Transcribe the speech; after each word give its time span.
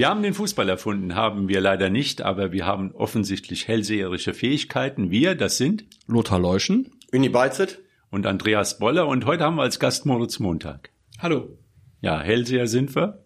Wir 0.00 0.08
haben 0.08 0.22
den 0.22 0.32
Fußball 0.32 0.66
erfunden, 0.66 1.14
haben 1.14 1.48
wir 1.50 1.60
leider 1.60 1.90
nicht, 1.90 2.22
aber 2.22 2.52
wir 2.52 2.64
haben 2.64 2.92
offensichtlich 2.92 3.68
hellseherische 3.68 4.32
Fähigkeiten. 4.32 5.10
Wir, 5.10 5.34
das 5.34 5.58
sind 5.58 5.84
Lothar 6.06 6.38
Leuschen, 6.38 6.90
Uni 7.12 7.28
Beizet 7.28 7.80
und 8.10 8.24
Andreas 8.24 8.78
Boller 8.78 9.06
und 9.06 9.26
heute 9.26 9.44
haben 9.44 9.56
wir 9.56 9.62
als 9.62 9.78
Gast 9.78 10.06
Moritz 10.06 10.38
Montag. 10.38 10.88
Hallo. 11.18 11.58
Ja, 12.00 12.18
Hellseher 12.18 12.66
sind 12.66 12.96
wir. 12.96 13.22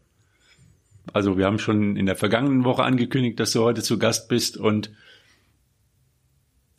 Also 1.12 1.38
wir 1.38 1.46
haben 1.46 1.60
schon 1.60 1.94
in 1.94 2.06
der 2.06 2.16
vergangenen 2.16 2.64
Woche 2.64 2.82
angekündigt, 2.82 3.38
dass 3.38 3.52
du 3.52 3.62
heute 3.62 3.84
zu 3.84 3.96
Gast 4.00 4.28
bist 4.28 4.56
und 4.56 4.90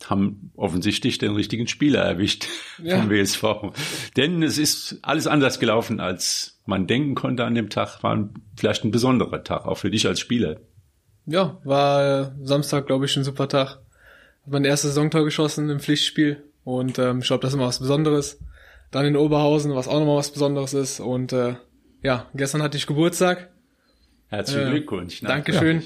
haben 0.03 0.51
offensichtlich 0.55 1.17
den 1.17 1.33
richtigen 1.35 1.67
Spieler 1.67 2.01
erwischt 2.01 2.47
ja. 2.83 2.99
vom 2.99 3.09
WSV. 3.09 3.43
Denn 4.17 4.43
es 4.43 4.57
ist 4.57 4.99
alles 5.01 5.27
anders 5.27 5.59
gelaufen, 5.59 5.99
als 5.99 6.59
man 6.65 6.87
denken 6.87 7.15
konnte 7.15 7.45
an 7.45 7.55
dem 7.55 7.69
Tag. 7.69 8.03
War 8.03 8.29
vielleicht 8.57 8.83
ein 8.83 8.91
besonderer 8.91 9.43
Tag, 9.43 9.65
auch 9.65 9.77
für 9.77 9.89
dich 9.89 10.07
als 10.07 10.19
Spieler. 10.19 10.57
Ja, 11.25 11.59
war 11.63 12.35
Samstag, 12.43 12.87
glaube 12.87 13.05
ich, 13.05 13.15
ein 13.17 13.23
super 13.23 13.47
Tag. 13.47 13.79
Hab 14.43 14.51
mein 14.51 14.65
erstes 14.65 14.93
Saisontor 14.93 15.23
geschossen 15.23 15.69
im 15.69 15.79
Pflichtspiel 15.79 16.43
und 16.63 16.99
ähm, 16.99 17.19
ich 17.19 17.27
glaube, 17.27 17.41
das 17.41 17.51
ist 17.51 17.55
immer 17.55 17.67
was 17.67 17.79
Besonderes. 17.79 18.39
Dann 18.91 19.05
in 19.05 19.15
Oberhausen, 19.15 19.73
was 19.75 19.87
auch 19.87 19.99
nochmal 19.99 20.17
was 20.17 20.31
Besonderes 20.31 20.73
ist. 20.73 20.99
Und 20.99 21.33
äh, 21.33 21.55
ja, 22.01 22.27
gestern 22.33 22.61
hatte 22.61 22.77
ich 22.77 22.87
Geburtstag. 22.87 23.49
Herzlichen 24.27 24.67
äh, 24.67 24.71
Glückwunsch. 24.71 25.21
Ne? 25.21 25.29
Dankeschön. 25.29 25.83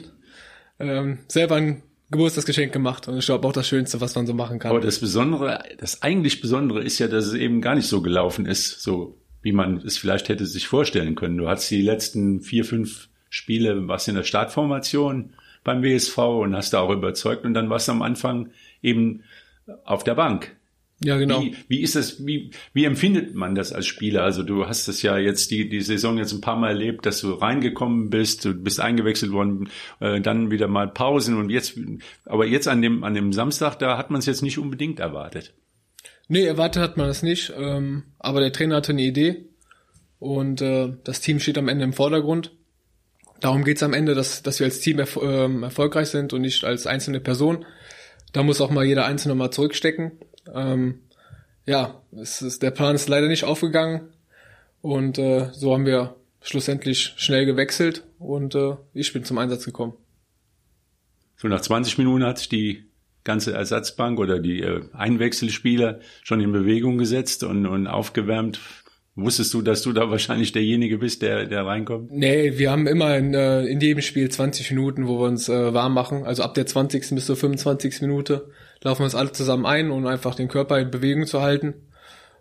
Ja. 0.80 0.86
Ähm, 0.86 1.20
selber 1.28 1.56
ein 1.56 1.84
Geburtstagsgeschenk 2.12 2.74
gemacht 2.74 3.08
und 3.08 3.18
ich 3.18 3.26
glaube 3.26 3.48
auch 3.48 3.54
das 3.54 3.68
Schönste, 3.68 4.02
was 4.02 4.16
man 4.16 4.26
so 4.26 4.34
machen 4.34 4.60
kann. 4.60 4.72
Aber 4.72 4.80
das 4.80 5.00
Besondere, 5.00 5.64
das 5.78 6.02
eigentlich 6.02 6.42
Besondere 6.42 6.82
ist 6.82 7.00
ja, 7.00 7.08
dass 7.08 7.26
es 7.26 7.34
eben 7.36 7.62
gar 7.62 7.76
nicht 7.76 7.88
so 7.88 8.02
gelaufen 8.02 8.46
ist, 8.46 8.82
so 8.82 9.18
wie 9.42 9.52
man 9.52 9.78
es 9.78 9.98
vielleicht 9.98 10.30
hätte 10.30 10.46
sich 10.46 10.68
vorstellen 10.68 11.16
können. 11.16 11.38
Du 11.38 11.48
hast 11.48 11.70
die 11.70 11.82
letzten 11.82 12.42
vier, 12.42 12.66
fünf 12.66 13.10
Spiele, 13.30 13.88
was 13.88 14.08
in 14.08 14.16
der 14.16 14.24
Startformation 14.24 15.34
beim 15.64 15.84
WSV 15.84 16.18
und 16.18 16.56
hast 16.56 16.74
da 16.74 16.80
auch 16.80 16.92
überzeugt 16.92 17.46
und 17.46 17.54
dann 17.54 17.70
warst 17.70 17.88
du 17.88 17.92
am 17.92 18.02
Anfang 18.02 18.50
eben 18.82 19.24
auf 19.84 20.04
der 20.04 20.16
Bank. 20.16 20.56
Ja, 21.04 21.18
genau. 21.18 21.42
Wie, 21.42 21.56
wie 21.70 21.82
ist 21.82 21.96
das, 21.96 22.26
wie, 22.26 22.52
wie 22.74 22.84
empfindet 22.84 23.34
man 23.34 23.56
das 23.56 23.72
als 23.72 23.88
Spieler? 23.88 24.24
Also 24.24 24.44
du 24.44 24.68
hast 24.68 24.88
das 24.90 25.02
ja 25.02 25.18
jetzt 25.18 25.50
die, 25.50 25.70
die 25.70 25.80
Saison 25.80 26.18
jetzt 26.18 26.34
ein 26.34 26.42
paar 26.42 26.58
Mal 26.58 26.70
erlebt, 26.70 27.06
dass 27.06 27.22
du 27.22 27.34
reingekommen 27.34 28.10
bist, 28.10 28.44
du 28.44 28.54
bist 28.54 28.82
eingewechselt 28.82 29.32
worden, 29.32 29.70
äh, 30.02 30.20
dann 30.20 30.52
wieder 30.52 30.68
mal 30.68 30.90
Pausen 30.90 31.38
und 31.38 31.50
jetzt, 31.50 31.80
aber 32.26 32.46
jetzt 32.46 32.68
an 32.68 32.82
dem, 32.82 33.06
an 33.06 33.14
dem 33.14 33.32
Samstag, 33.32 33.80
da 33.80 33.98
hat 33.98 34.12
man 34.12 34.20
es 34.20 34.26
jetzt 34.26 34.42
nicht 34.42 34.58
unbedingt 34.58 35.00
erwartet. 35.00 35.54
Nee, 36.28 36.44
erwartet 36.44 36.84
hat 36.84 36.98
man 36.98 37.10
es 37.10 37.24
nicht, 37.24 37.54
ähm, 37.58 38.04
aber 38.20 38.42
der 38.42 38.52
Trainer 38.52 38.76
hatte 38.76 38.92
eine 38.92 39.02
Idee 39.02 39.46
und 40.20 40.62
äh, 40.62 40.92
das 41.06 41.22
Team 41.22 41.40
steht 41.40 41.58
am 41.58 41.70
Ende 41.70 41.86
im 41.86 41.94
Vordergrund. 41.94 42.52
Darum 43.40 43.64
geht's 43.64 43.84
am 43.84 43.94
Ende, 43.94 44.16
dass, 44.16 44.44
dass 44.44 44.60
wir 44.60 44.66
als 44.66 44.82
Team 44.82 45.00
erf 45.00 45.16
äh, 45.16 45.62
erfolgreich 45.62 46.10
sind 46.10 46.34
und 46.34 46.42
nicht 46.42 46.66
als 46.66 46.88
einzelne 46.88 47.22
Person. 47.22 47.66
Da 48.34 48.44
muss 48.44 48.60
auch 48.60 48.70
mal 48.70 48.86
jeder 48.86 49.06
Einzelne 49.06 49.34
mal 49.34 49.50
zurückstecken 49.50 50.12
ähm, 50.54 51.02
ja, 51.66 52.02
es 52.12 52.42
ist, 52.42 52.64
der 52.64 52.72
Plan 52.72 52.96
ist 52.96 53.10
leider 53.10 53.28
nicht 53.28 53.44
aufgegangen 53.44 54.10
und 54.82 55.18
äh, 55.18 55.50
so 55.54 55.74
haben 55.74 55.86
wir 55.86 56.16
schlussendlich 56.42 57.14
schnell 57.18 57.46
gewechselt 57.46 58.04
und 58.18 58.56
äh, 58.56 58.76
ich 58.94 59.14
bin 59.14 59.24
zum 59.24 59.38
Einsatz 59.38 59.66
gekommen. 59.66 59.94
So 61.38 61.48
nach 61.48 61.62
20 61.62 61.98
Minuten 61.98 62.26
hat 62.26 62.40
sich 62.40 62.50
die 62.50 62.90
ganze 63.24 63.54
Ersatzbank 63.54 64.20
oder 64.20 64.40
die 64.40 64.62
äh, 64.62 64.82
Einwechselspieler 64.94 66.00
schon 66.24 66.42
in 66.42 66.52
Bewegung 66.52 66.98
gesetzt 66.98 67.44
und, 67.44 67.66
und 67.66 67.88
aufgewärmt. 67.88 68.60
Wusstest 69.16 69.54
du, 69.54 69.62
dass 69.62 69.82
du 69.82 69.92
da 69.92 70.10
wahrscheinlich 70.10 70.52
derjenige 70.52 70.98
bist, 70.98 71.22
der, 71.22 71.46
der 71.46 71.66
reinkommt? 71.66 72.12
Nee, 72.12 72.58
wir 72.58 72.72
haben 72.72 72.88
immer 72.88 73.18
in, 73.18 73.34
äh, 73.34 73.66
in 73.66 73.82
jedem 73.82 74.02
Spiel 74.02 74.30
20 74.30 74.72
Minuten, 74.72 75.08
wo 75.08 75.20
wir 75.20 75.28
uns 75.28 75.50
äh, 75.50 75.74
warm 75.74 75.94
machen. 75.94 76.24
Also 76.26 76.44
ab 76.44 76.54
der 76.54 76.66
20. 76.66 77.10
bis 77.16 77.26
zur 77.26 77.36
25. 77.36 78.02
Minute 78.02 78.50
laufen 78.82 79.00
wir 79.00 79.06
uns 79.06 79.16
alle 79.16 79.32
zusammen 79.32 79.66
ein, 79.66 79.92
um 79.92 80.06
einfach 80.06 80.36
den 80.36 80.48
Körper 80.48 80.80
in 80.80 80.92
Bewegung 80.92 81.26
zu 81.26 81.42
halten. 81.42 81.74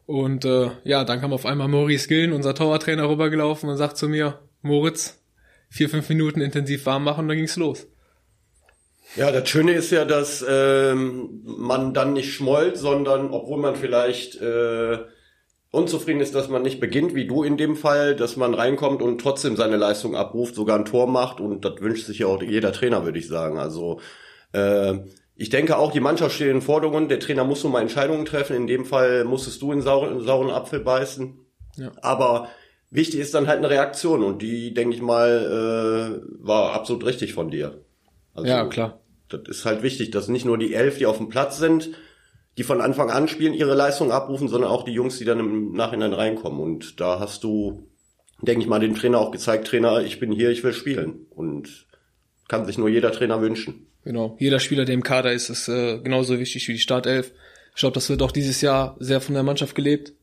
Und 0.07 0.45
äh, 0.45 0.71
ja, 0.85 1.05
dann 1.05 1.21
kam 1.21 1.33
auf 1.33 1.47
einmal 1.47 1.69
Maurice 1.69 2.09
Gillen, 2.09 2.33
unser 2.33 2.55
Torwarttrainer, 2.55 3.09
rübergelaufen 3.09 3.69
und 3.69 3.77
sagt 3.77 3.97
zu 3.99 4.09
mir, 4.09 4.39
Moritz, 4.63 5.21
vier, 5.69 5.91
fünf 5.91 6.09
Minuten 6.09 6.41
intensiv 6.41 6.87
warm 6.87 7.05
machen 7.05 7.23
und 7.23 7.29
dann 7.29 7.37
ging's 7.37 7.57
los. 7.57 7.87
Ja, 9.17 9.33
das 9.33 9.49
Schöne 9.49 9.73
ist 9.73 9.91
ja, 9.91 10.05
dass 10.05 10.45
ähm, 10.49 11.43
man 11.45 11.95
dann 11.95 12.13
nicht 12.13 12.33
schmollt, 12.33 12.77
sondern 12.77 13.31
obwohl 13.31 13.59
man 13.59 13.75
vielleicht 13.75 14.41
äh, 14.41 14.99
unzufrieden 15.71 16.21
ist, 16.21 16.35
dass 16.35 16.49
man 16.49 16.63
nicht 16.63 16.81
beginnt, 16.81 17.15
wie 17.15 17.27
du 17.27 17.43
in 17.43 17.57
dem 17.57 17.77
Fall, 17.77 18.17
dass 18.17 18.37
man 18.37 18.55
reinkommt 18.55 19.03
und 19.03 19.21
trotzdem 19.21 19.57
seine 19.57 19.77
Leistung 19.77 20.17
abruft, 20.17 20.55
sogar 20.55 20.79
ein 20.79 20.85
Tor 20.85 21.07
macht 21.07 21.41
und 21.41 21.65
das 21.65 21.81
wünscht 21.81 22.07
sich 22.07 22.21
ja 22.21 22.27
auch 22.27 22.43
jeder 22.43 22.73
Trainer, 22.73 23.05
würde 23.05 23.19
ich 23.19 23.29
sagen. 23.29 23.59
Also 23.59 24.01
äh, 24.53 24.95
ich 25.37 25.51
denke 25.51 25.77
auch, 25.77 25.93
die 25.93 26.01
Mannschaft 26.01 26.35
steht 26.35 26.51
in 26.51 26.63
Forderungen, 26.63 27.09
der 27.09 27.21
Trainer 27.21 27.45
muss 27.45 27.63
nun 27.63 27.73
mal 27.73 27.83
Entscheidungen 27.83 28.25
treffen, 28.25 28.57
in 28.57 28.67
dem 28.67 28.85
Fall 28.85 29.25
musstest 29.25 29.61
du 29.63 29.73
in 29.73 29.83
sauren, 29.83 30.21
sauren 30.21 30.51
Apfel 30.51 30.81
beißen. 30.81 31.39
Ja. 31.77 31.93
Aber 32.01 32.49
wichtig 32.91 33.21
ist 33.21 33.35
dann 33.35 33.47
halt 33.47 33.59
eine 33.59 33.71
Reaktion 33.71 34.25
und 34.25 34.41
die, 34.41 34.73
denke 34.73 34.97
ich 34.97 35.03
mal, 35.03 36.23
äh, 36.23 36.45
war 36.45 36.73
absolut 36.73 37.05
richtig 37.05 37.35
von 37.35 37.51
dir. 37.51 37.85
Also, 38.35 38.49
ja, 38.49 38.67
klar. 38.67 39.01
Das 39.29 39.43
ist 39.47 39.65
halt 39.67 39.83
wichtig, 39.83 40.11
dass 40.11 40.29
nicht 40.29 40.47
nur 40.47 40.57
die 40.57 40.73
elf, 40.73 40.97
die 40.97 41.07
auf 41.07 41.19
dem 41.19 41.29
Platz 41.29 41.59
sind, 41.59 41.91
die 42.59 42.65
von 42.65 42.81
Anfang 42.81 43.09
an 43.09 43.29
spielen, 43.29 43.55
ihre 43.55 43.75
Leistung 43.75 44.11
abrufen, 44.11 44.49
sondern 44.49 44.71
auch 44.71 44.85
die 44.85 44.93
Jungs, 44.93 45.17
die 45.19 45.25
dann 45.25 45.39
im 45.39 45.73
Nachhinein 45.73 46.13
reinkommen. 46.13 46.61
Und 46.61 47.01
da 47.01 47.21
hast 47.21 47.45
du, 47.45 47.89
denke 48.43 48.63
ich 48.63 48.67
mal, 48.67 48.81
dem 48.81 48.97
Trainer 48.97 49.21
auch 49.21 49.31
gezeigt, 49.31 49.69
Trainer, 49.69 50.01
ich 50.01 50.19
bin 50.19 50.33
hier, 50.33 50.51
ich 50.51 50.65
will 50.65 50.73
spielen. 50.73 51.27
Und 51.31 51.87
kann 52.49 52.67
sich 52.67 52.77
nur 52.77 52.89
jeder 52.89 53.13
Trainer 53.13 53.41
wünschen. 53.41 53.87
Genau. 54.03 54.37
Jeder 54.41 54.59
Spieler, 54.59 54.85
der 54.85 54.95
im 54.95 55.05
Kader 55.05 55.33
ist, 55.33 55.51
ist 55.51 55.69
äh, 55.69 55.99
genauso 55.99 56.41
wichtig 56.41 56.67
wie 56.67 56.73
die 56.73 56.79
Startelf. 56.81 57.33
Ich 57.75 57.81
glaube, 57.81 57.95
das 57.95 58.11
wird 58.11 58.23
auch 58.23 58.33
dieses 58.33 58.61
Jahr 58.61 58.97
sehr 58.99 59.21
von 59.21 59.35
der 59.35 59.45
Mannschaft 59.45 59.77
gelebt. 59.77 60.15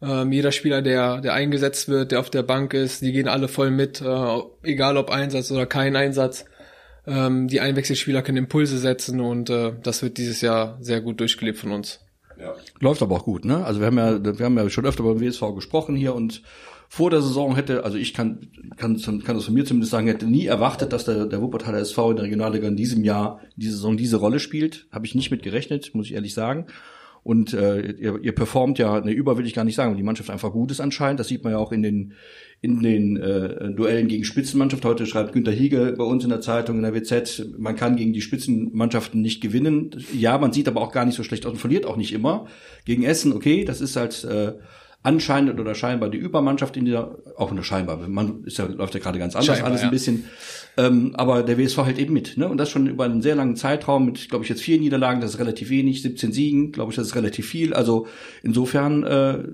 Ähm, 0.00 0.32
jeder 0.32 0.52
Spieler, 0.52 0.80
der, 0.80 1.20
der 1.20 1.34
eingesetzt 1.34 1.88
wird, 1.88 2.12
der 2.12 2.20
auf 2.20 2.30
der 2.30 2.42
Bank 2.42 2.72
ist, 2.72 3.02
die 3.02 3.12
gehen 3.12 3.28
alle 3.28 3.48
voll 3.48 3.70
mit, 3.70 4.00
äh, 4.00 4.38
egal 4.62 4.96
ob 4.96 5.10
Einsatz 5.10 5.50
oder 5.50 5.66
kein 5.66 5.94
Einsatz. 5.94 6.46
Ähm, 7.06 7.48
die 7.48 7.60
Einwechselspieler 7.60 8.22
können 8.22 8.38
Impulse 8.38 8.78
setzen 8.78 9.20
und 9.20 9.50
äh, 9.50 9.72
das 9.82 10.02
wird 10.02 10.18
dieses 10.18 10.40
Jahr 10.40 10.78
sehr 10.80 11.00
gut 11.00 11.20
durchgelebt 11.20 11.58
von 11.58 11.72
uns. 11.72 12.00
Ja. 12.38 12.54
Läuft 12.80 13.02
aber 13.02 13.16
auch 13.16 13.24
gut, 13.24 13.44
ne? 13.44 13.64
Also 13.64 13.80
wir 13.80 13.86
haben 13.86 13.98
ja, 13.98 14.38
wir 14.38 14.44
haben 14.44 14.56
ja 14.58 14.68
schon 14.68 14.84
öfter 14.84 15.02
beim 15.02 15.20
WSV 15.20 15.54
gesprochen 15.54 15.96
hier 15.96 16.14
und 16.14 16.42
vor 16.88 17.10
der 17.10 17.20
Saison 17.20 17.54
hätte, 17.54 17.84
also 17.84 17.98
ich 17.98 18.14
kann, 18.14 18.48
kann, 18.76 19.00
kann 19.00 19.36
das 19.36 19.44
von 19.44 19.54
mir 19.54 19.64
zumindest 19.64 19.90
sagen, 19.90 20.06
hätte 20.06 20.26
nie 20.26 20.46
erwartet, 20.46 20.92
dass 20.92 21.04
der, 21.04 21.26
der 21.26 21.42
Wuppertaler 21.42 21.78
SV 21.78 22.10
in 22.10 22.16
der 22.16 22.24
Regionalliga 22.26 22.68
in 22.68 22.76
diesem 22.76 23.02
Jahr, 23.04 23.40
in 23.56 23.62
dieser 23.62 23.76
Saison 23.76 23.96
diese 23.96 24.16
Rolle 24.16 24.38
spielt. 24.38 24.86
Habe 24.92 25.06
ich 25.06 25.14
nicht 25.14 25.30
mit 25.30 25.42
gerechnet, 25.42 25.94
muss 25.94 26.06
ich 26.06 26.14
ehrlich 26.14 26.34
sagen. 26.34 26.66
Und 27.26 27.54
äh, 27.54 27.90
ihr, 27.90 28.20
ihr 28.22 28.32
performt 28.36 28.78
ja, 28.78 29.00
ne, 29.00 29.10
über 29.10 29.36
will 29.36 29.46
ich 29.46 29.52
gar 29.52 29.64
nicht 29.64 29.74
sagen, 29.74 29.90
weil 29.90 29.96
die 29.96 30.04
Mannschaft 30.04 30.30
einfach 30.30 30.52
gut 30.52 30.70
ist 30.70 30.78
anscheinend. 30.78 31.18
Das 31.18 31.26
sieht 31.26 31.42
man 31.42 31.54
ja 31.54 31.58
auch 31.58 31.72
in 31.72 31.82
den 31.82 32.12
in 32.60 32.80
den 32.80 33.16
äh, 33.16 33.72
Duellen 33.72 34.06
gegen 34.06 34.22
Spitzenmannschaft. 34.22 34.84
Heute 34.84 35.06
schreibt 35.06 35.32
Günter 35.32 35.50
Hiege 35.50 35.96
bei 35.98 36.04
uns 36.04 36.22
in 36.22 36.30
der 36.30 36.40
Zeitung, 36.40 36.76
in 36.76 36.82
der 36.82 36.94
WZ, 36.94 37.58
man 37.58 37.74
kann 37.74 37.96
gegen 37.96 38.12
die 38.12 38.20
Spitzenmannschaften 38.20 39.20
nicht 39.20 39.40
gewinnen. 39.40 39.90
Ja, 40.12 40.38
man 40.38 40.52
sieht 40.52 40.68
aber 40.68 40.80
auch 40.80 40.92
gar 40.92 41.04
nicht 41.04 41.16
so 41.16 41.24
schlecht 41.24 41.46
aus 41.46 41.52
und 41.54 41.58
verliert 41.58 41.84
auch 41.84 41.96
nicht 41.96 42.12
immer. 42.12 42.46
Gegen 42.84 43.02
Essen, 43.02 43.32
okay, 43.32 43.64
das 43.64 43.80
ist 43.80 43.96
halt 43.96 44.22
äh, 44.22 44.52
anscheinend 45.06 45.60
oder 45.60 45.76
scheinbar 45.76 46.08
die 46.08 46.18
Übermannschaft 46.18 46.76
in 46.76 46.84
dieser, 46.84 47.16
auch 47.36 47.52
nur 47.52 47.62
scheinbar, 47.62 47.96
man 48.08 48.42
ist 48.44 48.58
ja, 48.58 48.64
läuft 48.64 48.92
ja 48.94 49.00
gerade 49.00 49.20
ganz 49.20 49.36
anders 49.36 49.46
scheinbar, 49.46 49.70
alles 49.70 49.82
ein 49.82 49.90
bisschen. 49.92 50.24
Ähm, 50.76 51.12
aber 51.14 51.44
der 51.44 51.56
WSV 51.58 51.78
hält 51.84 51.98
eben 51.98 52.12
mit, 52.12 52.36
ne? 52.36 52.48
Und 52.48 52.58
das 52.58 52.70
schon 52.70 52.88
über 52.88 53.04
einen 53.04 53.22
sehr 53.22 53.36
langen 53.36 53.54
Zeitraum 53.54 54.04
mit, 54.04 54.28
glaube 54.28 54.44
ich, 54.44 54.48
jetzt 54.50 54.62
vier 54.62 54.80
Niederlagen, 54.80 55.20
das 55.20 55.34
ist 55.34 55.38
relativ 55.38 55.70
wenig, 55.70 56.02
17 56.02 56.32
Siegen, 56.32 56.72
glaube 56.72 56.90
ich, 56.90 56.96
das 56.96 57.06
ist 57.06 57.14
relativ 57.14 57.48
viel. 57.48 57.72
Also 57.72 58.08
insofern 58.42 59.04
äh, 59.04 59.44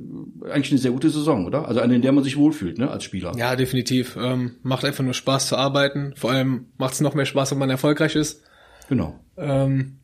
eigentlich 0.50 0.72
eine 0.72 0.80
sehr 0.80 0.90
gute 0.90 1.10
Saison, 1.10 1.44
oder? 1.44 1.68
Also 1.68 1.80
eine, 1.80 1.96
in 1.96 2.02
der 2.02 2.12
man 2.12 2.24
sich 2.24 2.38
wohlfühlt, 2.38 2.78
ne, 2.78 2.90
als 2.90 3.04
Spieler. 3.04 3.32
Ja, 3.36 3.54
definitiv. 3.54 4.16
Ähm, 4.16 4.52
macht 4.62 4.86
einfach 4.86 5.04
nur 5.04 5.14
Spaß 5.14 5.48
zu 5.48 5.56
arbeiten. 5.56 6.14
Vor 6.16 6.30
allem 6.30 6.68
macht 6.78 6.94
es 6.94 7.02
noch 7.02 7.14
mehr 7.14 7.26
Spaß, 7.26 7.50
wenn 7.50 7.58
man 7.58 7.68
erfolgreich 7.68 8.16
ist. 8.16 8.42
Genau. 8.88 9.20
Ähm, 9.36 9.98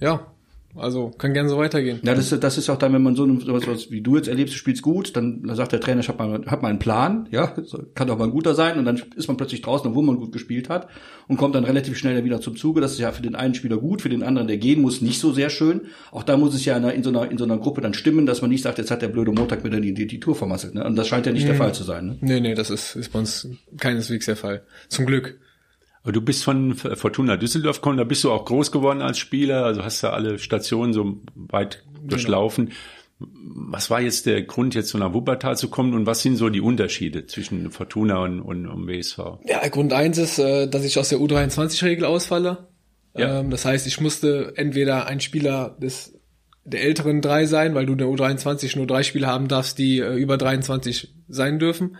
ja, 0.00 0.33
also 0.76 1.10
kann 1.10 1.32
gerne 1.32 1.48
so 1.48 1.58
weitergehen. 1.58 2.00
Ja, 2.02 2.14
das, 2.14 2.30
das 2.30 2.58
ist 2.58 2.68
auch 2.68 2.76
dann, 2.76 2.92
wenn 2.92 3.02
man 3.02 3.14
so 3.14 3.26
was, 3.28 3.90
wie 3.90 4.00
du 4.00 4.16
jetzt 4.16 4.28
erlebst, 4.28 4.54
du 4.54 4.58
spielst 4.58 4.82
gut, 4.82 5.16
dann, 5.16 5.42
dann 5.42 5.56
sagt 5.56 5.72
der 5.72 5.80
Trainer, 5.80 6.00
ich 6.00 6.08
habe 6.08 6.26
mal, 6.26 6.44
hab 6.46 6.62
mal 6.62 6.68
einen 6.68 6.78
Plan, 6.78 7.28
ja, 7.30 7.54
kann 7.94 8.08
doch 8.08 8.18
mal 8.18 8.24
ein 8.24 8.30
guter 8.30 8.54
sein 8.54 8.78
und 8.78 8.84
dann 8.84 9.00
ist 9.16 9.28
man 9.28 9.36
plötzlich 9.36 9.62
draußen, 9.62 9.88
obwohl 9.88 10.04
man 10.04 10.16
gut 10.16 10.32
gespielt 10.32 10.68
hat 10.68 10.88
und 11.28 11.36
kommt 11.36 11.54
dann 11.54 11.64
relativ 11.64 11.96
schnell 11.96 12.24
wieder 12.24 12.40
zum 12.40 12.56
Zuge. 12.56 12.80
Das 12.80 12.92
ist 12.92 12.98
ja 12.98 13.12
für 13.12 13.22
den 13.22 13.34
einen 13.34 13.54
Spieler 13.54 13.78
gut, 13.78 14.02
für 14.02 14.08
den 14.08 14.22
anderen, 14.22 14.48
der 14.48 14.56
gehen 14.56 14.80
muss, 14.80 15.00
nicht 15.00 15.20
so 15.20 15.32
sehr 15.32 15.50
schön. 15.50 15.82
Auch 16.10 16.22
da 16.22 16.36
muss 16.36 16.54
es 16.54 16.64
ja 16.64 16.76
in, 16.76 16.84
in 16.84 17.02
so, 17.02 17.10
einer, 17.10 17.30
in 17.30 17.38
so 17.38 17.44
einer 17.44 17.58
Gruppe 17.58 17.80
dann 17.80 17.94
stimmen, 17.94 18.26
dass 18.26 18.42
man 18.42 18.50
nicht 18.50 18.62
sagt, 18.62 18.78
jetzt 18.78 18.90
hat 18.90 19.02
der 19.02 19.08
blöde 19.08 19.32
Montag 19.32 19.64
wieder 19.64 19.80
die, 19.80 19.94
die, 19.94 20.06
die 20.06 20.20
Tour 20.20 20.34
vermasselt. 20.34 20.74
Ne? 20.74 20.84
Und 20.84 20.96
das 20.96 21.08
scheint 21.08 21.26
ja 21.26 21.32
nicht 21.32 21.44
mhm. 21.44 21.48
der 21.48 21.56
Fall 21.56 21.74
zu 21.74 21.84
sein. 21.84 22.06
Ne? 22.06 22.18
Nee, 22.20 22.40
nee, 22.40 22.54
das 22.54 22.70
ist, 22.70 22.96
ist 22.96 23.12
bei 23.12 23.20
uns 23.20 23.48
keineswegs 23.78 24.26
der 24.26 24.36
Fall. 24.36 24.62
Zum 24.88 25.06
Glück. 25.06 25.38
Du 26.04 26.20
bist 26.20 26.44
von 26.44 26.74
Fortuna 26.74 27.36
Düsseldorf 27.36 27.80
gekommen, 27.80 27.96
da 27.96 28.04
bist 28.04 28.24
du 28.24 28.30
auch 28.30 28.44
groß 28.44 28.70
geworden 28.72 29.00
als 29.00 29.18
Spieler, 29.18 29.64
also 29.64 29.84
hast 29.84 30.02
du 30.02 30.12
alle 30.12 30.38
Stationen 30.38 30.92
so 30.92 31.20
weit 31.34 31.82
genau. 31.94 32.08
durchlaufen. 32.08 32.72
was 33.18 33.90
war 33.90 34.00
jetzt 34.02 34.26
der 34.26 34.42
Grund, 34.42 34.74
jetzt 34.74 34.90
so 34.90 34.98
nach 34.98 35.14
Wuppertal 35.14 35.56
zu 35.56 35.68
kommen 35.68 35.94
und 35.94 36.04
was 36.04 36.20
sind 36.20 36.36
so 36.36 36.50
die 36.50 36.60
Unterschiede 36.60 37.26
zwischen 37.26 37.70
Fortuna 37.70 38.18
und, 38.18 38.40
und, 38.40 38.66
und 38.66 38.86
WSV? 38.86 39.18
Ja, 39.46 39.66
Grund 39.68 39.92
eins 39.92 40.18
ist, 40.18 40.38
äh, 40.38 40.68
dass 40.68 40.84
ich 40.84 40.98
aus 40.98 41.08
der 41.08 41.18
U23-Regel 41.18 42.04
ausfalle. 42.04 42.68
Ja. 43.16 43.40
Ähm, 43.40 43.50
das 43.50 43.64
heißt, 43.64 43.86
ich 43.86 44.00
musste 44.00 44.52
entweder 44.56 45.06
ein 45.06 45.20
Spieler 45.20 45.76
des 45.80 46.14
der 46.64 46.82
älteren 46.82 47.20
drei 47.20 47.44
sein, 47.46 47.74
weil 47.74 47.86
du 47.86 47.92
in 47.92 47.98
der 47.98 48.08
U23 48.08 48.76
nur 48.76 48.86
drei 48.86 49.02
Spieler 49.02 49.28
haben 49.28 49.48
darfst, 49.48 49.78
die 49.78 49.98
äh, 49.98 50.14
über 50.14 50.38
23 50.38 51.14
sein 51.28 51.58
dürfen. 51.58 51.96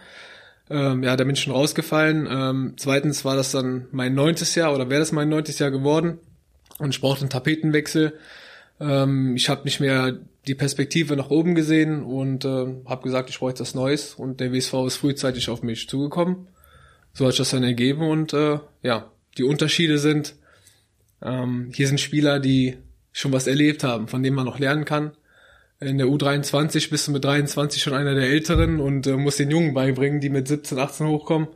Ähm, 0.70 1.02
ja, 1.02 1.16
da 1.16 1.24
bin 1.24 1.34
ich 1.34 1.42
schon 1.42 1.52
rausgefallen. 1.52 2.26
Ähm, 2.30 2.74
zweitens 2.76 3.24
war 3.24 3.36
das 3.36 3.52
dann 3.52 3.86
mein 3.90 4.14
neuntes 4.14 4.54
Jahr 4.54 4.74
oder 4.74 4.88
wäre 4.88 5.00
das 5.00 5.12
mein 5.12 5.28
neuntes 5.28 5.58
Jahr 5.58 5.70
geworden 5.70 6.18
und 6.78 6.90
ich 6.90 7.00
brauchte 7.00 7.22
einen 7.22 7.30
Tapetenwechsel. 7.30 8.18
Ähm, 8.80 9.36
ich 9.36 9.48
habe 9.48 9.64
nicht 9.64 9.80
mehr 9.80 10.18
die 10.46 10.54
Perspektive 10.54 11.16
nach 11.16 11.30
oben 11.30 11.54
gesehen 11.54 12.02
und 12.02 12.44
äh, 12.44 12.66
habe 12.86 13.02
gesagt, 13.02 13.30
ich 13.30 13.38
brauche 13.38 13.50
jetzt 13.50 13.60
was 13.60 13.74
Neues 13.74 14.14
und 14.14 14.40
der 14.40 14.52
WSV 14.52 14.74
ist 14.86 14.96
frühzeitig 14.96 15.48
auf 15.48 15.62
mich 15.62 15.88
zugekommen. 15.88 16.48
So 17.12 17.24
hat 17.24 17.32
sich 17.32 17.38
das 17.38 17.50
dann 17.50 17.62
ergeben 17.62 18.02
und 18.02 18.32
äh, 18.32 18.58
ja, 18.82 19.10
die 19.38 19.44
Unterschiede 19.44 19.98
sind, 19.98 20.34
ähm, 21.22 21.70
hier 21.72 21.88
sind 21.88 22.00
Spieler, 22.00 22.40
die 22.40 22.76
schon 23.12 23.32
was 23.32 23.46
erlebt 23.46 23.84
haben, 23.84 24.08
von 24.08 24.22
denen 24.22 24.36
man 24.36 24.44
noch 24.44 24.58
lernen 24.58 24.84
kann. 24.84 25.12
In 25.80 25.98
der 25.98 26.06
U23 26.06 26.90
bist 26.90 27.08
du 27.08 27.12
mit 27.12 27.24
23 27.24 27.82
schon 27.82 27.94
einer 27.94 28.14
der 28.14 28.28
Älteren 28.28 28.80
und 28.80 29.06
äh, 29.06 29.16
musst 29.16 29.38
den 29.38 29.50
Jungen 29.50 29.74
beibringen, 29.74 30.20
die 30.20 30.30
mit 30.30 30.48
17, 30.48 30.78
18 30.78 31.06
hochkommen. 31.06 31.48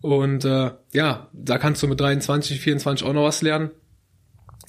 Und 0.00 0.44
äh, 0.44 0.72
ja, 0.92 1.28
da 1.32 1.58
kannst 1.58 1.82
du 1.82 1.88
mit 1.88 2.00
23, 2.00 2.60
24 2.60 3.06
auch 3.06 3.12
noch 3.12 3.24
was 3.24 3.42
lernen. 3.42 3.70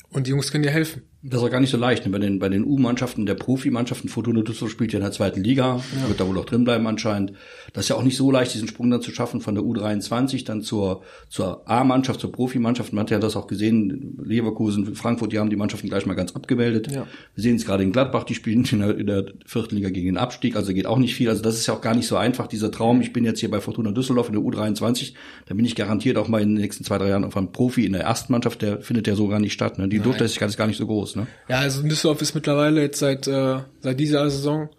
Und 0.10 0.28
die 0.28 0.32
Jungs 0.32 0.52
können 0.52 0.64
dir 0.64 0.72
helfen. 0.72 1.04
Das 1.28 1.42
ist 1.42 1.48
auch 1.48 1.52
gar 1.52 1.60
nicht 1.60 1.72
so 1.72 1.78
leicht. 1.78 2.06
Ne? 2.06 2.12
Bei 2.12 2.20
den, 2.20 2.38
bei 2.38 2.50
den 2.50 2.64
U-Mannschaften, 2.64 3.26
der 3.26 3.34
Profimannschaften, 3.34 4.10
Fortuna 4.10 4.42
Düsseldorf 4.42 4.72
spielt 4.72 4.94
ja 4.94 5.00
in 5.00 5.04
der 5.04 5.12
zweiten 5.12 5.44
Liga, 5.44 5.78
ja. 5.78 6.08
wird 6.08 6.20
da 6.20 6.28
wohl 6.28 6.38
auch 6.38 6.46
drin 6.46 6.64
bleiben 6.64 6.86
anscheinend. 6.86 7.34
Das 7.74 7.86
ist 7.86 7.90
ja 7.90 7.96
auch 7.96 8.04
nicht 8.04 8.16
so 8.16 8.30
leicht, 8.30 8.54
diesen 8.54 8.68
Sprung 8.68 8.92
dann 8.92 9.02
zu 9.02 9.10
schaffen 9.10 9.42
von 9.42 9.56
der 9.56 9.64
U23 9.64 10.46
dann 10.46 10.62
zur, 10.62 11.02
zur 11.28 11.68
A-Mannschaft, 11.68 12.20
zur 12.20 12.32
Profimannschaft. 12.32 12.94
Man 12.94 13.02
hat 13.02 13.10
ja 13.10 13.18
das 13.18 13.36
auch 13.36 13.48
gesehen, 13.48 14.20
Leverkusen, 14.24 14.94
Frankfurt, 14.96 15.32
die 15.32 15.40
haben 15.40 15.50
die 15.50 15.56
Mannschaften 15.56 15.90
gleich 15.90 16.06
mal 16.06 16.14
ganz 16.14 16.36
abgemeldet. 16.36 16.92
Ja. 16.92 17.08
Wir 17.34 17.42
sehen 17.42 17.56
es 17.56 17.66
gerade 17.66 17.82
in 17.82 17.92
Gladbach, 17.92 18.24
die 18.24 18.36
spielen 18.36 18.64
in 18.64 18.80
der, 18.80 18.96
in 18.96 19.08
der 19.08 19.26
vierten 19.48 19.78
Liga 19.78 19.90
gegen 19.90 20.06
den 20.06 20.18
Abstieg, 20.18 20.56
also 20.56 20.76
geht 20.76 20.86
auch 20.86 21.00
nicht 21.00 21.16
viel. 21.16 21.30
Also 21.30 21.42
das 21.42 21.56
ist 21.56 21.66
ja 21.66 21.74
auch 21.74 21.82
gar 21.82 21.96
nicht 21.96 22.08
so 22.08 22.18
einfach, 22.18 22.46
dieser 22.46 22.70
Traum. 22.70 23.02
Ich 23.02 23.14
bin 23.14 23.26
jetzt 23.26 23.40
hier 23.40 23.50
bei 23.50 23.62
Fortuna 23.62 23.92
Düsseldorf 23.92 24.28
in 24.30 24.34
der 24.34 24.44
U23, 24.44 25.14
da 25.48 25.56
bin 25.56 25.66
ich 25.66 25.76
garantiert 25.76 26.18
auch 26.18 26.28
mal 26.28 26.44
in 26.44 26.50
den 26.50 26.62
nächsten 26.62 26.84
zwei, 26.84 27.00
drei 27.00 27.10
Jahren 27.10 27.24
auf 27.24 27.36
einem 27.36 27.52
Profi 27.52 27.84
in 27.84 27.94
der 27.94 28.04
ersten 28.04 28.32
Mannschaft, 28.32 28.62
der 28.62 28.82
findet 28.82 29.08
ja 29.08 29.16
so 29.16 29.28
gar 29.28 29.40
nicht 29.40 29.54
statt. 29.54 29.80
Ne? 29.80 29.88
Die 29.88 29.98
Durchlässigkeit 29.98 30.50
ist 30.50 30.58
gar 30.58 30.68
nicht 30.68 30.78
so 30.78 30.86
groß. 30.86 31.15
Ne? 31.16 31.28
Ja, 31.48 31.60
also 31.60 31.82
Düsseldorf 31.84 32.22
ist 32.22 32.36
mittlerweile 32.36 32.82
jetzt 32.82 33.00
seit, 33.00 33.28
äh, 33.28 33.60
seit 33.80 34.00
dieser 34.00 34.30
Saison 34.30 34.70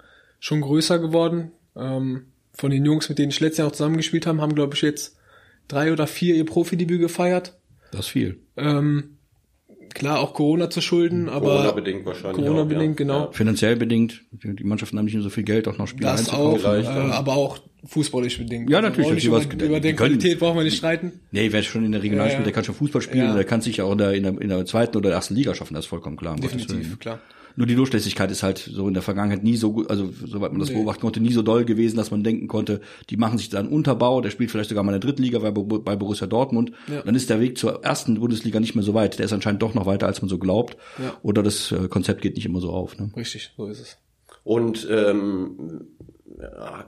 schon 0.41 0.61
größer 0.61 0.99
geworden. 0.99 1.53
Ähm, 1.77 2.27
von 2.53 2.71
den 2.71 2.85
Jungs, 2.85 3.09
mit 3.09 3.19
denen 3.19 3.31
ich 3.31 3.41
letztes 3.41 3.59
Jahr 3.59 3.69
noch 3.69 3.73
zusammengespielt 3.77 4.27
haben, 4.27 4.41
haben, 4.41 4.55
glaube 4.55 4.75
ich, 4.75 4.83
jetzt 4.83 5.17
drei 5.69 5.93
oder 5.93 6.07
vier 6.07 6.35
ihr 6.35 6.47
Profidebüt 6.47 7.01
gefeiert. 7.01 7.59
Das 7.91 8.07
ist 8.07 8.09
viel. 8.09 8.41
Ähm, 8.57 9.16
klar, 9.95 10.21
auch 10.21 10.35
Corona 10.35 10.69
zu 10.71 10.81
schulden, 10.81 11.29
aber 11.29 11.47
Corona-bedingt 11.49 12.05
wahrscheinlich. 12.07 12.45
Corona-bedingt, 12.45 12.93
auch, 12.93 12.97
genau. 12.97 13.21
Ja. 13.27 13.33
Finanziell 13.33 13.77
bedingt. 13.77 14.23
Die 14.33 14.65
Mannschaften 14.65 14.99
haben 14.99 15.05
nicht 15.07 15.15
mehr 15.15 15.23
so 15.23 15.31
viel 15.31 15.45
Geld, 15.45 15.69
auch 15.69 15.79
noch 15.79 15.87
Spieler 15.89 16.13
Das 16.13 16.29
auch, 16.31 16.63
äh, 16.65 16.87
aber 16.87 17.35
auch 17.37 17.59
fußballisch 17.85 18.39
bedingt. 18.39 18.69
Ja, 18.71 18.81
natürlich, 18.81 19.07
Also 19.11 19.15
dass 19.17 19.25
über, 19.45 19.55
die 19.55 19.61
was- 19.63 19.69
über 19.69 19.81
die 19.81 19.93
Qualität 19.93 20.39
brauchen 20.39 20.57
wir 20.57 20.65
nicht 20.65 20.77
streiten. 20.77 21.21
Nee, 21.31 21.53
wer 21.53 21.63
schon 21.63 21.85
in 21.85 21.93
der 21.93 22.03
Regional 22.03 22.27
Ja, 22.27 22.31
spielt, 22.33 22.41
ja. 22.41 22.45
der 22.45 22.53
kann 22.53 22.65
schon 22.65 22.75
Fußball 22.75 23.03
spielen, 23.03 23.25
Ja. 23.27 23.35
der 23.35 23.45
kann 23.45 23.61
sich 23.61 23.77
ja 23.79 23.85
auch 23.85 23.93
in 23.93 23.99
der, 23.99 24.13
in 24.15 24.23
der, 24.25 24.41
in 24.41 24.49
der 24.49 24.65
zweiten 24.67 24.97
oder 24.97 25.11
ersten 25.11 25.35
Liga 25.35 25.55
schaffen, 25.55 25.75
das 25.75 25.85
ist 25.85 25.89
vollkommen 25.89 26.17
klar. 26.17 26.35
um. 26.35 26.41
Definitiv, 26.41 26.99
klar. 26.99 27.21
Nur 27.57 27.67
die 27.67 27.75
Durchlässigkeit 27.75 28.31
ist 28.31 28.43
halt 28.43 28.59
so 28.59 28.87
in 28.87 28.95
der 28.95 29.03
Vergangenheit 29.03 29.43
nie 29.43 29.57
so 29.57 29.73
gut, 29.73 29.91
also 29.91 30.11
soweit 30.27 30.53
man 30.53 30.61
das 30.61 30.69
Nee. 30.69 30.75
beobachten 30.77 31.01
konnte, 31.01 31.21
nie 31.21 31.33
so 31.33 31.41
doll 31.43 31.65
gewesen, 31.65 31.97
dass 31.97 32.11
man 32.11 32.23
denken 32.23 32.49
konnte, 32.49 32.81
die 33.09 33.17
machen 33.17 33.39
sich 33.39 33.49
da 33.49 33.59
einen 33.59 33.69
Unterbau, 33.69 34.21
der 34.21 34.31
spielt 34.31 34.51
vielleicht 34.51 34.69
sogar 34.69 34.85
mal 34.85 34.95
in 34.95 35.01
der 35.01 35.09
dritten 35.09 35.23
Liga 35.23 35.39
bei, 35.39 35.51
bei 35.51 35.97
Borussia 35.97 36.27
Dortmund. 36.27 36.73
Ja. 36.87 37.03
Dann 37.03 37.15
ist 37.15 37.31
der 37.31 37.41
Weg 37.41 37.57
zur 37.57 37.83
ersten 37.83 38.21
Bundesliga 38.21 38.61
nicht 38.61 38.75
mehr 38.75 38.85
so 38.85 38.93
weit. 38.95 39.19
Der 39.19 39.25
ist 39.27 39.33
anscheinend 39.33 39.63
doch 39.63 39.75
noch 39.75 39.87
weiter, 39.87 40.07
als 40.07 40.21
man 40.21 40.29
so 40.29 40.39
glaubt. 40.39 40.77
Ja. 40.99 41.17
Oder 41.23 41.43
das 41.43 41.73
äh, 41.73 41.89
Konzept 41.89 42.21
geht 42.21 42.37
nicht 42.37 42.45
immer 42.47 42.61
so 42.61 42.71
auf. 42.71 42.99
Ne? 42.99 43.11
Richtig, 43.17 43.53
so 43.57 43.67
ist 43.67 43.81
es. 43.81 43.97
Und 44.45 44.87
ähm, 44.91 45.81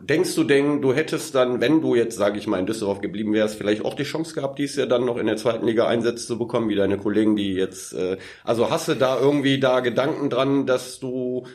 denkst 0.02 0.34
du 0.34 0.44
denn, 0.44 0.82
du 0.82 0.92
hättest 0.92 1.34
dann, 1.34 1.60
wenn 1.60 1.80
du 1.80 1.94
jetzt, 1.94 2.16
sage 2.16 2.38
ich 2.38 2.46
mal, 2.46 2.58
in 2.58 2.66
Düsseldorf 2.66 3.00
geblieben 3.00 3.32
wärst, 3.32 3.56
vielleicht 3.56 3.84
auch 3.84 3.94
die 3.94 4.02
Chance 4.02 4.34
gehabt, 4.34 4.58
dies 4.58 4.76
Jahr 4.76 4.86
dann 4.86 5.04
noch 5.06 5.16
in 5.16 5.26
der 5.26 5.36
zweiten 5.36 5.66
Liga 5.66 5.86
Einsätze 5.86 6.26
zu 6.26 6.38
bekommen, 6.38 6.68
wie 6.68 6.74
deine 6.74 6.98
Kollegen, 6.98 7.34
die 7.34 7.54
jetzt, 7.54 7.94
äh, 7.94 8.18
also 8.44 8.70
hast 8.70 8.88
du 8.88 8.94
da 8.94 9.18
irgendwie 9.18 9.58
da 9.58 9.80
Gedanken 9.80 10.28
dran, 10.28 10.66
dass 10.66 11.00
du, 11.00 11.46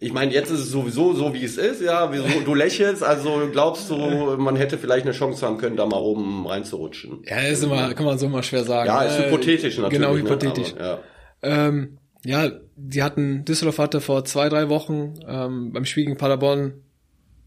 ich 0.00 0.12
meine, 0.12 0.32
jetzt 0.32 0.50
ist 0.50 0.60
es 0.60 0.70
sowieso 0.70 1.12
so, 1.12 1.34
wie 1.34 1.44
es 1.44 1.56
ist, 1.56 1.80
ja, 1.80 2.10
wieso, 2.12 2.24
du 2.44 2.54
lächelst, 2.54 3.04
also 3.04 3.48
glaubst 3.52 3.90
du, 3.90 3.96
man 4.38 4.56
hätte 4.56 4.76
vielleicht 4.76 5.06
eine 5.06 5.14
Chance 5.14 5.46
haben 5.46 5.58
können, 5.58 5.76
da 5.76 5.86
mal 5.86 6.00
oben 6.00 6.46
reinzurutschen? 6.48 7.22
Ja, 7.28 7.38
ist 7.38 7.62
immer, 7.62 7.94
kann 7.94 8.06
man 8.06 8.18
so 8.18 8.28
mal 8.28 8.42
schwer 8.42 8.64
sagen. 8.64 8.88
Ja, 8.88 9.02
ist 9.02 9.20
Äh, 9.20 9.26
hypothetisch 9.26 9.78
natürlich. 9.78 10.00
Genau, 10.00 10.14
ne? 10.14 10.20
hypothetisch. 10.20 10.74
Aber, 10.74 10.84
ja. 10.84 10.98
Ähm, 11.42 11.98
ja, 12.24 12.50
die 12.74 13.04
hatten, 13.04 13.44
Düsseldorf 13.44 13.78
hatte 13.78 14.00
vor 14.00 14.24
zwei, 14.24 14.48
drei 14.48 14.68
Wochen 14.68 15.14
ähm, 15.28 15.72
beim 15.72 15.84
Spiel 15.84 16.06
gegen 16.06 16.16
Paderborn 16.18 16.82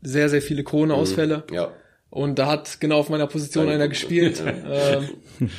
sehr, 0.02 0.30
sehr 0.30 0.42
viele 0.42 0.64
Corona-Ausfälle. 0.64 1.44
ja. 1.52 1.72
Und 2.12 2.40
da 2.40 2.48
hat 2.48 2.80
genau 2.80 2.98
auf 2.98 3.10
meiner 3.10 3.28
Position 3.28 3.68
Deine 3.68 3.84
einer 3.84 3.88
Position, 3.94 4.26
gespielt. 4.26 4.44
ähm, 5.40 5.50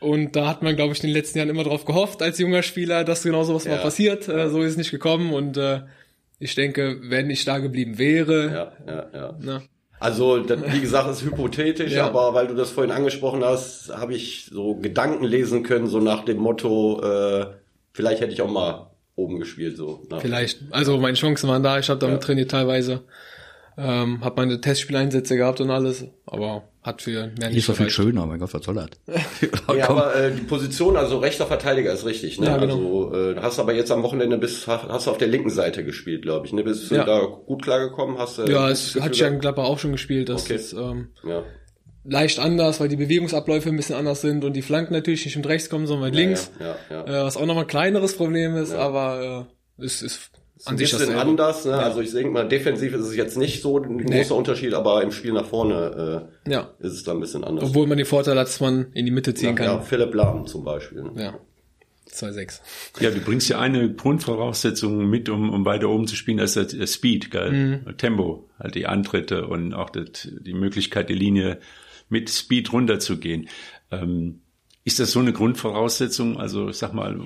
und 0.00 0.36
da 0.36 0.46
hat 0.46 0.62
man, 0.62 0.76
glaube 0.76 0.92
ich, 0.92 1.02
in 1.02 1.08
den 1.08 1.14
letzten 1.16 1.38
Jahren 1.38 1.48
immer 1.48 1.64
drauf 1.64 1.84
gehofft, 1.84 2.22
als 2.22 2.38
junger 2.38 2.62
Spieler, 2.62 3.02
dass 3.02 3.24
genau 3.24 3.42
sowas 3.42 3.64
Ja. 3.64 3.72
mal 3.72 3.82
passiert. 3.82 4.28
Äh, 4.28 4.50
so 4.50 4.62
ist 4.62 4.72
es 4.72 4.76
nicht 4.76 4.92
gekommen. 4.92 5.32
Und 5.32 5.56
äh, 5.56 5.80
ich 6.38 6.54
denke, 6.54 6.98
wenn 7.02 7.28
ich 7.30 7.44
da 7.44 7.58
geblieben 7.58 7.98
wäre, 7.98 8.46
Ja, 8.46 8.72
ja, 8.86 9.06
ja. 9.12 9.38
ne, 9.40 9.62
Also, 9.98 10.38
das, 10.38 10.60
wie 10.72 10.80
gesagt, 10.80 11.10
ist 11.10 11.24
hypothetisch, 11.24 11.92
Ja. 11.92 12.06
aber 12.06 12.32
weil 12.34 12.46
du 12.46 12.54
das 12.54 12.70
vorhin 12.70 12.92
angesprochen 12.92 13.42
hast, 13.44 13.90
habe 13.92 14.14
ich 14.14 14.48
so 14.52 14.76
Gedanken 14.76 15.24
lesen 15.24 15.64
können, 15.64 15.88
so 15.88 15.98
nach 15.98 16.24
dem 16.24 16.36
Motto, 16.38 17.00
äh, 17.02 17.46
vielleicht 17.92 18.20
hätte 18.20 18.32
ich 18.32 18.40
auch 18.42 18.50
mal 18.50 18.90
oben 19.16 19.40
gespielt, 19.40 19.76
so. 19.76 20.06
ne? 20.08 20.20
vielleicht. 20.20 20.60
Also 20.70 20.96
meine 20.98 21.14
Chancen 21.16 21.48
waren 21.48 21.64
da. 21.64 21.80
Ich 21.80 21.88
habe 21.90 21.98
damit 21.98 22.20
Ja. 22.20 22.26
trainiert 22.26 22.52
teilweise. 22.52 23.02
Ähm, 23.80 24.24
habe 24.24 24.42
meine 24.42 24.60
Testspieleinsätze 24.60 25.36
gehabt 25.36 25.60
und 25.60 25.70
alles, 25.70 26.04
aber 26.26 26.64
hat 26.82 27.00
für 27.00 27.10
mehr 27.12 27.30
Hier 27.38 27.48
nicht 27.50 27.58
ist 27.58 27.68
doch 27.68 27.76
viel 27.76 27.90
schöner, 27.90 28.26
mein 28.26 28.40
Gott, 28.40 28.52
was 28.52 28.64
soll 28.64 28.74
das? 28.74 28.88
Ja, 29.76 29.88
aber 29.88 30.16
äh, 30.16 30.32
die 30.32 30.40
Position, 30.42 30.96
also 30.96 31.18
rechter 31.18 31.46
Verteidiger 31.46 31.92
ist 31.92 32.04
richtig, 32.04 32.40
ne? 32.40 32.46
Ja, 32.46 32.56
genau. 32.56 33.10
Also 33.10 33.14
äh, 33.14 33.36
hast 33.40 33.60
aber 33.60 33.74
jetzt 33.74 33.92
am 33.92 34.02
Wochenende 34.02 34.36
bist, 34.36 34.66
hast 34.66 35.06
du 35.06 35.10
auf 35.12 35.18
der 35.18 35.28
linken 35.28 35.50
Seite 35.50 35.84
gespielt, 35.84 36.22
glaube 36.22 36.46
ich. 36.46 36.52
Ne? 36.52 36.64
Bist 36.64 36.90
du 36.90 36.96
Ja. 36.96 37.04
da 37.04 37.20
gut 37.20 37.62
klargekommen? 37.62 38.18
Hast 38.18 38.38
du 38.38 38.42
Ja, 38.50 38.68
es 38.68 38.96
hat 39.00 39.14
Jan? 39.16 39.38
Glapper 39.38 39.62
auch 39.62 39.78
schon 39.78 39.92
gespielt. 39.92 40.28
Das 40.28 40.42
Okay. 40.46 40.56
ist 40.56 40.72
ähm, 40.72 41.10
ja. 41.22 41.44
leicht 42.04 42.40
anders, 42.40 42.80
weil 42.80 42.88
die 42.88 42.96
Bewegungsabläufe 42.96 43.68
ein 43.68 43.76
bisschen 43.76 43.94
anders 43.94 44.22
sind 44.22 44.44
und 44.44 44.54
die 44.54 44.62
Flanken 44.62 44.92
natürlich 44.94 45.24
nicht 45.24 45.36
mit 45.36 45.46
rechts 45.46 45.70
kommen, 45.70 45.86
sondern 45.86 46.10
mit 46.10 46.18
Ja, 46.18 46.26
links. 46.26 46.50
Ja, 46.58 46.76
ja, 46.90 47.06
ja. 47.06 47.20
Äh, 47.20 47.24
was 47.24 47.36
auch 47.36 47.46
nochmal 47.46 47.62
ein 47.64 47.68
kleineres 47.68 48.16
Problem 48.16 48.56
ist, 48.56 48.72
aber 48.74 49.46
äh, 49.78 49.84
es 49.84 50.02
ist 50.02 50.30
an 50.64 50.74
Ein 50.74 50.76
bisschen 50.76 51.14
anders, 51.14 51.64
ne? 51.64 51.74
Also 51.76 52.00
ich 52.00 52.12
denke 52.12 52.30
mal, 52.30 52.48
defensiv 52.48 52.94
ist 52.94 53.06
es 53.06 53.16
jetzt 53.16 53.36
nicht 53.36 53.62
so 53.62 53.78
ein 53.78 54.04
großer 54.04 54.34
Unterschied, 54.34 54.74
aber 54.74 55.02
im 55.02 55.12
Spiel 55.12 55.32
nach 55.32 55.46
vorne 55.46 56.28
Ja. 56.46 56.70
äh, 56.80 56.86
ist 56.86 56.94
es 56.94 57.04
da 57.04 57.12
ein 57.12 57.20
bisschen 57.20 57.44
anders. 57.44 57.70
Obwohl 57.70 57.86
man 57.86 57.98
den 57.98 58.06
Vorteil 58.06 58.38
hat, 58.38 58.46
dass 58.46 58.60
man 58.60 58.92
in 58.94 59.04
die 59.06 59.12
Mitte 59.12 59.34
ziehen 59.34 59.50
ja, 59.50 59.54
kann. 59.54 59.82
Philipp 59.82 60.14
Lahm 60.14 60.46
zum 60.46 60.64
Beispiel. 60.64 61.02
Ne? 61.02 61.12
Ja. 61.16 61.38
2-6. 62.10 62.60
Ja, 63.00 63.10
du 63.10 63.20
bringst 63.20 63.48
ja 63.48 63.58
eine 63.60 63.92
Grundvoraussetzung 63.92 65.08
mit, 65.08 65.28
um, 65.28 65.50
um 65.50 65.64
weiter 65.64 65.88
oben 65.90 66.06
zu 66.06 66.16
spielen, 66.16 66.38
das 66.38 66.56
ist 66.56 66.80
das 66.80 66.94
Speed, 66.94 67.30
gell? 67.30 67.84
Tempo, 67.98 68.48
halt 68.58 68.74
die 68.74 68.86
Antritte 68.86 69.46
und 69.46 69.74
auch 69.74 69.90
das, 69.90 70.26
die 70.40 70.54
Möglichkeit, 70.54 71.10
die 71.10 71.14
Linie 71.14 71.58
mit 72.08 72.30
Speed 72.30 72.72
runterzugehen. 72.72 73.48
Ähm, 73.90 74.40
ist 74.84 75.00
das 75.00 75.12
so 75.12 75.20
eine 75.20 75.34
Grundvoraussetzung? 75.34 76.38
Also, 76.38 76.70
ich 76.70 76.76
sag 76.76 76.94
mal, 76.94 77.20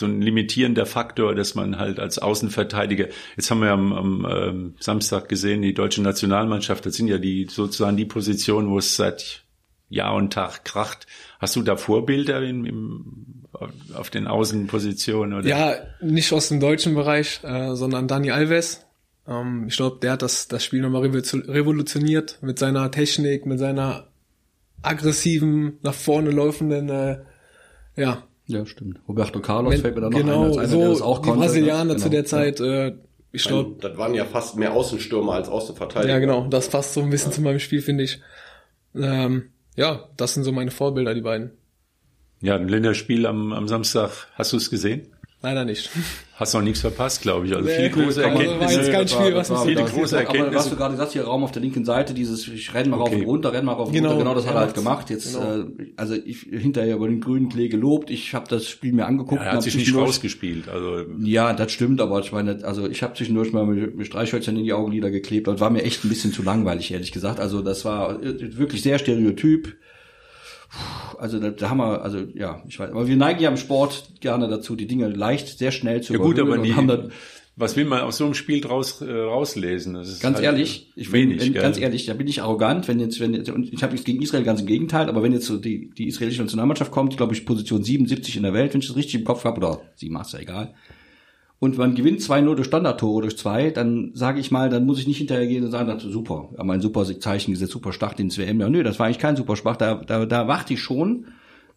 so 0.00 0.06
ein 0.06 0.20
limitierender 0.20 0.86
Faktor, 0.86 1.34
dass 1.36 1.54
man 1.54 1.78
halt 1.78 2.00
als 2.00 2.18
Außenverteidiger, 2.18 3.06
jetzt 3.36 3.50
haben 3.50 3.60
wir 3.60 3.70
am, 3.70 3.92
am 3.92 4.26
ähm, 4.28 4.74
Samstag 4.80 5.28
gesehen, 5.28 5.62
die 5.62 5.74
deutsche 5.74 6.02
Nationalmannschaft, 6.02 6.84
das 6.84 6.94
sind 6.94 7.06
ja 7.06 7.18
die 7.18 7.46
sozusagen 7.48 7.96
die 7.96 8.06
Positionen, 8.06 8.68
wo 8.70 8.78
es 8.78 8.96
seit 8.96 9.44
Jahr 9.88 10.14
und 10.14 10.32
Tag 10.32 10.64
kracht. 10.64 11.06
Hast 11.38 11.56
du 11.56 11.62
da 11.62 11.76
Vorbilder 11.76 12.42
im, 12.42 12.64
im, 12.64 13.44
auf- 13.94 14.10
den 14.10 14.26
Außenpositionen? 14.26 15.38
Oder? 15.38 15.48
Ja, 15.48 15.74
nicht 16.00 16.32
aus 16.32 16.48
dem 16.48 16.60
deutschen 16.60 16.94
Bereich, 16.94 17.40
äh, 17.42 17.74
sondern 17.74 18.06
Dani 18.08 18.30
Alves. 18.30 18.86
Ähm, 19.26 19.66
ich 19.68 19.76
glaube, 19.76 19.98
der 20.00 20.12
hat 20.12 20.22
das, 20.22 20.46
das 20.48 20.64
Spiel 20.64 20.80
nochmal 20.80 21.02
revo- 21.02 21.48
revolutioniert 21.48 22.38
mit 22.40 22.58
seiner 22.58 22.90
Technik, 22.90 23.46
mit 23.46 23.58
seiner 23.58 24.06
aggressiven, 24.82 25.78
nach 25.82 25.92
vorne 25.94 26.30
laufenden, 26.30 26.88
äh, 26.88 27.18
ja, 27.96 28.22
Ja, 28.50 28.66
stimmt. 28.66 29.00
Roberto 29.08 29.40
Carlos 29.40 29.72
Wenn- 29.74 29.80
fällt 29.80 29.94
mir 29.94 30.00
da 30.02 30.10
noch 30.10 30.18
genau, 30.18 30.40
ein, 30.42 30.48
als 30.48 30.56
einer, 30.58 30.68
so 30.68 30.78
der 30.80 30.88
das 30.88 31.02
auch 31.02 31.18
die 31.20 31.28
konnte. 31.28 31.40
Brasilianer 31.44 31.84
ne? 31.84 31.96
zu 31.96 32.04
Genau. 32.04 32.10
der 32.10 32.24
Zeit, 32.24 32.60
äh, 32.60 32.92
ich 33.32 33.44
glaube, 33.44 33.76
Das 33.80 33.96
waren 33.96 34.14
ja 34.14 34.24
fast 34.24 34.56
mehr 34.56 34.72
Außenstürmer 34.72 35.34
als 35.34 35.48
Außenverteidiger. 35.48 36.12
ja 36.12 36.18
genau, 36.18 36.46
das 36.48 36.68
passt 36.68 36.94
so 36.94 37.00
ein 37.00 37.10
bisschen 37.10 37.30
zu 37.32 37.40
meinem 37.42 37.60
Spiel, 37.60 37.80
finde 37.80 38.04
ich. 38.04 38.20
Ähm, 38.94 39.50
ja, 39.76 40.08
das 40.16 40.34
sind 40.34 40.42
so 40.44 40.50
meine 40.52 40.70
Vorbilder, 40.72 41.14
die 41.14 41.20
beiden. 41.20 41.52
Ja, 42.42 42.56
ein 42.56 42.68
Länderspiel 42.68 43.26
am, 43.26 43.52
am 43.52 43.68
Samstag, 43.68 44.28
hast 44.34 44.52
du 44.52 44.56
es 44.56 44.68
gesehen? 44.70 45.08
Leider 45.42 45.64
nicht. 45.64 45.88
Hast 46.34 46.52
noch 46.52 46.60
nichts 46.60 46.80
verpasst, 46.80 47.22
glaube 47.22 47.46
ich. 47.46 47.54
Also 47.54 47.64
Nee, 47.66 47.74
viele 47.76 47.90
große 47.90 48.22
aber 48.26 48.34
war 48.34 48.42
Erkenntnisse. 48.42 48.74
jetzt 48.80 48.92
kein 48.92 49.08
Spiel, 49.08 49.34
was 49.34 49.48
war- 49.48 49.64
viele 49.64 49.80
das- 49.80 49.90
große 49.92 50.16
Aber 50.18 50.26
Erkenntnisse. 50.26 50.54
was 50.58 50.68
du 50.70 50.76
gerade 50.76 50.96
sagst, 50.96 51.12
hier 51.14 51.24
Raum 51.24 51.44
auf 51.44 51.52
der 51.52 51.62
linken 51.62 51.86
Seite, 51.86 52.12
dieses 52.12 52.46
ich 52.46 52.74
renn 52.74 52.90
mal 52.90 52.98
rauf 52.98 53.08
Okay. 53.08 53.20
und 53.20 53.24
runter, 53.26 53.52
renn 53.54 53.64
mal 53.64 53.72
rauf 53.72 53.88
und 53.88 53.94
Genau. 53.94 54.10
runter, 54.10 54.22
genau 54.24 54.34
das 54.34 54.44
hat 54.44 54.52
er 54.52 54.60
Ja, 54.60 54.66
halt 54.66 54.74
gemacht. 54.74 55.08
Jetzt, 55.08 55.32
genau. 55.34 55.60
äh, 55.60 55.64
also 55.96 56.14
ich 56.14 56.40
hinterher 56.50 56.96
über 56.96 57.08
den 57.08 57.22
grünen 57.22 57.48
Klee 57.48 57.68
gelobt, 57.68 58.10
ich 58.10 58.34
habe 58.34 58.46
das 58.50 58.66
Spiel 58.68 58.92
mir 58.92 59.06
angeguckt. 59.06 59.40
er 59.40 59.48
und 59.50 59.56
hat 59.56 59.62
sich 59.62 59.76
nicht 59.76 59.94
rausgespielt. 59.94 60.68
Also 60.68 61.04
Ja, 61.22 61.54
das 61.54 61.72
stimmt, 61.72 62.02
aber 62.02 62.20
ich 62.20 62.32
meine, 62.32 62.62
also 62.64 62.86
ich 62.86 63.02
habe 63.02 63.14
zwischendurch 63.14 63.52
mal 63.54 63.64
mit, 63.64 63.96
mit 63.96 64.06
Streichhölzern 64.06 64.56
in 64.58 64.64
die 64.64 64.74
Augenlider 64.74 65.10
geklebt. 65.10 65.46
Das 65.46 65.58
war 65.58 65.70
mir 65.70 65.84
echt 65.84 66.04
ein 66.04 66.10
bisschen 66.10 66.32
zu 66.34 66.42
langweilig, 66.42 66.90
ehrlich 66.92 67.12
gesagt. 67.12 67.40
Also 67.40 67.62
das 67.62 67.86
war 67.86 68.22
äh, 68.22 68.58
wirklich 68.58 68.82
sehr 68.82 68.98
stereotyp. 68.98 69.74
Also 71.18 71.38
da, 71.38 71.50
da 71.50 71.70
haben 71.70 71.78
wir, 71.78 72.02
also 72.02 72.18
ja, 72.34 72.62
ich 72.68 72.78
weiß, 72.78 72.90
aber 72.90 73.06
wir 73.06 73.16
neigen 73.16 73.40
ja 73.40 73.50
im 73.50 73.56
Sport 73.56 74.20
gerne 74.20 74.48
dazu, 74.48 74.76
die 74.76 74.86
Dinge 74.86 75.08
leicht, 75.08 75.58
sehr 75.58 75.72
schnell 75.72 76.00
zu 76.00 76.12
ja 76.12 76.18
gut, 76.18 76.38
aber 76.38 76.52
und 76.52 76.62
die, 76.62 76.74
haben 76.74 76.86
dann, 76.86 77.12
was 77.56 77.76
will 77.76 77.84
man 77.84 78.00
aus 78.00 78.16
so 78.16 78.24
einem 78.24 78.34
Spiel 78.34 78.60
draus 78.60 79.02
äh, 79.02 79.10
rauslesen? 79.10 79.94
Das 79.94 80.08
ist 80.08 80.22
Ganz 80.22 80.36
halt 80.36 80.44
ehrlich, 80.44 80.92
ich 80.96 81.10
bin, 81.10 81.30
wenig, 81.30 81.42
wenn, 81.42 81.52
ganz 81.54 81.78
ehrlich, 81.78 82.06
da 82.06 82.14
bin 82.14 82.26
ich 82.26 82.42
arrogant, 82.42 82.88
wenn 82.88 83.00
jetzt, 83.00 83.20
wenn 83.20 83.34
jetzt, 83.34 83.50
und 83.50 83.72
ich 83.72 83.82
habe 83.82 83.92
nichts 83.92 84.06
gegen 84.06 84.22
Israel, 84.22 84.44
ganz 84.44 84.60
im 84.60 84.66
Gegenteil, 84.66 85.08
aber 85.08 85.22
wenn 85.22 85.32
jetzt 85.32 85.46
so 85.46 85.56
die, 85.56 85.90
die 85.90 86.06
israelische 86.06 86.42
Nationalmannschaft 86.42 86.90
kommt, 86.90 87.16
glaube 87.16 87.34
ich, 87.34 87.44
Position 87.44 87.82
77 87.82 88.36
in 88.36 88.44
der 88.44 88.54
Welt, 88.54 88.72
wenn 88.72 88.80
ich 88.80 88.86
das 88.86 88.96
richtig 88.96 89.16
im 89.16 89.24
Kopf 89.24 89.44
habe, 89.44 89.58
oder 89.58 89.82
7, 89.96 90.16
ist 90.20 90.32
ja 90.32 90.38
egal, 90.38 90.74
und 91.60 91.78
man 91.78 91.94
gewinnt 91.94 92.20
2-0 92.20 92.54
durch 92.56 92.66
Standardtore 92.66 93.22
durch 93.22 93.38
zwei, 93.38 93.70
dann 93.70 94.10
sage 94.14 94.40
ich 94.40 94.50
mal, 94.50 94.70
dann 94.70 94.86
muss 94.86 94.98
ich 94.98 95.06
nicht 95.06 95.18
hinterher 95.18 95.46
gehen 95.46 95.62
und 95.62 95.70
sagen, 95.70 95.88
das 95.88 96.04
ist 96.04 96.12
super, 96.12 96.48
haben 96.58 96.70
ein 96.70 96.80
super 96.80 97.04
Zeichen 97.20 97.52
gesetzt, 97.52 97.72
super 97.72 97.92
Start 97.92 98.18
ins 98.18 98.38
WM. 98.38 98.60
Ja, 98.60 98.68
nö, 98.68 98.82
das 98.82 98.98
war 98.98 99.06
eigentlich 99.06 99.18
kein 99.18 99.36
super 99.36 99.56
Schwach, 99.56 99.76
da, 99.76 99.94
da, 99.94 100.26
da 100.26 100.38
erwarte 100.42 100.74
ich 100.74 100.80
schon, 100.80 101.26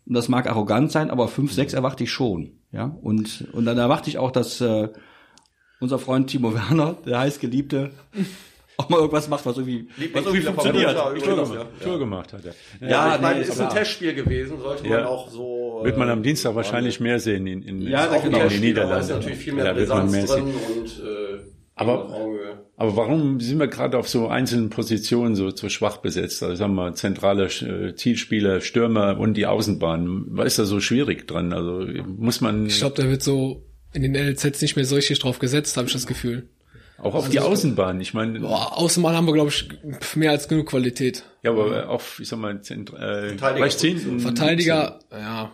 und 0.05 0.15
das 0.15 0.29
mag 0.29 0.49
arrogant 0.49 0.91
sein, 0.91 1.11
aber 1.11 1.27
5-6 1.27 1.75
erwarte 1.75 2.05
ich 2.05 2.11
schon, 2.11 2.53
ja, 2.71 2.97
und, 3.01 3.45
und 3.53 3.65
dann 3.65 3.77
erwarte 3.77 4.09
ich 4.09 4.17
auch, 4.17 4.31
dass, 4.31 4.61
äh, 4.61 4.89
unser 5.83 5.99
Freund 5.99 6.29
Timo 6.29 6.53
Werner, 6.53 6.95
der 7.05 7.19
heißgeliebte, 7.19 7.91
auch 8.77 8.89
mal 8.89 8.97
irgendwas 8.97 9.27
macht, 9.29 9.45
was 9.45 9.57
irgendwie, 9.57 9.87
was 10.13 10.23
irgendwie 10.25 10.41
funktioniert. 10.41 10.95
Übrigens, 11.15 11.49
gemacht, 11.49 11.67
ja. 11.79 11.85
Tor 11.85 11.99
gemacht 11.99 12.33
hat 12.33 12.41
er. 12.45 12.53
Ja, 12.81 12.89
Ja, 13.09 13.15
ich 13.15 13.21
meine, 13.21 13.39
nee, 13.39 13.45
ist 13.45 13.59
ein. 13.61 13.69
Testspiel 13.69 14.13
gewesen, 14.13 14.59
sollte 14.59 14.87
Ja. 14.87 14.97
man 14.97 15.05
auch 15.05 15.29
so. 15.29 15.81
Wird 15.83 15.97
man 15.97 16.09
äh, 16.09 16.11
am 16.11 16.23
Dienstag 16.23 16.55
wahrscheinlich 16.55 16.99
mehr 16.99 17.19
sehen 17.19 17.45
in, 17.47 17.61
in, 17.61 17.81
Ja, 17.81 18.09
auch 18.11 18.23
genau. 18.23 18.25
in 18.25 18.31
den 18.31 18.49
Testspiel, 18.49 18.73
da 18.73 18.81
ist 18.83 19.07
Niederlanden. 19.07 19.13
natürlich 19.13 19.37
viel 19.37 19.53
mehr 19.53 19.65
Ja, 19.65 19.73
Brisanz 19.73 20.11
mehr 20.11 20.25
drin 20.25 20.43
und 20.43 20.85
äh, 21.03 21.39
Aber-. 21.75 22.09
Aber 22.75 22.97
warum 22.97 23.39
sind 23.39 23.59
wir 23.59 23.67
gerade 23.67 23.97
auf 23.99 24.09
so 24.09 24.27
einzelnen 24.27 24.69
Positionen 24.71 25.35
so, 25.35 25.55
so 25.55 25.69
schwach 25.69 25.97
besetzt? 25.97 26.41
Also 26.41 26.55
sagen 26.55 26.73
wir 26.73 26.95
zentrale 26.95 27.45
äh, 27.45 27.95
Zielspieler, 27.95 28.61
Stürmer 28.61 29.19
und 29.19 29.35
die 29.35 29.45
Außenbahn. 29.45 30.25
Was 30.29 30.47
ist 30.47 30.59
da 30.59 30.65
so 30.65 30.79
schwierig 30.79 31.27
dran? 31.27 31.53
Also 31.53 31.85
muss 32.17 32.41
man 32.41 32.65
Ich 32.65 32.79
glaube, 32.79 32.95
da 33.01 33.07
wird 33.07 33.21
so 33.21 33.63
in 33.93 34.01
den 34.01 34.15
LZs 34.15 34.61
nicht 34.63 34.75
mehr 34.75 34.85
so 34.85 34.95
richtig 34.95 35.19
drauf 35.19 35.37
gesetzt, 35.37 35.77
habe 35.77 35.85
ich 35.87 35.93
das 35.93 36.07
Gefühl. 36.07 36.49
Auch 36.97 37.15
auf 37.15 37.29
die 37.29 37.39
Außenbahn. 37.39 37.99
Ich 38.01 38.13
meine, 38.13 38.39
Boah, 38.39 38.77
Außenmal 38.77 39.15
haben 39.15 39.25
wir, 39.25 39.33
glaube 39.33 39.49
ich, 39.49 39.69
mehr 40.15 40.31
als 40.31 40.47
genug 40.47 40.67
Qualität. 40.67 41.23
ja, 41.41 41.51
aber 41.51 41.89
auf, 41.89 42.19
ich 42.19 42.27
sag 42.27 42.39
mal, 42.39 42.61
Zent 42.61 42.93
äh, 42.93 43.37
Verteidiger-. 43.37 44.19
Verteidiger, 44.19 44.99
ja, 45.11 45.51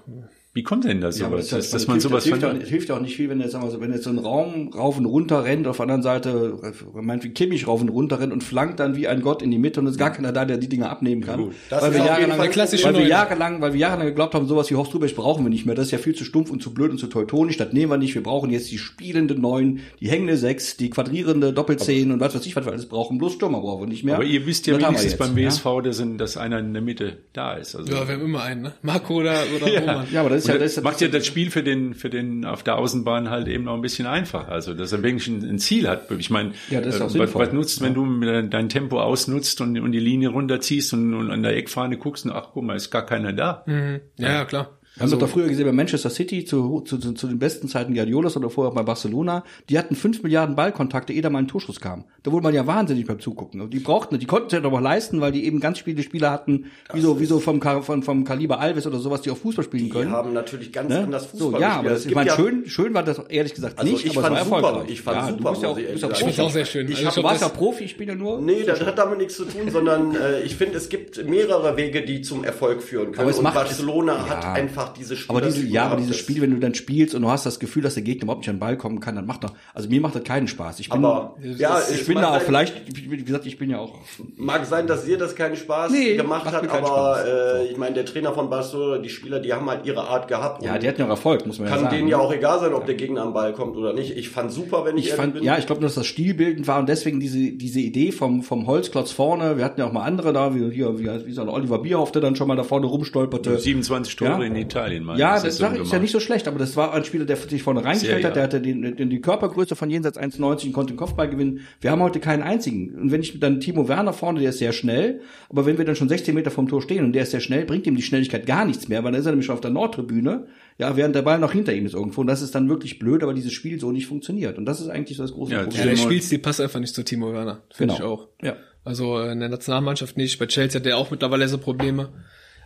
Wie 0.59 0.63
kommt 0.63 0.83
denn 0.83 0.99
das 0.99 1.17
Ja, 1.19 1.27
aber 1.27 1.37
sowas, 1.37 1.49
das, 1.51 1.59
dass, 1.59 1.71
dass 1.71 1.81
das 1.83 1.87
man 1.87 1.93
hilft, 1.95 2.03
sowas 2.09 2.23
das 2.25 2.31
hilft, 2.33 2.43
auch, 2.45 2.53
nicht- 2.53 2.67
hilft 2.67 2.91
auch 2.91 2.99
nicht 2.99 3.15
viel, 3.15 3.29
wenn 3.29 3.39
jetzt, 3.39 3.51
sagen 3.53 3.63
wir 3.63 3.71
so, 3.71 3.79
wenn 3.79 3.93
jetzt 3.93 4.03
so 4.03 4.09
ein 4.09 4.17
Raum 4.17 4.67
rauf 4.75 4.97
und 4.97 5.05
runter 5.05 5.45
rennt, 5.45 5.67
auf 5.67 5.77
der 5.77 5.83
anderen 5.83 6.01
Seite, 6.03 6.59
meint 6.93 7.23
wie 7.23 7.29
Kimmich 7.29 7.65
rauf 7.65 7.79
und 7.79 7.87
runter 7.87 8.19
rennt 8.19 8.33
und 8.33 8.43
flankt 8.43 8.81
dann 8.81 8.97
wie 8.97 9.07
ein 9.07 9.21
Gott 9.21 9.41
in 9.41 9.51
die 9.51 9.57
Mitte 9.57 9.79
und 9.79 9.85
es 9.87 9.93
ist 9.93 9.97
gar 9.99 10.11
keiner 10.11 10.33
da, 10.33 10.43
der 10.43 10.57
die 10.57 10.67
Dinge 10.67 10.89
abnehmen 10.89 11.21
kann. 11.21 11.51
Weil 11.69 11.93
wir 11.93 12.03
jahrelang, 12.05 12.39
weil 12.39 12.93
wir 12.95 13.07
jahrelang, 13.07 13.61
weil 13.61 13.71
wir 13.73 13.79
jahrelang 13.79 14.07
geglaubt 14.07 14.35
haben, 14.35 14.47
sowas 14.47 14.69
wie 14.69 14.75
Horst 14.75 14.93
Rubesch 14.93 15.15
brauchen 15.15 15.45
wir 15.45 15.49
nicht 15.49 15.65
mehr. 15.65 15.75
Das 15.75 15.85
ist 15.85 15.91
ja 15.91 15.97
viel 15.97 16.13
zu 16.15 16.25
stumpf 16.25 16.51
und 16.51 16.61
zu 16.61 16.73
blöd 16.73 16.91
und 16.91 16.97
zu 16.97 17.07
teutonisch. 17.07 17.55
Das 17.55 17.71
nehmen 17.71 17.89
wir 17.91 17.97
nicht. 17.97 18.15
Wir 18.15 18.23
brauchen 18.23 18.49
jetzt 18.49 18.69
die 18.69 18.77
spielende 18.77 19.35
Neun, 19.39 19.79
die 20.01 20.09
hängende 20.09 20.35
Sechs, 20.35 20.75
die 20.75 20.89
quadrierende 20.89 21.53
Doppelzehn 21.53 22.11
und 22.11 22.19
was 22.19 22.35
weiß 22.35 22.45
ich, 22.45 22.55
was 22.57 22.65
wir 22.65 22.71
alles 22.73 22.87
brauchen. 22.87 23.17
Bloß 23.17 23.33
Stürmer 23.33 23.61
brauchen 23.61 23.83
wir 23.83 23.87
nicht 23.87 24.03
mehr. 24.03 24.15
aber 24.15 24.25
ihr 24.25 24.45
wisst 24.45 24.67
ja 24.67 24.77
wir 24.77 24.85
wenigstens 24.85 25.15
beim 25.15 25.37
ja? 25.37 25.47
WSV, 25.49 25.65
dass, 25.83 25.99
in- 25.99 26.17
dass 26.17 26.35
einer 26.35 26.59
in 26.59 26.73
der 26.73 26.81
Mitte 26.81 27.17
da 27.31 27.53
ist. 27.53 27.75
Also, 27.75 27.93
ja, 27.93 28.07
wir 28.07 28.15
haben 28.15 28.23
immer 28.25 28.41
einen, 28.43 28.63
ne? 28.63 28.73
Marco 28.81 29.15
oder, 29.15 29.35
oder 29.55 29.67
Roman. 29.79 30.07
Ja, 30.11 30.21
aber 30.21 30.31
das 30.31 30.43
ist 30.43 30.48
ja, 30.53 30.57
das 30.57 30.75
das 30.75 30.83
macht 30.83 31.01
ja 31.01 31.07
das 31.07 31.25
Spiel 31.25 31.51
für 31.51 31.63
den, 31.63 31.93
für 31.93 32.09
den 32.09 32.45
auf 32.45 32.63
der 32.63 32.77
Außenbahn 32.77 33.29
halt 33.29 33.47
eben 33.47 33.63
noch 33.65 33.73
ein 33.75 33.81
bisschen 33.81 34.07
einfacher. 34.07 34.51
Also, 34.51 34.73
dass 34.73 34.91
er 34.91 35.03
wirklich 35.03 35.27
ein, 35.27 35.43
ein 35.47 35.59
Ziel 35.59 35.87
hat. 35.87 36.09
Ich 36.17 36.29
meine, 36.29 36.53
Ja, 36.69 36.81
das 36.81 36.95
ist 36.95 37.01
auch 37.01 37.05
was, 37.05 37.13
sinnvoll. 37.13 37.45
was 37.47 37.53
nutzt, 37.53 37.81
wenn 37.81 37.93
du 37.93 38.19
dein, 38.21 38.49
dein 38.49 38.69
Tempo 38.69 38.99
ausnutzt 39.01 39.61
und, 39.61 39.79
und 39.79 39.91
die 39.91 39.99
Linie 39.99 40.29
runterziehst 40.29 40.93
und, 40.93 41.13
und 41.13 41.31
an 41.31 41.43
der 41.43 41.55
Eckfahne 41.55 41.97
guckst 41.97 42.25
und 42.25 42.31
ach, 42.31 42.49
guck 42.53 42.63
mal, 42.63 42.75
ist 42.75 42.89
gar 42.91 43.05
keiner 43.05 43.33
da. 43.33 43.63
Mhm. 43.65 44.01
Ja, 44.17 44.31
ja, 44.33 44.45
klar. 44.45 44.78
Wir 44.95 45.03
haben 45.09 45.19
doch 45.19 45.29
früher 45.29 45.47
gesehen 45.47 45.65
bei 45.65 45.71
Manchester 45.71 46.09
City 46.09 46.43
zu, 46.43 46.81
zu, 46.81 46.97
zu, 46.97 47.13
zu 47.13 47.27
den 47.27 47.39
besten 47.39 47.69
Zeiten 47.69 47.93
Guardiolas 47.93 48.35
oder 48.35 48.49
vorher 48.49 48.71
auch 48.71 48.75
bei 48.75 48.83
Barcelona. 48.83 49.45
Die 49.69 49.77
hatten 49.79 49.95
fünf 49.95 50.23
Milliarden 50.23 50.55
Ballkontakte, 50.57 51.13
ehe 51.13 51.21
da 51.21 51.29
mal 51.29 51.39
ein 51.39 51.47
Torschuss 51.47 51.79
kam. 51.79 52.03
Da 52.23 52.31
wurde 52.33 52.43
man 52.43 52.53
ja 52.53 52.67
wahnsinnig 52.67 53.05
beim 53.05 53.19
Zugucken. 53.19 53.61
Und 53.61 53.73
die 53.73 53.79
brauchten, 53.79 54.19
die 54.19 54.25
konnten 54.25 54.49
sich 54.49 54.61
aber 54.61 54.81
leisten, 54.81 55.21
weil 55.21 55.31
die 55.31 55.45
eben 55.45 55.61
ganz 55.61 55.79
viele 55.79 56.03
Spieler 56.03 56.31
hatten, 56.31 56.65
wie 56.91 56.99
so, 56.99 57.17
wie 57.19 57.25
so 57.25 57.39
vom, 57.39 57.61
vom, 57.61 58.03
vom 58.03 58.23
Kaliber 58.25 58.59
Alves 58.59 58.87
oder 58.87 58.99
sowas, 58.99 59.21
die 59.21 59.31
auch 59.31 59.37
Fußball 59.37 59.63
spielen 59.63 59.85
Die 59.85 59.89
können. 59.89 60.11
haben 60.11 60.33
natürlich 60.33 60.73
ganz 60.73 60.89
Ne? 60.89 60.99
anders 61.03 61.27
Fußball 61.27 61.51
so, 61.51 61.59
ja, 61.59 61.69
aber 61.79 61.89
gespielt. 61.89 61.91
das, 61.93 61.99
Es 62.01 62.05
ich 62.07 62.15
meine, 62.15 62.29
ja- 62.31 62.35
schön, 62.35 62.63
schön 62.67 62.93
war 62.93 63.03
das 63.03 63.19
ehrlich 63.29 63.53
gesagt 63.53 63.79
Also 63.79 63.91
nicht, 63.91 64.05
ich 64.05 64.17
aber 64.17 64.21
fand 64.27 64.35
es 64.35 64.39
war 64.41 64.45
super. 64.57 64.67
erfolgreich. 64.67 64.91
Ich 64.91 65.01
fand 65.01 65.17
ja, 65.17 65.27
super, 65.27 65.37
du 65.37 65.49
bist 65.51 65.63
ja 65.63 65.69
auch, 65.69 65.75
bist 65.75 66.01
ja 66.01 66.07
Profi. 66.09 66.23
Find's 66.25 66.39
auch 66.41 66.51
sehr 66.51 66.65
schön. 66.65 66.87
Ich 66.91 66.97
Also 66.97 67.07
hab- 67.07 67.15
Du 67.15 67.23
warst 67.23 67.41
ja 67.41 67.47
das- 67.47 67.57
Profi, 67.57 67.83
ich 67.85 67.95
bin 67.95 68.09
ja 68.09 68.15
nur. 68.15 68.41
Nee, 68.41 68.63
das 68.65 68.81
hat 68.81 68.97
damit 68.97 69.19
nichts 69.19 69.35
zu 69.37 69.45
tun, 69.45 69.69
sondern 69.71 70.13
äh, 70.15 70.41
ich 70.41 70.55
finde, 70.57 70.75
es 70.77 70.89
gibt 70.89 71.25
mehrere 71.29 71.77
Wege, 71.77 72.01
die 72.03 72.21
zum 72.21 72.43
Erfolg 72.43 72.81
führen 72.83 73.11
können. 73.11 73.19
Aber 73.21 73.29
es 73.29 73.37
und 73.37 73.43
macht- 73.43 73.53
Barcelona 73.55 74.13
ja. 74.17 74.29
hat 74.29 74.45
einfach 74.45 74.78
diese 74.87 75.17
Spiele. 75.17 75.37
Aber 75.37 75.45
diese, 75.45 75.65
ja, 75.65 75.85
aber 75.87 75.97
dieses 75.97 76.15
Spiel, 76.15 76.41
wenn 76.41 76.51
du 76.51 76.57
dann 76.59 76.73
spielst 76.73 77.13
und 77.13 77.21
du 77.21 77.29
hast 77.29 77.45
das 77.45 77.59
Gefühl, 77.59 77.83
dass 77.83 77.95
der 77.95 78.03
Gegner 78.03 78.23
überhaupt 78.23 78.39
nicht 78.41 78.49
an 78.49 78.55
den 78.55 78.59
Ball 78.61 78.77
kommen 78.77 78.99
kann, 79.01 79.15
dann 79.15 79.25
macht 79.25 79.43
doch, 79.43 79.51
also 79.73 79.89
mir 79.89 79.99
macht 80.01 80.15
das 80.15 80.23
keinen 80.23 80.47
Spaß. 80.47 80.79
Ich 80.79 80.89
bin, 80.89 81.03
Aber 81.05 81.35
ja, 81.57 81.79
ich 81.93 82.05
bin 82.05 82.15
da 82.15 82.29
auch 82.29 82.33
sein- 82.37 82.41
vielleicht, 82.45 82.75
wie 83.11 83.23
gesagt, 83.23 83.45
ich 83.45 83.57
bin 83.57 83.69
ja 83.69 83.79
auch, 83.79 83.99
Mag 84.37 84.65
sein, 84.65 84.87
dass 84.87 85.05
dir 85.05 85.17
das 85.17 85.35
keinen 85.35 85.55
Spaß 85.57 85.91
Nee, 85.91 86.15
gemacht 86.15 86.45
macht 86.45 86.55
hat, 86.55 86.69
aber 86.69 86.87
Spaß. 86.87 87.25
äh, 87.27 87.65
ich 87.71 87.77
meine, 87.77 87.95
der 87.95 88.05
Trainer 88.05 88.33
von 88.33 88.49
Barcelona, 88.49 88.97
die 88.99 89.09
Spieler, 89.09 89.39
die 89.39 89.53
haben 89.53 89.69
halt 89.69 89.85
ihre 89.85 90.01
Art 90.07 90.27
gehabt. 90.27 90.63
ja, 90.63 90.77
die 90.77 90.87
hatten 90.87 90.99
ja 91.01 91.05
auch 91.07 91.09
Erfolg, 91.11 91.45
muss 91.45 91.59
man 91.59 91.67
ja 91.67 91.73
kann 91.73 91.83
sagen. 91.83 91.95
denen 91.95 92.07
ja 92.07 92.17
auch 92.17 92.31
egal 92.33 92.59
sein, 92.59 92.73
ob 92.73 92.85
der 92.85 92.95
Gegner 92.95 93.23
am 93.23 93.33
Ball 93.33 93.53
kommt 93.53 93.75
oder 93.75 93.93
nicht. 93.93 94.15
Ich 94.15 94.29
fand 94.29 94.51
super, 94.51 94.85
wenn 94.85 94.97
ich, 94.97 95.07
Ich 95.07 95.13
fand, 95.13 95.33
bin. 95.33 95.43
ja, 95.43 95.57
ich 95.57 95.65
glaube, 95.65 95.81
dass 95.81 95.95
das 95.95 96.05
stilbildend 96.05 96.67
war 96.67 96.79
und 96.79 96.87
deswegen 96.87 97.19
diese, 97.19 97.51
diese 97.51 97.79
Idee 97.79 98.11
vom, 98.11 98.43
vom 98.43 98.67
Holzklotz 98.67 99.11
vorne. 99.11 99.57
Wir 99.57 99.65
hatten 99.65 99.79
ja 99.79 99.87
auch 99.87 99.91
mal 99.91 100.03
andere 100.03 100.31
da, 100.33 100.53
wie, 100.55 100.71
hier, 100.71 100.97
wie, 100.99 101.07
wie 101.25 101.31
so 101.33 101.41
ein 101.41 101.49
Oliver 101.49 101.79
Bierhoff, 101.79 102.11
der 102.11 102.21
dann 102.21 102.35
schon 102.35 102.47
mal 102.47 102.55
da 102.55 102.63
vorne 102.63 102.85
rumstolperte. 102.85 103.57
27 103.59 104.15
Tore 104.15 104.29
Ja. 104.31 104.41
in 104.43 104.53
Italien. 104.69 105.03
meine 105.03 105.19
Ja, 105.19 105.33
das 105.33 105.43
Saison 105.57 105.69
sag 105.71 105.75
ich, 105.77 105.81
ist 105.83 105.93
ja 105.93 105.99
nicht 105.99 106.11
so 106.11 106.19
schlecht, 106.19 106.47
aber 106.47 106.59
das 106.59 106.75
war 106.75 106.93
ein 106.93 107.03
Spieler, 107.03 107.25
der 107.25 107.35
sich 107.37 107.63
vorne 107.63 107.83
reingestellt 107.83 108.21
Sehr, 108.21 108.27
hat, 108.29 108.35
der 108.35 108.43
hatte 108.43 108.61
den, 108.61 108.95
den, 108.95 109.09
die 109.09 109.21
Körpergröße 109.21 109.75
von 109.75 109.89
jenseits 109.89 110.17
1,90 110.19 110.67
und 110.67 110.73
konnte 110.73 110.93
den 110.93 110.97
Kopfball 110.97 111.29
gewinnen. 111.29 111.61
Wir 111.81 111.91
haben 111.91 112.01
heute 112.01 112.19
keinen 112.19 112.43
einzigen. 112.43 112.95
Und 112.95 113.11
wenn 113.11 113.21
ich 113.21 113.39
dann 113.39 113.59
Timo 113.59 113.87
Werner 113.87 114.13
vorne, 114.13 114.39
der 114.39 114.49
ist 114.51 114.59
sehr 114.59 114.71
schnell, 114.73 115.21
aber 115.49 115.65
wenn 115.65 115.77
wir 115.77 115.85
dann 115.85 115.95
schon 115.95 116.09
16 116.09 116.33
Meter 116.35 116.51
vom 116.51 116.67
Tor 116.67 116.81
stehen 116.81 117.03
und 117.05 117.13
der 117.13 117.23
ist 117.23 117.31
sehr 117.31 117.39
schnell, 117.39 117.65
bringt 117.65 117.85
ihm 117.87 117.95
die 117.95 118.01
Schnelligkeit 118.01 118.45
gar 118.45 118.65
nichts 118.65 118.87
mehr, 118.87 119.03
weil 119.03 119.11
dann 119.11 119.19
ist 119.21 119.25
er 119.25 119.31
nämlich 119.31 119.45
schon 119.47 119.55
auf 119.55 119.61
der 119.61 119.71
Nordtribüne, 119.71 120.47
ja, 120.77 120.95
während 120.95 121.13
der 121.15 121.23
Ball 121.23 121.39
noch 121.39 121.51
hinter 121.51 121.73
ihm 121.73 121.85
ist 121.85 121.93
irgendwo. 121.93 122.21
Und 122.21 122.27
das 122.27 122.41
ist 122.41 122.55
dann 122.55 122.69
wirklich 122.69 122.99
blöd, 122.99 123.21
aber 123.23 123.33
dieses 123.33 123.51
Spiel 123.51 123.79
so 123.79 123.91
nicht 123.91 124.07
funktioniert. 124.07 124.57
Und 124.57 124.65
das 124.65 124.79
ist 124.79 124.87
eigentlich 124.87 125.17
so 125.17 125.23
das 125.23 125.33
große 125.33 125.51
Ja, 125.51 125.63
Problem. 125.63 125.79
Ja, 125.79 125.85
der 125.87 125.95
Timo- 125.95 126.05
Spielstil 126.05 126.39
passt 126.39 126.61
einfach 126.61 126.79
nicht 126.79 126.95
zu 126.95 127.03
Timo 127.03 127.33
Werner. 127.33 127.63
Finde 127.73 127.95
ich 127.95 128.01
auch. 128.03 128.29
Ja. 128.41 128.55
Also 128.85 129.19
äh, 129.19 129.31
in 129.33 129.39
der 129.41 129.49
Nationalmannschaft 129.49 130.15
nicht. 130.15 130.39
Bei 130.39 130.45
Chelsea 130.47 130.79
hat 130.79 130.87
er 130.87 130.97
auch 130.97 131.11
mittlerweile 131.11 131.47
so 131.49 131.57
Probleme. 131.57 132.09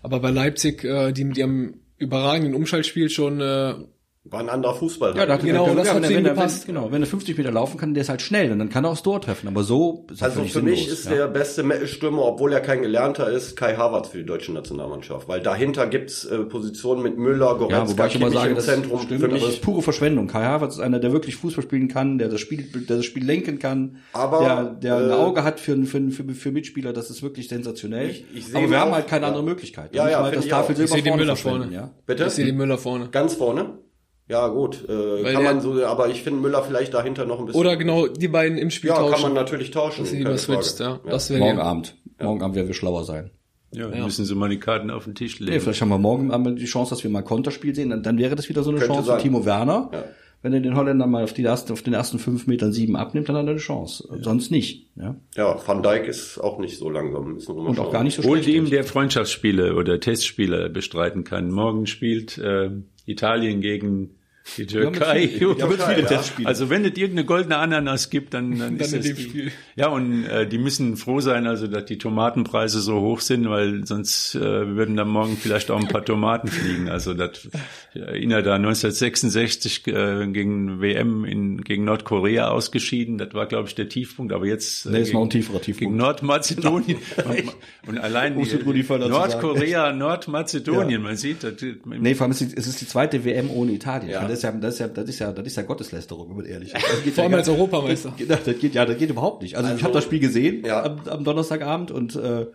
Aber 0.04 0.20
bei 0.20 0.30
Leipzig, 0.30 0.84
äh, 0.84 1.12
die, 1.12 1.28
die 1.30 1.42
haben 1.42 1.80
überragenden 1.98 2.56
Umschaltspiel 2.56 3.10
schon 3.10 3.42
äh, 3.42 3.76
War 4.25 4.39
ein 4.39 4.48
anderer 4.48 4.74
Fußball. 4.74 5.18
Ja, 5.18 5.25
da, 5.25 5.36
Genau, 5.36 5.65
da, 5.68 5.75
das 5.75 5.88
ja, 5.88 5.94
hat 5.96 6.01
wenn, 6.03 6.10
er- 6.10 6.15
wenn, 6.15 6.24
gepasst. 6.24 6.65
wenn, 6.65 6.75
genau, 6.75 6.92
wenn 6.94 7.01
er 7.03 7.08
50 7.08 7.38
Meter 7.38 7.51
laufen 7.51 7.77
kann, 7.77 7.94
der 7.94 8.01
ist 8.03 8.10
halt 8.10 8.22
schnell 8.22 8.53
und 8.53 8.60
dann 8.60 8.70
kann 8.70 8.86
er 8.86 8.92
aufs 8.92 9.03
Tor 9.03 9.20
treffen. 9.20 9.50
Aber 9.50 9.63
so 9.63 10.06
ist 10.10 10.22
er 10.22 10.27
Also 10.30 10.44
für 10.46 10.62
mich 10.62 10.80
sinnlos, 10.84 10.88
ist 11.00 11.06
ja. 11.10 11.15
der 11.15 11.27
beste 11.27 11.62
Mittelstürmer, 11.63 12.24
obwohl 12.24 12.53
er 12.53 12.62
kein 12.62 12.82
Gelernter 12.84 13.30
ist, 13.30 13.58
Kai 13.58 13.75
Havertz 13.75 14.08
für 14.08 14.20
die 14.20 14.25
deutsche 14.25 14.53
Nationalmannschaft. 14.53 15.27
Weil 15.27 15.42
dahinter 15.42 15.88
gibt's 15.88 16.24
äh, 16.24 16.38
Positionen 16.46 17.03
mit 17.03 17.18
Müller, 17.18 17.48
Ja, 17.48 17.53
Goretzka, 17.53 17.89
wobei 17.89 18.08
ich 18.08 18.15
immer 18.15 18.32
sage, 18.32 18.50
im 18.51 18.56
das 18.56 18.65
Zentrum. 18.65 19.01
stimmt, 19.01 19.20
für 19.20 19.25
aber 19.25 19.34
das 19.36 19.44
mich 19.46 19.56
ist 19.56 19.62
pure 19.62 19.82
Verschwendung. 19.82 20.27
Kai 20.27 20.44
Havertz 20.46 20.75
ist 20.75 20.80
einer, 20.82 21.00
der 21.00 21.12
wirklich 21.12 21.36
Fußball 21.36 21.63
spielen 21.65 21.89
kann, 21.89 22.18
der 22.18 22.30
das 22.30 22.39
Spiel, 22.39 22.63
der 22.63 22.96
das 22.96 23.06
Spiel 23.06 23.25
lenken 23.25 23.60
kann, 23.60 23.98
Aber, 24.13 24.39
der, 24.39 24.63
der 24.96 24.98
ein 25.03 25.10
äh, 25.10 25.13
Auge 25.15 25.44
hat 25.44 25.60
für, 25.60 25.75
für, 25.86 26.01
für, 26.12 26.24
für 26.34 26.51
Mitspieler, 26.53 26.94
das 26.94 27.10
ist 27.10 27.24
wirklich 27.24 27.50
sensationell. 27.50 28.10
Ich- 28.10 28.25
ich 28.34 28.46
sehe 28.48 28.56
aber 28.62 28.70
wir 28.70 28.80
haben 28.80 28.92
auch, 28.92 28.96
halt 28.96 29.08
keine 29.08 29.24
ja. 29.24 29.27
andere 29.27 29.44
Möglichkeit. 29.44 29.94
Ja, 29.94 30.10
ja, 30.10 30.24
halt 30.24 30.38
das 30.38 30.46
ich 30.46 30.53
auch. 30.53 30.60
Tafelsilber 30.60 30.88
Ich 30.96 31.03
sehe 31.03 31.12
den 31.12 31.18
Müller 31.20 31.36
vorne. 31.36 31.68
Ja. 31.74 31.92
Bitte? 32.06 32.24
Ich 32.27 32.30
sehe 32.32 32.46
den 32.46 32.56
Müller 32.56 32.77
vorne. 32.77 33.10
Ganz 33.12 33.34
vorne? 33.34 33.80
Ja, 34.30 34.48
gut. 34.48 34.84
Äh, 34.88 35.24
Weil 35.24 35.34
kann 35.34 35.44
der- 35.44 35.53
man 35.53 35.62
so, 35.62 35.86
aber 35.86 36.08
ich 36.10 36.24
finde 36.24 36.39
Müller 36.42 36.63
vielleicht 36.63 36.94
dahinter 36.94 37.25
noch 37.25 37.39
ein 37.39 37.46
bisschen. 37.46 37.60
Oder 37.60 37.75
genau 37.75 38.08
die 38.08 38.27
beiden 38.30 38.58
im 38.58 38.70
Spiel 38.72 38.89
Ja, 38.89 38.96
tauschen. 38.96 39.12
kann 39.13 39.22
man 39.22 39.34
natürlich 39.34 39.72
tauschen. 39.72 40.01
dass 40.03 40.10
sie 40.12 40.18
keine 40.18 40.30
lieber 40.30 40.38
switcht, 40.38 40.77
Frage. 40.77 41.00
ja. 41.06 41.12
Das 41.12 41.30
wäre 41.30 41.39
Morgen 41.39 41.60
Abend. 41.60 41.96
Morgen 42.22 42.42
Abend 42.42 42.56
werden 42.56 42.68
wir 42.68 42.74
schlauer 42.75 43.03
sein. 43.03 43.32
Ja, 43.72 43.88
dann 43.89 44.03
müssen 44.03 44.24
sie 44.24 44.36
mal 44.36 44.50
die 44.50 44.60
Karten 44.60 44.92
auf 44.92 45.06
den 45.06 45.15
Tisch 45.15 45.39
Nee, 45.39 45.48
legen. 45.48 45.62
vielleicht 45.62 45.82
haben 45.82 45.89
wir 45.89 45.98
morgen 45.98 46.32
Abend 46.32 46.60
die 46.62 46.65
Chance, 46.65 46.92
dass 46.92 47.03
wir 47.03 47.10
mal 47.12 47.24
Konterspiel 47.24 47.74
sehen. 47.75 47.89
Dann, 47.89 48.03
dann 48.03 48.18
wäre 48.20 48.36
das 48.36 48.48
wieder 48.48 48.62
so 48.63 48.70
eine 48.70 48.80
Könnte 48.80 48.94
Chance 48.94 49.08
sein. 49.08 49.18
für 49.18 49.24
Timo 49.24 49.46
Werner. 49.46 49.89
Ja. 49.92 50.03
Wenn 50.44 50.53
er 50.53 50.60
den 50.60 50.75
Holländer 50.75 51.08
mal 51.08 51.24
auf, 51.24 51.34
die 51.34 51.44
ersten, 51.44 51.72
auf 51.72 51.82
den 51.84 51.94
ersten 51.94 52.20
fünf 52.20 52.48
Metern 52.48 52.72
sieben 52.74 52.96
abnimmt, 52.98 53.30
dann 53.30 53.38
hat 53.38 53.46
er 53.46 53.51
eine 53.51 53.60
Chance. 53.60 54.08
Sonst 54.22 54.51
nicht. 54.51 54.88
Ja? 54.98 55.15
Ja, 55.38 55.58
Van 55.65 55.82
Dijk 55.82 56.06
ist 56.08 56.38
auch 56.38 56.60
nicht 56.60 56.77
so 56.77 56.89
langsam. 56.89 57.34
Müssen 57.34 57.56
wir 57.56 57.62
mal 57.63 57.70
Und 57.70 57.75
schauen. 57.77 57.88
auch 57.88 57.92
gar 57.94 58.03
nicht 58.03 58.15
so 58.15 58.22
schlecht. 58.24 58.48
dem, 58.48 58.70
der 58.70 58.84
Freundschaftsspiele 58.84 59.74
oder 59.75 60.00
Testspiele 60.01 60.70
bestreiten 60.70 61.24
kann. 61.24 61.50
Morgen 61.50 61.88
spielt 61.88 62.38
äh, 62.38 62.72
Italien 63.06 63.62
gegen 63.62 64.16
Die 64.58 64.66
Türkei. 64.66 65.30
Ja, 65.40 65.48
mit, 65.48 65.60
ja, 65.60 65.68
mit 65.68 65.82
viele 65.82 66.02
ja. 66.02 66.08
Testspiele. 66.08 66.48
Also 66.48 66.70
wenn 66.70 66.84
es 66.84 66.92
irgendeine 66.92 67.26
goldene 67.26 67.58
Ananas 67.58 68.10
gibt, 68.10 68.34
dann, 68.34 68.60
dann, 68.60 68.78
ist 68.78 68.94
in 68.94 69.00
es 69.00 69.16
die. 69.16 69.22
Spiel. 69.22 69.52
Ja, 69.76 69.88
und 69.88 70.26
äh, 70.26 70.46
die 70.46 70.58
müssen 70.58 70.98
froh 70.98 71.22
sein, 71.22 71.48
also 71.48 71.68
dass 71.68 71.86
die 71.86 71.98
Tomatenpreise 71.98 72.82
so 72.82 73.00
hoch 73.00 73.22
sind, 73.22 73.50
weil 73.50 73.88
sonst 73.88 74.36
äh, 74.36 74.40
würden 74.42 74.98
da 74.98 75.06
morgen 75.06 75.38
vielleicht 75.38 75.72
auch 75.72 75.80
ein 75.80 75.88
paar 75.88 76.04
Tomaten 76.04 76.50
fliegen. 76.50 76.90
Also 76.90 77.14
das 77.14 77.48
ich 77.94 78.02
erinnere 78.02 78.44
da 78.44 78.56
1966 78.56 79.88
äh, 79.88 80.28
gegen 80.28 80.82
WM 80.82 81.24
in 81.24 81.62
gegen 81.62 81.86
Nordkorea 81.86 82.50
ausgeschieden. 82.50 83.18
Das 83.18 83.34
war, 83.34 83.46
glaube 83.46 83.70
ich, 83.70 83.76
der 83.76 83.88
Tiefpunkt. 83.88 84.34
Aber 84.34 84.46
jetzt 84.46 84.86
äh, 84.86 84.90
Nee, 84.90 85.00
ist 85.00 85.08
gegen, 85.08 85.20
noch 85.20 85.26
ein 85.26 85.30
tieferer 85.30 85.62
Tiefpunkt. 85.62 85.92
gegen 85.92 85.98
Nordmazedonien 85.98 86.98
und, 87.26 87.56
und 87.88 87.98
allein 87.98 88.38
die, 88.38 88.84
Nordkorea, 88.84 89.94
Nordmazedonien. 89.94 91.02
Man 91.02 91.16
sieht, 91.16 91.44
das, 91.44 91.54
Nee, 91.86 92.14
vor 92.14 92.26
allem 92.26 92.32
ist 92.32 92.42
die, 92.42 92.50
es 92.56 92.68
ist 92.68 92.82
die 92.82 92.88
zweite 92.88 93.24
WM 93.24 93.50
ohne 93.50 93.72
Italien. 93.72 94.12
Ja. 94.12 94.33
Das 94.34 94.40
ist 94.40 94.44
ja, 94.44 94.52
das 94.52 94.74
ist 94.74 94.80
ja, 94.80 94.88
das 94.88 95.10
ist 95.10 95.20
ja, 95.20 95.32
das 95.32 95.46
ist 95.48 95.56
ja 95.56 95.63
Gotteslästerung, 95.63 96.30
wenn 96.30 96.38
man 96.38 96.46
ehrlich 96.46 96.74
ist. 96.74 96.84
Das 96.84 97.04
geht 97.04 97.13
Vor 97.13 97.24
allem 97.24 97.34
ja 97.34 97.38
als 97.40 97.50
Europameister. 97.50 98.13
Das, 98.28 98.44
das 98.44 98.58
geht, 98.60 98.74
ja, 98.74 98.86
das 98.86 98.98
geht 98.98 99.10
überhaupt 99.10 99.42
nicht. 99.42 99.56
Also, 99.56 99.68
ich 99.68 99.74
Also, 99.74 99.84
habe 99.86 99.94
das 99.94 100.04
Spiel 100.04 100.20
gesehen 100.20 100.63
ja. 100.66 100.84
am, 100.84 101.00
am 101.08 101.24
Donnerstagabend 101.24 101.92
und 101.92 102.16
äh, 102.16 102.48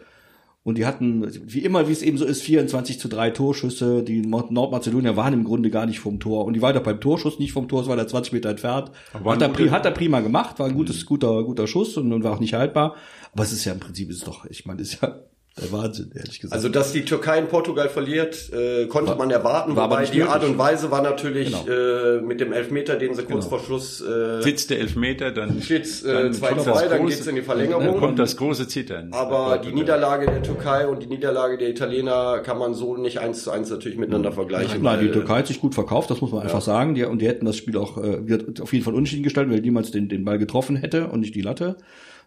und 0.65 0.77
die 0.77 0.85
hatten, 0.85 1.27
wie 1.47 1.61
immer, 1.61 1.89
wie 1.89 1.93
es 1.93 2.03
eben 2.03 2.19
so 2.19 2.27
ist, 2.27 2.43
24 2.43 3.01
zu 3.01 3.09
3 3.09 3.31
Torschüsse. 3.31 4.03
Die 4.03 4.21
Nord- 4.21 4.51
Nordmazedonier 4.51 5.17
waren 5.17 5.33
im 5.33 5.45
Grunde 5.45 5.71
gar 5.71 5.87
nicht 5.87 5.99
vom 5.99 6.21
Tor. 6.21 6.45
Und 6.45 6.53
die 6.55 6.61
war 6.61 6.75
da 6.75 6.81
beim 6.81 7.01
Torschuss 7.01 7.39
nicht 7.39 7.53
vom 7.53 7.69
Tor, 7.69 7.81
es 7.83 7.89
war 7.89 7.97
da 7.97 8.07
20 8.07 8.35
Meter 8.35 8.51
entfernt. 8.51 8.91
Hat 9.15 9.41
er, 9.41 9.71
hat 9.71 9.87
er 9.87 9.93
prima 9.93 10.21
gemacht, 10.21 10.59
war 10.59 10.67
ein 10.67 10.75
gutes, 10.75 11.07
guter, 11.07 11.43
guter 11.45 11.67
Schuss 11.67 11.97
und, 11.97 12.13
und 12.13 12.23
war 12.23 12.33
auch 12.35 12.41
nicht 12.41 12.53
haltbar. 12.53 12.97
Aber 13.33 13.45
es 13.45 13.53
ist 13.53 13.65
ja 13.65 13.73
im 13.73 13.81
Prinzip, 13.81 14.11
ist 14.11 14.27
doch, 14.27 14.45
ich 14.47 14.67
meine, 14.67 14.83
ist 14.83 15.01
ja 15.01 15.21
der 15.61 15.73
Wahnsinn, 15.73 16.11
ehrlich 16.15 16.41
gesagt. 16.41 16.55
Also, 16.55 16.69
dass 16.69 16.93
die 16.93 17.05
Türkei 17.05 17.39
in 17.39 17.47
Portugal 17.49 17.89
verliert, 17.89 18.51
äh, 18.53 18.87
konnte 18.87 19.15
man 19.17 19.31
erwarten, 19.31 19.77
war 19.77 19.85
aber 19.85 19.97
wobei 19.97 20.05
die 20.07 20.19
möglich. 20.19 20.33
Art 20.33 20.45
und 20.45 20.59
Weise 20.59 20.91
war 20.91 21.03
natürlich 21.03 21.49
Genau. 21.65 21.67
äh, 21.75 22.21
mit 22.21 22.41
dem 22.41 22.53
Elfmeter, 22.53 22.97
den 22.97 23.15
sie 23.15 23.23
kurz 23.25 23.47
vor 23.47 23.61
Schluss 23.61 24.01
äh, 24.01 24.43
sitzt 24.43 24.71
der 24.71 24.81
Elfmeter, 24.81 25.31
dann 25.31 25.61
steht's 25.63 26.03
äh, 26.03 26.13
dann 26.13 26.33
2 26.33 26.49
kommt 26.49 26.61
zu 26.63 26.71
das 26.71 26.79
2, 26.81 26.89
dann 26.89 27.01
große- 27.03 27.09
geht's 27.09 27.27
in 27.27 27.35
die 27.35 27.41
Dann 27.41 27.45
Verlängerung. 27.47 27.99
kommt 27.99 28.19
das 28.19 28.37
große 28.37 28.69
Zittern. 28.69 29.13
Aber 29.13 29.59
die 29.59 29.73
Niederlage 29.73 30.27
der 30.27 30.43
Türkei 30.43 30.87
und 30.87 31.03
die 31.03 31.07
Niederlage 31.07 31.59
der 31.59 31.69
Italiener 31.71 32.41
kann 32.41 32.59
man 32.59 32.75
so 32.75 32.97
nicht 32.97 33.19
eins 33.21 33.45
zu 33.45 33.51
eins 33.51 33.71
natürlich 33.71 33.99
miteinander 33.99 34.33
vergleichen. 34.33 34.83
Nein, 34.83 35.01
die 35.01 35.07
weil- 35.07 35.13
Türkei 35.13 35.39
hat 35.39 35.47
sich 35.47 35.61
gut 35.61 35.75
verkauft, 35.75 36.11
das 36.11 36.21
muss 36.21 36.33
man 36.33 36.43
einfach 36.43 36.63
sagen. 36.63 36.95
Die, 36.95 37.05
und 37.05 37.21
die 37.21 37.27
hätten 37.29 37.45
das 37.47 37.57
Spiel 37.57 37.77
auch 37.77 37.99
äh, 37.99 38.19
auf 38.61 38.73
jeden 38.73 38.85
Fall 38.85 38.95
unentschieden 38.95 39.23
gestaltet, 39.23 39.53
weil 39.53 39.61
niemals 39.61 39.91
den, 39.91 40.09
den 40.09 40.25
Ball 40.25 40.39
getroffen 40.39 40.77
hätte 40.77 41.09
und 41.09 41.21
nicht 41.21 41.35
die 41.35 41.43
Latte. 41.43 41.77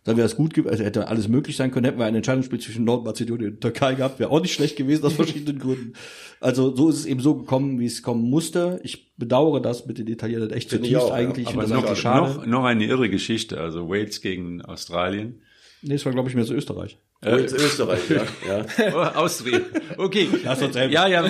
Dann 0.03 0.17
wäre 0.17 0.25
es 0.25 0.35
gut, 0.35 0.53
ge- 0.55 0.67
also 0.67 0.83
hätte 0.83 1.07
alles 1.09 1.27
möglich 1.27 1.55
sein 1.57 1.69
können. 1.69 1.85
Hätten 1.85 1.99
wir 1.99 2.05
ein 2.05 2.15
Entscheidungsspiel 2.15 2.59
zwischen 2.59 2.85
Nordmazedonien 2.85 3.51
und 3.53 3.61
Türkei 3.61 3.93
gehabt, 3.93 4.19
wäre 4.19 4.31
auch 4.31 4.41
nicht 4.41 4.53
schlecht 4.53 4.75
gewesen 4.75 5.05
aus 5.05 5.13
verschiedenen 5.21 5.59
Gründen. 5.59 5.93
Also 6.39 6.75
so 6.75 6.89
ist 6.89 6.95
es 6.97 7.05
eben 7.05 7.19
so 7.19 7.35
gekommen, 7.35 7.79
wie 7.79 7.85
es 7.85 8.01
kommen 8.01 8.27
musste. 8.29 8.79
Ich 8.83 9.13
bedauere 9.17 9.61
das 9.61 9.85
mit 9.85 9.99
den 9.99 10.07
Italienern 10.07 10.49
echt 10.49 10.69
Finde 10.69 10.85
zutiefst 10.85 11.05
auch, 11.05 11.09
ja. 11.09 11.15
eigentlich. 11.15 11.47
Ich 11.49 11.53
Aber 11.53 11.67
noch, 11.67 12.03
noch, 12.37 12.45
noch 12.47 12.63
eine 12.65 12.85
irre 12.85 13.09
Geschichte, 13.11 13.59
also 13.59 13.89
Wales 13.89 14.21
gegen 14.21 14.61
Australien. 14.63 15.41
Nee, 15.83 15.93
das 15.93 16.05
war, 16.05 16.11
glaube 16.11 16.29
ich, 16.29 16.35
mehr 16.35 16.43
so 16.43 16.53
Österreich. 16.53 16.99
Wales, 17.21 17.53
Österreich, 17.53 18.01
ja. 18.09 18.23
ja. 18.47 18.65
Oh, 18.95 19.17
Austria. 19.19 19.61
Okay. 19.97 20.27
Lass 20.43 20.61
uns 20.61 20.75
ja, 20.75 21.07
ja, 21.07 21.25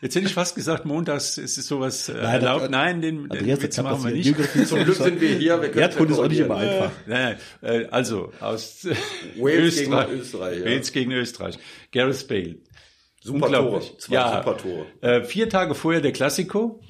jetzt 0.00 0.14
hätte 0.16 0.26
ich 0.26 0.34
fast 0.34 0.54
gesagt, 0.56 0.84
montags 0.84 1.38
ist 1.38 1.58
es 1.58 1.66
sowas 1.66 2.08
äh, 2.08 2.12
Nein, 2.14 2.22
das- 2.22 2.32
erlaubt. 2.32 2.70
Nein, 2.70 3.00
den, 3.02 3.22
den 3.28 3.30
Andreas, 3.30 3.62
Witz 3.62 3.76
das 3.76 3.84
kann 3.84 3.92
machen 3.92 4.04
wir 4.04 4.14
nicht. 4.14 4.66
Zum 4.68 4.82
Glück 4.84 4.96
sind 4.96 5.20
wir 5.20 5.28
hier. 5.36 5.60
Wir 5.60 5.68
können 5.68 5.78
Erdkunde 5.82 6.12
ist 6.14 6.18
auch 6.18 6.28
nicht 6.28 6.40
immer 6.40 6.56
einfach. 6.56 6.90
Nein, 7.06 7.36
nein, 7.60 7.82
äh, 7.82 7.86
also 7.86 8.32
aus 8.40 8.86
Wales 9.36 9.76
gegen 9.76 9.92
Österreich, 9.92 10.58
ja. 10.58 10.64
Wales 10.64 10.92
gegen 10.92 11.12
Österreich. 11.12 11.58
Gareth 11.92 12.28
Bale. 12.28 12.56
Super. 13.22 13.50
Tore. 13.50 13.80
Zwei 13.98 14.14
ja, 14.14 14.42
super 14.44 14.56
Tore. 14.56 14.86
Äh, 15.00 15.24
vier 15.24 15.48
Tage 15.48 15.74
vorher 15.74 16.00
der 16.00 16.12
Klassiko. 16.12 16.80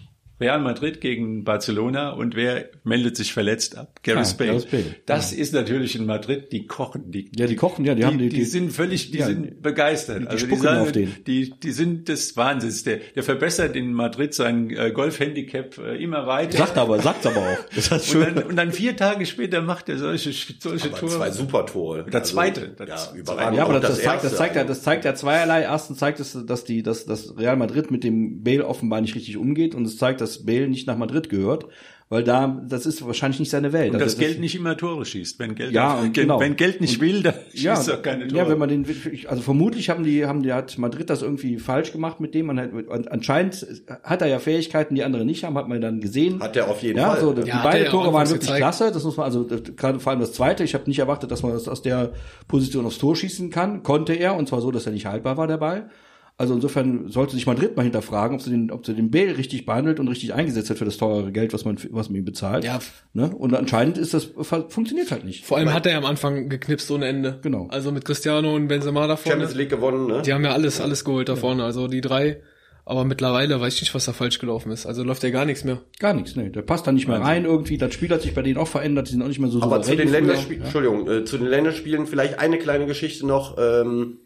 Real 0.44 0.60
Madrid 0.60 1.00
gegen 1.00 1.42
Barcelona 1.44 2.10
und 2.10 2.36
wer 2.36 2.68
meldet 2.84 3.16
sich 3.16 3.32
verletzt 3.32 3.78
ab? 3.78 4.00
Gareth 4.02 4.36
Bale. 4.36 4.50
Gareth 4.52 4.70
Bale. 4.70 4.84
Das 5.06 5.32
ist 5.32 5.54
natürlich 5.54 5.96
in 5.96 6.04
Madrid, 6.06 6.52
die 6.52 6.66
kochen, 6.66 7.10
die, 7.10 7.30
Ja, 7.36 7.46
die 7.46 7.56
kochen, 7.56 7.84
ja, 7.84 7.94
die, 7.94 8.00
die, 8.00 8.06
haben 8.06 8.18
die, 8.18 8.28
die, 8.28 8.44
sind 8.44 8.70
völlig, 8.72 9.10
die 9.10 9.18
ja, 9.18 9.26
sind 9.26 9.62
begeistert. 9.62 10.26
also 10.26 10.36
die 10.36 10.42
spucken 10.44 10.62
sagen, 10.62 10.80
auf 10.82 10.92
den. 10.92 11.14
die, 11.26 11.50
die 11.58 11.72
sind 11.72 12.08
des 12.08 12.36
Wahnsinns. 12.36 12.84
Der, 12.84 12.98
der 13.14 13.22
verbessert 13.22 13.74
in 13.74 13.92
Madrid 13.94 14.34
sein 14.34 14.68
äh, 14.70 14.90
Golfhandicap 14.92 15.78
äh, 15.78 16.02
immer 16.02 16.26
weiter. 16.26 16.58
sagt 16.58 16.76
aber, 16.76 17.00
sagt 17.00 17.26
aber 17.26 17.38
auch. 17.40 17.58
Das 17.74 17.86
ist 17.86 17.92
und, 17.92 18.02
schön. 18.22 18.34
dann, 18.34 18.44
und 18.44 18.56
dann 18.56 18.72
vier 18.72 18.96
Tage 18.96 19.24
später 19.26 19.62
macht 19.62 19.88
er 19.88 19.98
solche, 19.98 20.32
solche 20.60 20.88
Aber 20.88 20.98
Tore. 20.98 21.10
zwei 21.12 21.30
super 21.30 21.66
Tore. 21.66 22.04
Der 22.04 22.22
zweite. 22.22 22.74
ja, 22.78 22.84
Das- 22.84 23.14
überragend. 23.14 23.56
Ja, 23.56 23.64
aber 23.64 23.80
das, 23.80 23.92
das, 23.96 24.02
zeigt, 24.02 24.24
das, 24.24 24.36
zeigt 24.36 24.54
ja, 24.56 24.62
also. 24.62 24.74
das 24.74 24.82
zeigt 24.82 25.04
ja 25.04 25.14
zweierlei. 25.14 25.62
Erstens 25.62 25.98
zeigt 25.98 26.20
es, 26.20 26.36
dass 26.46 26.64
die, 26.64 26.82
dass, 26.82 27.06
dass 27.06 27.36
Real 27.38 27.56
Madrid 27.56 27.90
mit 27.90 28.04
dem 28.04 28.42
Bale 28.42 28.66
offenbar 28.66 29.00
nicht 29.00 29.14
richtig 29.14 29.36
umgeht 29.36 29.74
und 29.74 29.84
es 29.86 29.96
zeigt, 29.98 30.20
dass 30.20 30.33
Bale 30.38 30.68
nicht 30.68 30.86
nach 30.86 30.96
Madrid 30.96 31.28
gehört, 31.28 31.66
weil 32.10 32.22
da, 32.22 32.62
das 32.68 32.84
ist 32.84 33.04
wahrscheinlich 33.04 33.40
nicht 33.40 33.50
seine 33.50 33.72
Welt. 33.72 33.88
Und 33.94 33.96
Also 33.96 34.04
das 34.04 34.18
Geld 34.18 34.38
nicht 34.38 34.54
immer 34.54 34.76
Tore 34.76 35.04
schießt. 35.06 35.38
Wenn 35.38 35.54
Geld, 35.54 35.72
Ja, 35.72 35.94
auf- 35.94 36.02
und 36.02 36.12
genau. 36.12 36.38
wenn 36.38 36.54
Geld 36.54 36.80
nicht 36.82 37.00
will, 37.00 37.22
dann 37.22 37.34
ja, 37.52 37.74
schießt 37.74 37.88
er 37.88 37.96
keine 37.96 38.28
Tore. 38.28 38.38
ja, 38.42 38.48
wenn 38.48 38.58
man 38.58 38.68
den, 38.68 38.86
also 39.26 39.42
vermutlich 39.42 39.88
haben 39.88 40.04
die, 40.04 40.26
haben 40.26 40.42
die, 40.42 40.52
hat 40.52 40.76
Madrid 40.78 41.08
das 41.08 41.22
irgendwie 41.22 41.56
falsch 41.58 41.92
gemacht 41.92 42.20
mit 42.20 42.34
dem. 42.34 42.46
Man 42.46 42.60
hat, 42.60 42.72
und 42.72 43.10
anscheinend 43.10 43.66
hat 44.02 44.20
er 44.20 44.28
ja 44.28 44.38
Fähigkeiten, 44.38 44.94
die 44.94 45.02
andere 45.02 45.24
nicht 45.24 45.44
haben, 45.44 45.56
hat 45.56 45.66
man 45.66 45.80
dann 45.80 46.00
gesehen. 46.00 46.40
Hat 46.42 46.56
er 46.56 46.68
auf 46.68 46.82
jeden 46.82 46.98
ja, 46.98 47.10
Fall. 47.12 47.20
So, 47.20 47.32
die 47.32 47.48
Ja, 47.48 47.74
ja 47.76 47.90
Tore 47.90 48.12
waren 48.12 48.26
wirklich 48.28 48.40
gezeigt. 48.42 48.58
klasse. 48.58 48.92
Das 48.92 49.02
muss 49.02 49.16
man 49.16 49.24
also 49.24 49.46
gerade 49.74 49.98
vor 49.98 50.10
allem 50.12 50.20
das 50.20 50.34
zweite. 50.34 50.62
Ich 50.62 50.74
habe 50.74 50.84
nicht 50.86 50.98
erwartet, 50.98 51.30
dass 51.30 51.42
man 51.42 51.52
das 51.52 51.66
aus 51.68 51.80
der 51.80 52.12
Position 52.48 52.84
aufs 52.84 52.98
Tor 52.98 53.16
schießen 53.16 53.50
kann. 53.50 53.82
Konnte 53.82 54.12
er 54.12 54.36
und 54.36 54.46
zwar 54.46 54.60
so, 54.60 54.70
dass 54.70 54.84
er 54.86 54.92
nicht 54.92 55.06
haltbar 55.06 55.38
war 55.38 55.46
der 55.46 55.56
Ball. 55.56 55.88
Also 56.36 56.52
insofern 56.52 57.08
sollte 57.08 57.36
sich 57.36 57.46
Madrid 57.46 57.76
mal 57.76 57.84
hinterfragen, 57.84 58.36
ob 58.36 58.42
sie 58.42 58.50
den, 58.50 58.72
ob 58.72 58.84
sie 58.84 58.94
den 58.94 59.12
Bale 59.12 59.38
richtig 59.38 59.66
behandelt 59.66 60.00
und 60.00 60.08
richtig 60.08 60.34
eingesetzt 60.34 60.68
hat 60.68 60.78
für 60.78 60.84
das 60.84 60.96
teure 60.96 61.30
Geld, 61.30 61.52
was 61.52 61.64
man, 61.64 61.78
was 61.90 62.08
man 62.08 62.18
ihm 62.18 62.24
bezahlt. 62.24 62.64
Ja. 62.64 62.80
Ne? 63.12 63.30
Und 63.32 63.54
anscheinend 63.54 63.98
ist 63.98 64.14
das 64.14 64.30
funktioniert 64.68 65.12
halt 65.12 65.24
nicht. 65.24 65.44
Vor 65.44 65.58
allem 65.58 65.72
hat 65.72 65.86
er 65.86 65.92
ja 65.92 65.98
am 65.98 66.04
Anfang 66.04 66.48
geknipst 66.48 66.90
ohne 66.90 67.06
Ende. 67.06 67.38
Genau. 67.42 67.68
Also 67.68 67.92
mit 67.92 68.04
Cristiano 68.04 68.52
und 68.52 68.66
Benzema 68.66 69.06
da 69.06 69.16
vorne. 69.16 69.30
Champions 69.30 69.54
League 69.54 69.70
gewonnen, 69.70 70.08
ne? 70.08 70.22
Die 70.22 70.32
haben 70.32 70.44
ja 70.44 70.52
alles, 70.52 70.80
alles 70.80 71.04
geholt 71.04 71.28
da 71.28 71.36
vorne, 71.36 71.62
also 71.62 71.86
die 71.86 72.00
drei. 72.00 72.40
Aber 72.84 73.04
mittlerweile 73.04 73.60
weiß 73.60 73.76
ich 73.76 73.82
nicht, 73.82 73.94
was 73.94 74.04
da 74.04 74.12
falsch 74.12 74.40
gelaufen 74.40 74.70
ist. 74.72 74.86
Also 74.86 75.04
läuft 75.04 75.22
ja 75.22 75.30
gar 75.30 75.46
nichts 75.46 75.64
mehr. 75.64 75.82
Gar 76.00 76.14
nichts, 76.14 76.36
nee. 76.36 76.50
Der 76.50 76.62
passt 76.62 76.86
da 76.86 76.92
nicht 76.92 77.08
mehr 77.08 77.20
rein 77.20 77.44
irgendwie. 77.44 77.78
Das 77.78 77.94
Spiel 77.94 78.10
hat 78.10 78.22
sich 78.22 78.34
bei 78.34 78.42
denen 78.42 78.58
auch 78.58 78.68
verändert. 78.68 79.06
Die 79.06 79.12
sind 79.12 79.22
auch 79.22 79.28
nicht 79.28 79.38
mehr 79.38 79.50
so 79.50 79.62
Aber 79.62 79.80
zu 79.82 79.96
den. 79.96 80.10
Länderspielen, 80.10 80.64
Entschuldigung, 80.64 81.08
äh, 81.08 81.24
zu 81.24 81.38
den 81.38 81.46
Länderspielen 81.46 82.06
vielleicht 82.06 82.40
eine 82.40 82.58
kleine 82.58 82.86
Geschichte 82.86 83.24
noch. 83.24 83.56
Ähm, 83.56 84.18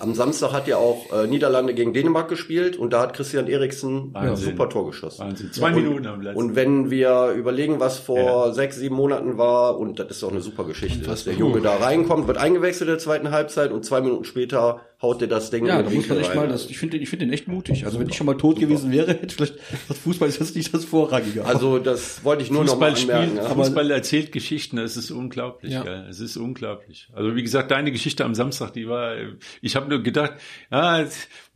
am 0.00 0.14
Samstag 0.14 0.52
hat 0.52 0.66
ja 0.66 0.78
auch 0.78 1.12
äh, 1.12 1.28
Niederlande 1.28 1.72
gegen 1.72 1.92
Dänemark 1.92 2.28
gespielt 2.28 2.76
und 2.76 2.92
da 2.92 3.00
hat 3.00 3.14
Christian 3.14 3.46
Eriksen 3.46 4.10
ein 4.14 4.34
super 4.34 4.68
Tor 4.68 4.86
geschossen. 4.86 5.20
Wahnsinn. 5.20 5.52
Zwei 5.52 5.68
und, 5.68 5.74
Minuten 5.76 6.06
am 6.06 6.20
Platz. 6.20 6.36
Und 6.36 6.56
wenn 6.56 6.90
wir 6.90 7.30
überlegen, 7.30 7.78
was 7.78 7.98
vor 7.98 8.52
sechs, 8.52 8.76
sieben 8.76 8.96
Monaten 8.96 9.38
war, 9.38 9.78
und 9.78 10.00
das 10.00 10.08
ist 10.08 10.22
doch 10.24 10.32
eine 10.32 10.40
super 10.40 10.64
Geschichte, 10.64 11.04
dass 11.04 11.24
der 11.24 11.34
Junge 11.34 11.60
da 11.60 11.76
reinkommt, 11.76 12.26
wird 12.26 12.38
eingewechselt 12.38 12.88
in 12.88 12.94
der 12.94 12.98
zweiten 12.98 13.30
Halbzeit 13.30 13.70
und 13.70 13.84
zwei 13.84 14.00
Minuten 14.00 14.24
später 14.24 14.80
haut 15.02 15.20
der 15.20 15.28
das 15.28 15.50
Ding 15.50 15.66
Ja, 15.66 15.78
in 15.78 15.84
da 15.84 15.90
den 15.90 15.96
muss 15.98 16.08
man 16.08 16.16
Winkel 16.16 16.18
echt 16.18 16.30
rein. 16.30 16.46
mal, 16.46 16.48
das, 16.52 16.70
ich 16.70 16.78
finde, 16.78 16.96
ich 16.96 17.08
finde 17.10 17.26
den 17.26 17.32
echt 17.34 17.48
mutig. 17.48 17.84
Also 17.84 18.00
wenn 18.00 18.08
ich 18.08 18.16
schon 18.16 18.26
mal 18.26 18.36
tot 18.36 18.58
gewesen 18.58 18.90
wäre, 18.92 19.08
hätte 19.12 19.34
vielleicht, 19.34 19.54
das 19.88 19.98
Fußball 19.98 20.28
ist 20.28 20.40
jetzt 20.40 20.56
nicht 20.56 20.72
das 20.72 20.84
Vorrangige. 20.86 21.44
Also 21.44 21.78
das 21.78 22.24
wollte 22.24 22.42
ich 22.42 22.50
nur 22.50 22.64
noch 22.64 22.78
mal 22.78 22.94
Fußball 22.94 23.14
anmerken. 23.16 23.36
spielt, 23.36 23.48
Ja. 23.50 23.54
Fußball 23.54 23.90
erzählt 23.90 24.32
Geschichten, 24.32 24.78
es 24.78 24.96
ist 24.96 25.10
unglaublich, 25.10 25.72
Ja. 25.74 25.82
gell? 25.82 26.06
es 26.08 26.20
ist 26.20 26.36
unglaublich. 26.36 27.08
Also 27.12 27.36
wie 27.36 27.42
gesagt, 27.42 27.70
deine 27.70 27.92
Geschichte 27.92 28.24
am 28.24 28.34
Samstag, 28.34 28.72
die 28.72 28.88
war, 28.88 29.14
ich 29.60 29.76
habe 29.76 29.88
nur 29.88 30.02
gedacht, 30.02 30.32
ja, 30.70 31.04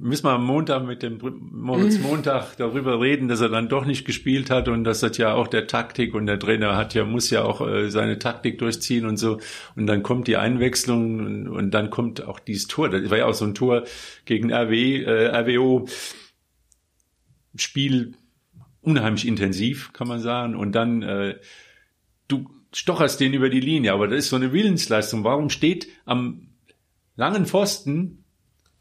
müssen 0.00 0.24
wir 0.24 0.32
am 0.32 0.46
Montag 0.46 0.84
mit 0.84 1.02
dem 1.02 1.18
Moritz 1.52 1.98
Mhm. 1.98 2.02
Montag 2.02 2.56
darüber 2.56 3.00
reden, 3.00 3.28
dass 3.28 3.40
er 3.40 3.50
dann 3.50 3.68
doch 3.68 3.84
nicht 3.84 4.04
gespielt 4.04 4.50
hat 4.50 4.68
und 4.68 4.84
das 4.84 5.02
hat 5.02 5.18
ja 5.18 5.34
auch 5.34 5.46
der 5.46 5.66
Taktik 5.66 6.14
und 6.14 6.26
der 6.26 6.38
Trainer 6.38 6.76
hat 6.76 6.94
ja, 6.94 7.04
muss 7.04 7.30
ja 7.30 7.44
auch 7.44 7.60
äh, 7.60 7.90
seine 7.90 8.18
Taktik 8.18 8.58
durchziehen 8.58 9.06
und 9.06 9.18
so 9.18 9.38
und 9.76 9.86
dann 9.86 10.02
kommt 10.02 10.26
die 10.26 10.36
Einwechslung 10.36 11.20
und, 11.20 11.48
und 11.48 11.70
dann 11.72 11.90
kommt 11.90 12.24
auch 12.26 12.40
dieses 12.40 12.66
Tor, 12.66 12.88
das 12.88 13.10
war 13.10 13.18
ja 13.18 13.26
auch 13.26 13.34
so 13.34 13.44
ein 13.44 13.54
Tor 13.54 13.84
gegen 14.24 14.50
RW, 14.50 15.02
äh, 15.04 15.26
RWO, 15.36 15.86
Spiel 17.56 18.14
unheimlich 18.82 19.26
intensiv, 19.26 19.92
kann 19.92 20.08
man 20.08 20.20
sagen. 20.20 20.54
Und 20.54 20.72
dann, 20.72 21.02
äh, 21.02 21.38
du 22.28 22.48
stocherst 22.72 23.20
den 23.20 23.34
über 23.34 23.50
die 23.50 23.60
Linie, 23.60 23.92
aber 23.92 24.08
das 24.08 24.20
ist 24.20 24.28
so 24.30 24.36
eine 24.36 24.52
Willensleistung. 24.52 25.24
Warum 25.24 25.50
steht 25.50 25.88
am 26.04 26.48
langen 27.16 27.46
Pfosten 27.46 28.19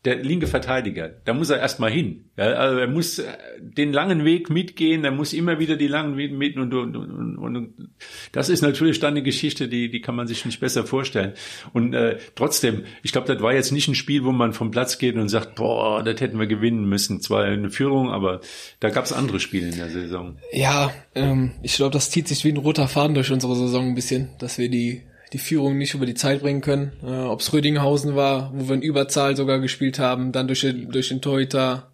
der 0.05 0.15
linke 0.17 0.47
Verteidiger? 0.47 1.09
Da 1.25 1.33
muss 1.33 1.49
er 1.49 1.59
erstmal 1.59 1.91
hin. 1.91 2.29
Ja, 2.37 2.45
also 2.53 2.77
er 2.77 2.87
muss 2.87 3.19
äh, 3.19 3.25
den 3.59 3.91
langen 3.91 4.23
Weg 4.23 4.49
mitgehen, 4.49 5.03
er 5.03 5.11
muss 5.11 5.33
immer 5.33 5.59
wieder 5.59 5.75
die 5.75 5.87
langen 5.87 6.15
Wege 6.15 6.33
mit 6.33 6.55
und, 6.55 6.73
und, 6.73 6.95
und, 6.95 7.37
und 7.37 7.89
das 8.31 8.49
ist 8.49 8.61
natürlich 8.61 8.99
dann 8.99 9.13
eine 9.13 9.23
Geschichte, 9.23 9.67
die, 9.67 9.89
die 9.89 9.99
kann 9.99 10.15
man 10.15 10.27
sich 10.27 10.45
nicht 10.45 10.61
besser 10.61 10.85
vorstellen. 10.85 11.33
Und 11.73 11.93
äh, 11.93 12.17
trotzdem, 12.35 12.83
ich 13.03 13.11
glaube, 13.11 13.27
das 13.27 13.43
war 13.43 13.53
jetzt 13.53 13.71
nicht 13.71 13.89
ein 13.89 13.95
Spiel, 13.95 14.23
wo 14.23 14.31
man 14.31 14.53
vom 14.53 14.71
Platz 14.71 14.97
geht 14.97 15.15
und 15.15 15.27
sagt, 15.27 15.55
boah, 15.55 16.01
das 16.01 16.21
hätten 16.21 16.39
wir 16.39 16.47
gewinnen 16.47 16.87
müssen. 16.87 17.19
Zwar 17.19 17.43
eine 17.43 17.69
Führung, 17.69 18.09
aber 18.09 18.39
da 18.79 18.89
gab 18.89 19.03
es 19.03 19.11
andere 19.11 19.39
Spiele 19.39 19.67
in 19.67 19.75
der 19.75 19.89
Saison. 19.89 20.37
Ja, 20.53 20.93
ähm, 21.15 21.51
ich 21.61 21.75
glaube, 21.75 21.91
das 21.91 22.09
zieht 22.09 22.27
sich 22.27 22.45
wie 22.45 22.51
ein 22.51 22.57
roter 22.57 22.87
Faden 22.87 23.15
durch 23.15 23.31
unsere 23.31 23.55
Saison 23.55 23.89
ein 23.89 23.95
bisschen, 23.95 24.29
dass 24.39 24.57
wir 24.57 24.69
die 24.69 25.03
die 25.33 25.37
Führung 25.37 25.77
nicht 25.77 25.93
über 25.93 26.05
die 26.05 26.15
Zeit 26.15 26.41
bringen 26.41 26.61
können. 26.61 26.93
Äh, 27.03 27.25
Ob 27.25 27.41
es 27.41 27.53
Rödinghausen 27.53 28.15
war, 28.15 28.51
wo 28.53 28.67
wir 28.67 28.75
in 28.75 28.81
Überzahl 28.81 29.35
sogar 29.35 29.59
gespielt 29.59 29.99
haben, 29.99 30.31
dann 30.31 30.47
durch 30.47 30.61
den, 30.61 30.91
durch 30.91 31.09
den 31.09 31.21
Torhüter 31.21 31.91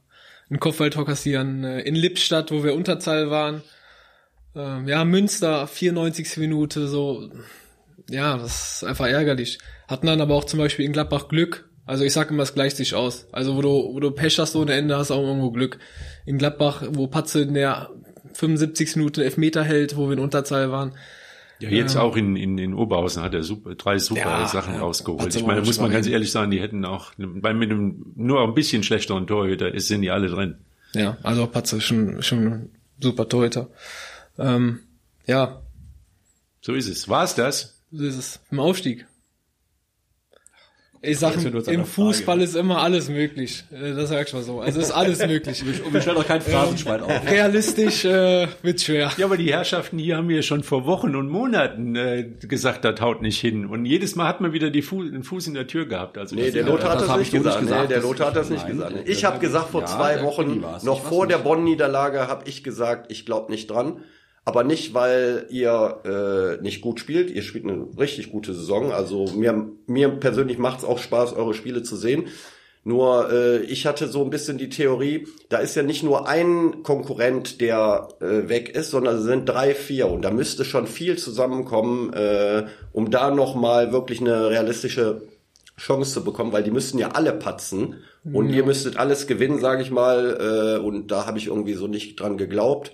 ein 0.50 0.60
Kopfballtor 0.60 1.06
kassieren. 1.06 1.63
Äh, 1.63 1.82
in 1.82 1.95
Lippstadt, 1.95 2.52
wo 2.52 2.63
wir 2.63 2.76
Unterzahl 2.76 3.30
waren. 3.30 3.62
Ähm, 4.56 4.88
ja, 4.88 5.04
Münster, 5.04 5.67
94. 5.67 6.38
Minute, 6.38 6.88
so. 6.88 7.30
Ja, 8.10 8.38
das 8.38 8.76
ist 8.76 8.84
einfach 8.84 9.08
ärgerlich. 9.08 9.58
Hatten 9.88 10.08
dann 10.08 10.21
aber 10.21 10.36
auch 10.36 10.45
zum 10.45 10.60
Beispiel 10.60 10.86
in 10.86 10.93
Gladbach 10.93 11.28
Glück. 11.28 11.69
Also 11.86 12.04
ich 12.04 12.13
sag 12.13 12.32
immer, 12.32 12.43
es 12.43 12.54
gleicht 12.54 12.78
sich 12.78 12.95
aus. 12.95 13.28
Also 13.32 13.56
wo 13.56 13.62
du, 13.62 13.69
wo 13.93 14.00
du 14.00 14.12
Pech 14.12 14.39
hast 14.39 14.56
ohne 14.56 14.74
Ende, 14.74 14.98
hast 14.98 15.12
auch 15.12 15.21
irgendwo 15.21 15.52
Glück. 15.52 15.78
In 16.26 16.38
Gladbach, 16.38 16.84
wo 16.89 17.08
Patze 17.08 17.41
in 17.41 17.54
der 17.54 17.89
75. 18.34 18.95
Minute 18.98 19.24
Elfmeter 19.24 19.63
hält, 19.63 19.95
wo 19.98 20.08
wir 20.08 20.13
in 20.13 20.19
Unterzahl 20.19 20.71
waren. 20.71 20.93
Ja, 21.60 21.70
jetzt 21.70 21.96
auch 21.96 22.18
in, 22.18 22.36
in, 22.36 22.58
in 22.58 22.74
Oberhausen 22.74 23.24
hat 23.24 23.34
er 23.34 23.44
super, 23.44 23.76
drei 23.76 23.98
super 23.98 24.20
Ja, 24.20 24.48
Sachen 24.48 24.76
rausgeholt. 24.76 25.34
Ich 25.34 25.46
meine, 25.46 25.62
auch 25.62 25.65
muss 25.65 25.78
man 25.78 25.88
schon 25.88 25.94
ganz 25.94 26.08
ehrlich 26.08 26.32
sagen, 26.32 26.52
die 26.52 26.60
hätten 26.60 26.84
auch, 26.84 27.13
bei 27.18 27.54
mit 27.54 27.72
einem 27.72 28.12
nur 28.15 28.41
ein 28.44 28.54
bisschen 28.54 28.84
schlechteren 28.84 29.26
Torhüter, 29.26 29.74
ist, 29.74 29.88
sind 29.88 30.02
die 30.02 30.12
alle 30.12 30.28
drin. 30.28 30.58
Ja, 30.94 31.18
also 31.24 31.48
Patze 31.48 31.80
schon, 31.80 32.22
schon 32.22 32.46
ein 32.48 32.70
super 33.00 33.28
Torhüter. 33.30 33.70
Ähm, 34.38 34.80
ja, 35.28 35.62
So 36.62 36.74
ist 36.74 36.89
es. 36.89 37.08
War 37.08 37.24
es 37.24 37.36
das? 37.36 37.80
so 37.91 38.04
ist 38.04 38.18
es. 38.18 38.39
Im 38.52 38.60
Aufstieg. 38.60 39.06
Ich 41.02 41.20
sag, 41.20 41.36
im. 41.68 41.86
Fußball 41.86 42.42
ist 42.42 42.56
immer 42.56 42.82
alles 42.82 43.10
möglich. 43.10 43.64
Äh, 43.72 43.94
Das 43.94 44.10
sag 44.10 44.28
ich 44.28 44.34
mal 44.34 44.42
so. 44.42 44.60
Also 44.62 44.80
ist 44.80 44.92
alles 44.92 45.20
möglich. 45.28 45.64
Und 45.86 45.94
wir 45.94 46.02
stellen 46.02 46.16
doch 46.16 46.26
kein 46.28 46.42
Phrasenschwein 46.42 47.02
auf. 47.02 47.12
Realistisch 47.30 48.06
äh, 48.06 48.48
wird 48.64 48.82
schwer. 48.82 49.12
Ja, 49.18 49.26
aber 49.26 49.38
die 49.38 49.52
Herrschaften 49.54 50.00
hier 50.00 50.18
haben 50.18 50.28
mir 50.28 50.42
schon 50.42 50.64
vor 50.64 50.86
Wochen 50.86 51.16
und 51.16 51.30
Monaten 51.30 51.96
äh, 51.96 52.24
gesagt, 52.42 52.86
das 52.86 53.00
haut 53.02 53.22
nicht 53.22 53.40
hin. 53.40 53.66
Und 53.68 53.86
jedes 53.86 54.16
Mal 54.16 54.28
hat 54.28 54.42
man 54.42 54.52
wieder 54.54 54.72
die 54.72 54.82
Fu 54.82 55.04
den 55.04 55.24
Fuß 55.24 55.48
in 55.48 55.54
der 55.54 55.68
Tür 55.68 55.86
gehabt. 55.86 56.18
Also 56.18 56.36
Nee, 56.36 56.50
der 56.52 56.64
Lothar 56.64 56.92
hat 56.92 57.02
das 57.02 57.08
das, 57.08 57.18
nicht 57.18 57.32
gesagt. 57.32 57.60
gesagt. 57.60 57.82
Nee, 57.84 57.88
der 57.88 58.02
Lothar 58.02 58.28
hat 58.28 58.36
das 58.36 58.50
nicht 58.50 58.64
Nein, 58.68 58.78
gesagt. 58.78 58.96
Ich 59.10 59.26
habe 59.26 59.40
gesagt 59.40 59.70
vor 59.70 59.82
ja, 59.82 59.88
zwei 59.88 60.24
Wochen, 60.24 60.64
noch 60.84 61.04
vor 61.04 61.28
der. 61.28 61.38
Bonn-Niederlage 61.38 62.28
habe 62.28 62.50
ich 62.50 62.64
gesagt, 62.64 63.12
ich 63.12 63.26
glaube 63.26 63.52
nicht 63.52 63.70
dran. 63.70 63.98
Aber 64.48 64.64
nicht, 64.64 64.94
weil 64.94 65.48
ihr 65.50 66.58
äh, 66.60 66.62
nicht 66.62 66.82
gut 66.82 67.00
spielt. 67.00 67.32
Ihr 67.32 67.42
spielt 67.42 67.66
eine 67.66 67.88
richtig 67.98 68.32
gute 68.32 68.54
Saison. 68.54 68.92
Also 68.92 69.26
mir, 69.36 69.70
mir 69.88 70.10
persönlich 70.10 70.60
macht 70.60 70.80
es 70.80 70.86
auch 70.86 71.00
Spaß, 71.00 71.34
eure 71.34 71.56
Spiele 71.56 71.82
zu 71.82 71.96
sehen. 71.96 72.28
Nur 72.84 73.32
äh, 73.32 73.58
ich 73.62 73.88
hatte 73.88 74.08
so 74.08 74.24
ein 74.24 74.30
bisschen 74.30 74.60
die 74.60 74.70
Theorie, 74.70 75.28
da 75.50 75.58
ist 75.58 75.76
ja 75.76 75.82
nicht 75.82 76.04
nur 76.04 76.28
ein 76.28 76.84
Konkurrent, 76.84 77.60
der 77.60 78.10
äh, 78.22 78.48
weg 78.48 78.70
ist, 78.70 78.92
sondern 78.92 79.16
es 79.16 79.24
sind 79.24 79.50
drei, 79.50 79.74
vier. 79.74 80.08
Und 80.08 80.22
da 80.22 80.30
müsste 80.30 80.64
schon 80.64 80.86
viel 80.86 81.18
zusammenkommen, 81.18 82.14
äh, 82.14 82.68
um 82.94 83.10
da 83.10 83.32
nochmal 83.32 83.92
wirklich 83.92 84.22
eine 84.22 84.52
realistische 84.52 85.24
Chance 85.78 86.14
zu 86.14 86.24
bekommen, 86.24 86.54
weil 86.54 86.64
die 86.64 86.72
müssten 86.72 87.00
ja 87.00 87.10
alle 87.10 87.34
patzen 87.34 87.96
und 88.32 88.50
ihr 88.50 88.64
müsstet 88.64 88.98
alles 88.98 89.28
gewinnen, 89.28 89.60
sage 89.60 89.82
ich 89.82 89.92
mal. 89.92 90.78
Äh, 90.80 90.80
und 90.80 91.12
da 91.12 91.26
habe 91.26 91.40
ich 91.40 91.48
irgendwie 91.48 91.74
so 91.74 91.88
nicht 91.88 92.20
dran 92.20 92.38
geglaubt. 92.38 92.92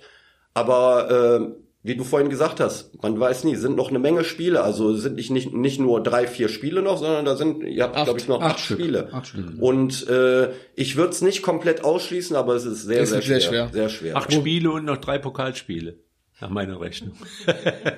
Aber 0.54 1.10
äh, 1.50 1.62
wie 1.84 1.96
du 1.96 2.04
vorhin 2.04 2.30
gesagt 2.30 2.60
hast, 2.60 3.02
man 3.02 3.18
weiß 3.18 3.42
nie, 3.44 3.56
sind 3.56 3.76
noch 3.76 3.88
eine 3.90 3.98
Menge 3.98 4.22
Spiele. 4.22 4.62
Also 4.62 4.94
sind 4.94 5.16
nicht, 5.16 5.30
nicht, 5.30 5.52
nicht 5.52 5.80
nur 5.80 6.02
drei, 6.02 6.26
vier 6.26 6.48
Spiele 6.48 6.80
noch, 6.82 6.98
sondern 6.98 7.24
da 7.24 7.34
sind, 7.36 7.64
ihr 7.64 7.82
habt, 7.84 7.96
glaube 8.04 8.20
ich, 8.20 8.28
noch 8.28 8.40
Acht 8.40 8.54
acht. 8.56 8.60
Spiele. 8.60 9.08
Acht 9.12 9.26
Stück. 9.26 9.54
Und 9.60 10.06
äh, 10.08 10.50
ich 10.76 10.96
würde 10.96 11.10
es 11.10 11.22
nicht 11.22 11.42
komplett 11.42 11.82
ausschließen, 11.82 12.36
aber 12.36 12.54
es 12.54 12.64
ist 12.66 12.82
sehr, 12.84 13.02
Es 13.02 13.10
sehr, 13.10 13.18
ist 13.18 13.26
sehr 13.26 13.40
schwer. 13.40 13.50
schwer. 13.50 13.70
Sehr 13.72 13.88
schwer. 13.88 14.16
Acht 14.16 14.32
Spiele 14.32 14.70
und 14.70 14.84
noch 14.84 14.98
drei 14.98 15.18
Pokalspiele. 15.18 15.96
Nach 16.42 16.50
meiner 16.50 16.80
Rechnung. 16.80 17.12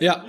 Ja. 0.00 0.24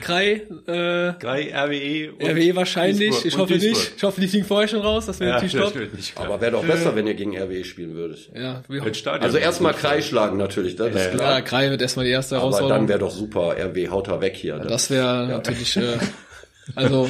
Krei, 0.00 0.42
äh, 0.66 1.12
Drei 1.20 1.52
RWE 1.54 2.12
und 2.14 2.22
RWE 2.28 2.56
wahrscheinlich. 2.56 3.10
Duisburg. 3.10 3.24
Ich 3.26 3.38
hoffe 3.38 3.52
nicht. 3.54 3.92
Ich 3.96 4.02
hoffe, 4.02 4.20
die 4.20 4.26
fliegen 4.26 4.44
vorher 4.44 4.66
schon 4.66 4.80
raus. 4.80 5.06
Das 5.06 5.20
wäre 5.20 5.30
Ja, 5.30 5.36
natürlich 5.42 5.72
top. 5.72 5.94
nicht 5.94 6.18
aber 6.18 6.40
wäre 6.40 6.50
doch 6.52 6.64
besser, 6.64 6.96
wenn 6.96 7.06
ihr 7.06 7.14
gegen 7.14 7.36
RWE 7.38 7.62
spielen 7.64 7.94
würdet. 7.94 8.30
Ja, 8.34 8.62
wir, 8.68 8.82
Also 8.82 9.38
ist 9.38 9.44
erstmal 9.44 9.72
gut. 9.72 9.80
Kreis 9.80 10.06
schlagen 10.08 10.36
natürlich, 10.38 10.74
das 10.74 10.88
ist 10.88 10.96
Ja, 10.96 11.10
klar. 11.12 11.32
ja, 11.36 11.40
Krei 11.40 11.70
wird 11.70 11.80
erstmal 11.82 12.04
die 12.04 12.10
erste 12.10 12.34
Aber 12.36 12.44
dann 12.46 12.52
Herausforderung. 12.52 12.88
wäre 12.88 12.98
doch 12.98 13.10
super, 13.12 13.56
RW 13.56 13.88
haut 13.90 14.08
er 14.08 14.20
weg 14.20 14.34
hier. 14.36 14.58
Das 14.58 14.90
wäre 14.90 15.28
natürlich, 15.28 15.76
äh, 15.76 15.98
also, 16.74 17.08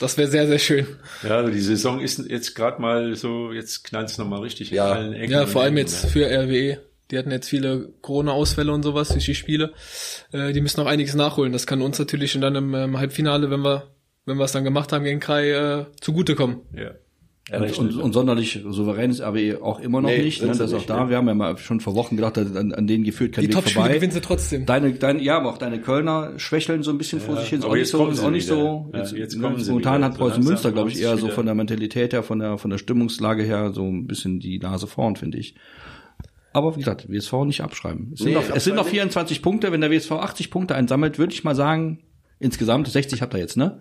das 0.00 0.18
wäre 0.18 0.28
sehr, 0.28 0.48
sehr 0.48 0.58
schön. 0.58 0.86
Ja, 1.22 1.36
also 1.36 1.52
die 1.52 1.60
Saison 1.60 2.00
ist 2.00 2.28
jetzt 2.28 2.56
gerade 2.56 2.82
mal 2.82 3.14
so, 3.14 3.52
jetzt 3.52 3.84
knallt 3.84 4.08
es 4.10 4.18
nochmal 4.18 4.40
richtig 4.40 4.70
Ja. 4.72 4.90
in 4.90 4.96
allen 4.98 5.12
Ecken. 5.12 5.32
Ja, 5.32 5.46
vor 5.46 5.62
allem 5.62 5.76
jetzt 5.76 6.04
ne? 6.06 6.10
für 6.10 6.26
RWE. 6.28 6.78
Die 7.10 7.18
hatten 7.18 7.30
jetzt 7.30 7.48
viele 7.48 7.92
Corona-Ausfälle 8.02 8.72
und 8.72 8.82
sowas 8.82 9.08
durch 9.10 9.24
die 9.26 9.34
Spiele. 9.34 9.72
Äh, 10.32 10.52
die 10.52 10.60
müssen 10.60 10.80
noch 10.80 10.88
einiges 10.88 11.14
nachholen. 11.14 11.52
Das 11.52 11.66
kann 11.66 11.82
uns 11.82 11.98
natürlich 11.98 12.34
und 12.34 12.40
dann 12.40 12.56
im 12.56 12.74
ähm, 12.74 12.98
Halbfinale, 12.98 13.50
wenn 13.50 13.60
wir, 13.60 13.84
wenn 14.24 14.36
wir 14.38 14.44
es 14.44 14.52
dann 14.52 14.64
gemacht 14.64 14.92
haben 14.92 15.04
gegen 15.04 15.20
Krei, 15.20 15.50
äh, 15.50 15.86
zugutekommen. 16.00 16.58
Ja. 16.76 16.90
Und, 17.48 17.78
und, 17.78 17.96
und 17.98 18.12
sonderlich 18.12 18.60
souverän 18.68 19.12
ist 19.12 19.20
aber 19.20 19.38
auch 19.62 19.78
immer 19.78 20.00
noch 20.00 20.08
Nee, 20.08 20.20
nicht. 20.24 20.42
Ne? 20.42 20.48
Das 20.48 20.58
ist 20.58 20.72
auch 20.72 20.78
nicht, 20.78 20.90
da. 20.90 21.04
ne? 21.04 21.10
Wir 21.10 21.16
haben 21.16 21.28
ja 21.28 21.34
mal 21.34 21.56
schon 21.58 21.78
vor 21.78 21.94
Wochen 21.94 22.16
gedacht, 22.16 22.36
an, 22.38 22.72
an 22.72 22.86
denen 22.88 23.04
geführt 23.04 23.34
kein 23.34 23.42
Die 23.42 23.48
Weg 23.50 23.54
Top-Spiele 23.54 23.82
vorbei. 23.84 23.94
gewinnen 23.94 24.10
sie 24.10 24.20
trotzdem. 24.20 24.66
Deine, 24.66 24.94
deine, 24.94 25.22
ja, 25.22 25.36
aber 25.36 25.50
auch 25.52 25.58
deine 25.58 25.80
Kölner 25.80 26.32
schwächeln 26.38 26.82
so 26.82 26.90
ein 26.90 26.98
bisschen 26.98 27.20
vor 27.20 27.36
sich 27.36 27.50
hin. 27.50 27.60
Ist 27.60 27.64
aber 27.64 27.70
auch 27.70 27.76
nicht 27.76 27.82
jetzt 27.82 27.92
so, 27.92 27.98
kommen 27.98 28.10
ist 28.10 28.18
sie 28.18 28.26
auch 28.26 28.30
nicht 28.32 28.46
so. 28.48 28.90
Ja, 28.92 29.04
jetzt 29.04 29.40
kommen 29.40 29.64
momentan 29.64 30.02
hat 30.02 30.18
Preußen 30.18 30.42
Münster, 30.42 30.72
glaube 30.72 30.90
ich, 30.90 31.00
eher 31.00 31.16
so 31.18 31.28
von 31.28 31.46
der 31.46 31.54
Mentalität 31.54 32.12
her, 32.12 32.24
von 32.24 32.40
der, 32.40 32.58
von 32.58 32.68
der 32.72 32.78
Stimmungslage 32.78 33.44
her, 33.44 33.70
so 33.72 33.84
ein 33.84 34.08
bisschen 34.08 34.40
die 34.40 34.58
Nase 34.58 34.88
vorn, 34.88 35.14
finde 35.14 35.38
ich. 35.38 35.54
Aber 36.56 36.74
wie 36.74 36.78
gesagt, 36.80 37.06
WSV 37.10 37.32
nicht 37.44 37.60
abschreiben. 37.60 38.12
Es 38.14 38.20
sind, 38.20 38.28
Nee, 38.28 38.34
noch, 38.34 38.48
es 38.56 38.64
sind 38.64 38.76
noch 38.76 38.82
abschreiben 38.82 38.90
24 38.90 39.42
Punkte. 39.42 39.72
Wenn 39.72 39.82
der 39.82 39.90
WSV 39.90 40.12
80 40.12 40.50
Punkte 40.50 40.74
einsammelt, 40.74 41.18
würde 41.18 41.34
ich 41.34 41.44
mal 41.44 41.54
sagen, 41.54 41.98
insgesamt 42.38 42.88
60 42.88 43.20
habt 43.20 43.34
ihr 43.34 43.40
jetzt, 43.40 43.56
ne? 43.58 43.80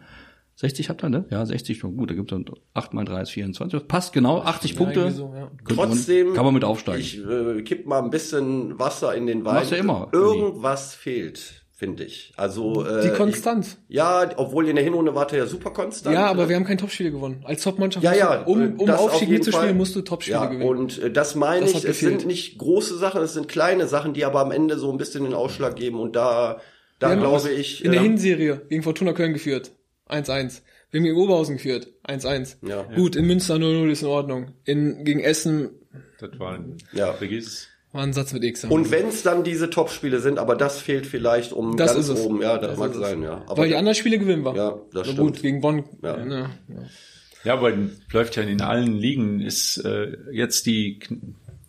60 0.56 0.90
habt 0.90 1.02
ihr, 1.04 1.10
ne? 1.10 1.26
Ja, 1.30 1.46
60 1.46 1.78
schon 1.78 1.96
gut. 1.96 2.10
Da 2.10 2.16
gibt's 2.16 2.32
dann 2.32 2.44
8 2.74 2.94
mal 2.94 3.06
3 3.06 3.22
ist 3.22 3.30
24. 3.32 3.80
Das 3.80 3.88
passt 3.88 4.12
genau, 4.14 4.42
80 4.42 4.76
Punkte. 4.76 5.00
irgendwie 5.00 5.18
so, 5.18 5.34
ja. 5.34 5.42
Man- 5.42 5.52
Trotzdem 5.68 6.34
kann 6.34 6.44
man 6.46 6.54
mit 6.54 6.64
aufsteigen. 6.66 7.00
Ich 7.02 7.18
äh, 7.26 7.62
kipp 7.62 7.86
mal 7.86 8.04
ein 8.04 8.10
bisschen 8.10 8.78
Wasser 8.78 9.16
in 9.16 9.26
den 9.28 9.46
Wein. 9.46 9.56
Machst 9.56 9.72
du 9.72 9.76
immer, 9.78 10.10
Irgendwas 10.12 10.96
fehlt, 10.96 11.65
finde 11.78 12.06
ich. 12.06 12.32
Also 12.38 12.86
äh, 12.86 13.02
Die 13.04 13.10
Konstanz. 13.10 13.78
Ich, 13.90 13.96
ja, 13.98 14.30
obwohl 14.38 14.68
in 14.70 14.76
der 14.76 14.84
Hinrunde 14.86 15.14
wart 15.14 15.34
ihr 15.34 15.40
ja 15.40 15.46
super 15.46 15.72
konstant. 15.72 16.16
Ja, 16.16 16.28
aber 16.28 16.48
wir 16.48 16.56
haben 16.56 16.64
kein 16.64 16.78
Topspiel 16.78 17.12
gewonnen. 17.12 17.44
Als 17.46 17.64
Topmannschaft, 17.64 18.04
ja, 18.04 18.14
ja, 18.14 18.44
du, 18.44 18.52
um, 18.52 18.80
um 18.80 18.88
das 18.88 19.00
auf 19.00 19.12
Aufstieg 19.12 19.30
mitzuspielen, 19.30 19.68
Fall. 19.70 19.76
musst 19.76 19.96
du 19.96 20.02
Topspiele 20.02 20.38
ja, 20.38 20.46
gewinnen. 20.46 20.70
Und 20.70 20.98
äh, 21.02 21.12
das 21.12 21.36
meine 21.36 21.66
Das 21.66 21.74
ich, 21.76 21.84
es 21.86 22.00
sind 22.00 22.26
nicht 22.26 22.58
große 22.58 22.98
Sachen, 22.98 23.22
es 23.22 23.34
sind 23.34 23.50
kleine 23.50 23.88
Sachen, 23.88 24.14
die 24.14 24.24
aber 24.24 24.40
am 24.40 24.52
Ende 24.52 24.78
so 24.80 24.90
ein 24.92 24.98
bisschen 24.98 25.26
den 25.26 25.34
Ausschlag 25.34 25.76
geben 25.76 26.00
und 26.00 26.16
da, 26.16 26.62
da 27.00 27.08
Wir 27.08 27.12
haben 27.16 27.20
glaube 27.22 27.50
ich. 27.50 27.84
In 27.84 27.92
der 27.92 28.00
äh, 28.02 28.04
Hinserie 28.06 28.62
gegen 28.70 28.82
Fortuna 28.82 29.12
Köln 29.12 29.34
geführt. 29.34 29.72
1-1. 30.10 30.62
Wir 30.92 31.00
haben 31.00 31.06
gegen 31.06 31.18
Oberhausen 31.18 31.58
geführt. 31.58 31.90
1-1. 32.08 32.58
Ja. 32.66 32.84
Gut, 32.96 33.18
in 33.18 33.26
Münster 33.28 33.56
0-0 33.56 33.90
ist 33.90 34.02
in 34.02 34.08
Ordnung. 34.08 34.54
In, 34.64 35.04
gegen 35.04 35.20
Essen 35.20 35.72
Das 36.20 36.40
war 36.40 36.54
ein, 36.54 36.78
Ja. 36.94 37.12
vergiss 37.14 37.48
es. 37.48 37.68
War 37.96 38.04
ein 38.04 38.14
Satz 38.14 38.32
mit 38.34 38.44
X. 38.44 38.64
Und 38.66 38.92
wenn 38.92 39.08
es 39.08 39.24
dann 39.24 39.44
diese 39.44 39.70
Topspiele 39.70 40.20
sind, 40.20 40.38
aber 40.38 40.56
das 40.56 40.80
fehlt 40.80 41.08
vielleicht 41.08 41.52
um 41.54 41.76
Das 41.78 41.94
ganz 41.96 42.08
ist 42.10 42.20
es. 42.20 42.26
oben, 42.26 42.42
ja, 42.42 42.58
das, 42.58 42.72
Das 42.72 42.80
mag 42.80 42.92
ist 42.92 42.98
es. 42.98 43.02
sein, 43.02 43.24
ja. 43.24 43.42
Aber 43.48 43.58
Weil 43.64 43.70
die 43.70 43.76
anderen 43.76 43.96
Spiele 43.96 44.20
gewinnen 44.20 44.44
wir. 44.46 44.56
Ja, 44.56 44.70
das 44.72 44.82
Na 44.94 45.04
stimmt. 45.06 45.18
gut, 45.20 45.42
gegen 45.42 45.62
Bonn. 45.62 45.84
Ja. 46.04 46.24
Ja. 46.26 46.50
Ja, 47.44 47.54
aber 47.54 47.72
läuft 48.12 48.36
ja 48.36 48.44
in 48.44 48.62
allen 48.62 48.94
Ligen 48.98 49.40
ist 49.40 49.78
äh, 49.78 50.18
jetzt 50.32 50.66
die 50.66 51.00
K- 51.00 51.16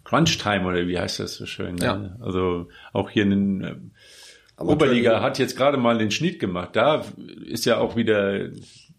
Crunch 0.05 0.39
Time 0.39 0.67
oder 0.67 0.87
wie 0.89 0.99
heißt 0.99 1.21
das 1.21 1.35
so 1.35 1.47
schön? 1.47 1.75
Ne? 1.77 1.85
Ja. 1.85 2.17
Also 2.21 2.69
auch 2.93 3.11
hier 3.11 3.23
in 3.25 3.31
den 3.31 3.61
äh. 3.65 3.75
Oberliga 4.59 5.21
hat 5.21 5.39
jetzt 5.39 5.55
gerade 5.57 5.77
mal 5.77 5.99
den 5.99 6.11
Schnitt 6.11 6.39
gemacht. 6.41 6.71
Da 6.75 7.05
ist 7.45 7.67
ja 7.67 7.77
auch 7.79 7.95
wieder, 7.95 8.49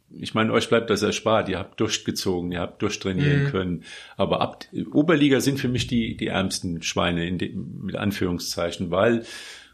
ich 0.10 0.34
meine, 0.34 0.54
euch 0.54 0.70
bleibt 0.70 0.90
das 0.90 1.02
erspart. 1.02 1.50
Ihr 1.50 1.60
habt 1.60 1.80
durchgezogen, 1.80 2.52
ihr 2.52 2.62
habt 2.62 2.82
durchtrainieren 2.82 3.44
Mhm. 3.44 3.48
können. 3.50 3.84
Aber 4.16 4.42
ab 4.42 4.66
Oberliga 4.94 5.42
sind 5.42 5.60
für 5.60 5.68
mich 5.68 5.88
die 5.88 6.16
die 6.16 6.28
ärmsten 6.28 6.82
Schweine 6.82 7.28
in 7.28 7.38
dem, 7.38 7.82
mit 7.84 7.96
Anführungszeichen, 7.96 8.90
weil 8.90 9.26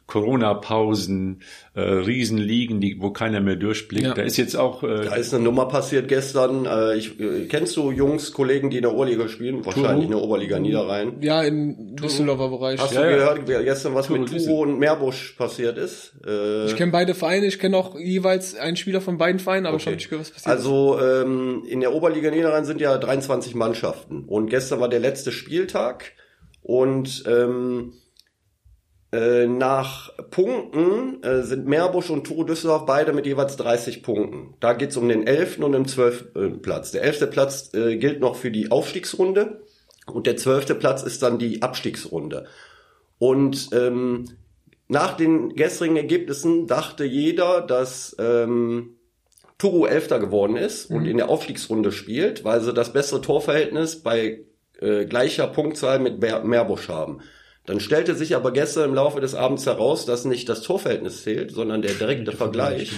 Corona-Pausen, 0.08 1.42
äh, 1.76 1.82
Riesenligen, 1.82 2.82
die, 2.82 2.98
wo 3.00 3.12
keiner 3.12 3.40
mehr 3.40 3.56
durchblickt. 3.56 4.06
Ja. 4.08 4.14
Da 4.14 4.22
ist 4.24 4.38
jetzt 4.38 4.56
auch 4.56 4.84
äh, 4.84 5.06
Da 5.06 5.16
ist 5.16 5.34
eine 5.34 5.44
Nummer 5.44 5.68
passiert 5.68 6.08
gestern. 6.08 6.66
Äh, 6.66 6.96
ich, 6.98 7.20
äh, 7.20 7.46
kennst 7.48 7.76
du 7.78 7.92
Jungs, 7.92 8.34
Kollegen, 8.34 8.70
die 8.70 8.78
in 8.78 8.84
der 8.84 8.94
Oberliga 8.94 9.28
spielen? 9.28 9.66
Wahrscheinlich 9.66 10.06
in 10.06 10.12
der 10.12 10.22
Oberliga 10.22 10.60
Niederrhein. 10.60 11.22
ja, 11.22 11.42
im 11.44 11.96
Düsseldorfer 11.96 12.50
Bereich. 12.50 12.80
Hast 12.80 12.94
Ja, 12.94 13.02
du 13.04 13.12
ja. 13.12 13.34
gehört, 13.34 13.66
gestern 13.66 13.96
was 13.96 14.08
Turo 14.08 14.20
mit. 14.20 14.30
Turo 14.30 14.62
und 14.64 14.80
Meerbusch 14.80 15.36
passiert 15.38 15.78
ist? 15.78 16.14
Äh, 16.26 16.66
Ich 16.66 16.76
kenne 16.76 16.92
beide 16.92 17.14
Vereine, 17.16 17.46
ich 17.48 17.60
kenne 17.60 17.78
auch 17.78 17.98
jeweils 17.98 18.56
einen 18.56 18.76
Spieler 18.78 19.02
von 19.02 19.18
beiden 19.18 19.40
Vereinen, 19.40 19.66
aber 19.66 19.76
Okay. 19.76 19.84
schon 19.86 19.94
nicht 19.96 20.10
gehört, 20.10 20.28
was 20.28 20.32
passiert 20.44 20.56
Also 20.58 21.00
ähm, 21.02 21.64
in 21.68 21.80
der 21.80 21.94
Oberliga 21.94 22.30
Niederrhein 22.30 22.66
sind 22.66 22.82
ja 22.82 22.98
23 22.98 23.56
Mannschaften 23.56 24.26
und 24.28 24.50
gestern 24.50 24.80
war 24.80 24.90
der 24.90 25.00
letzte 25.00 25.32
Spieltag 25.32 26.12
und 26.62 27.24
ähm, 27.28 27.94
äh, 29.14 29.46
nach 29.46 30.12
Punkten 30.32 31.22
äh, 31.24 31.44
sind 31.44 31.68
Meerbusch 31.68 32.10
und 32.10 32.26
Turo 32.26 32.44
Düsseldorf 32.44 32.86
beide 32.86 33.14
mit 33.14 33.28
jeweils 33.28 33.56
30 33.58 34.02
Punkten. 34.02 34.56
Da 34.60 34.74
geht's 34.74 34.98
um 34.98 35.08
den 35.08 35.28
11. 35.28 35.60
und 35.60 35.74
den 35.74 35.86
12. 35.86 36.62
Platz. 36.62 36.92
Der 36.92 37.04
11. 37.04 37.30
Platz 37.30 37.74
äh, 37.74 37.98
gilt 37.98 38.20
noch 38.20 38.36
für 38.36 38.50
die 38.50 38.72
Aufstiegsrunde 38.72 39.62
und 40.08 40.26
der 40.26 40.36
12. 40.36 40.80
Platz 40.80 41.04
ist 41.04 41.22
dann 41.22 41.38
die 41.38 41.62
Abstiegsrunde. 41.62 42.48
Und 43.20 43.70
ähm, 43.72 44.26
nach 44.88 45.16
den 45.16 45.56
gestrigen 45.56 45.96
Ergebnissen 45.96 46.68
dachte 46.68 47.06
jeder, 47.06 47.62
dass 47.62 48.16
ähm, 48.20 48.96
Turo 49.60 49.86
Elfter 49.86 50.20
geworden 50.20 50.58
ist 50.58 50.90
und 50.90 51.06
in 51.06 51.18
der 51.18 51.30
Aufstiegsrunde 51.30 51.92
spielt, 51.92 52.44
weil 52.44 52.62
sie 52.62 52.74
das 52.74 52.92
bessere 52.92 53.22
Torverhältnis 53.22 54.02
bei 54.02 54.40
äh, 54.82 55.06
gleicher 55.06 55.48
Punktzahl 55.48 56.00
mit 56.00 56.20
Meerbusch 56.20 56.90
haben. 56.90 57.22
Dann 57.66 57.80
stellte 57.80 58.14
sich 58.16 58.36
aber 58.36 58.52
gestern 58.52 58.90
im 58.90 58.96
Laufe 58.96 59.22
des 59.22 59.36
Abends 59.36 59.66
heraus, 59.66 60.06
dass 60.06 60.26
nicht 60.26 60.50
das 60.50 60.62
Torverhältnis 60.62 61.24
zählt, 61.24 61.52
sondern 61.52 61.82
der 61.82 61.94
direkte 61.94 62.34
Vergleich. 62.34 62.92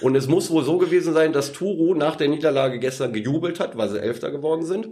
Und 0.00 0.14
es 0.14 0.28
muss 0.28 0.50
wohl 0.50 0.64
so 0.64 0.78
gewesen 0.78 1.12
sein, 1.12 1.32
dass 1.32 1.52
Turu 1.52 1.94
nach 1.94 2.16
der 2.16 2.28
Niederlage 2.28 2.78
gestern 2.78 3.12
gejubelt 3.12 3.58
hat, 3.58 3.76
weil 3.76 3.88
sie 3.88 4.00
Elfter 4.00 4.30
geworden 4.30 4.64
sind. 4.64 4.88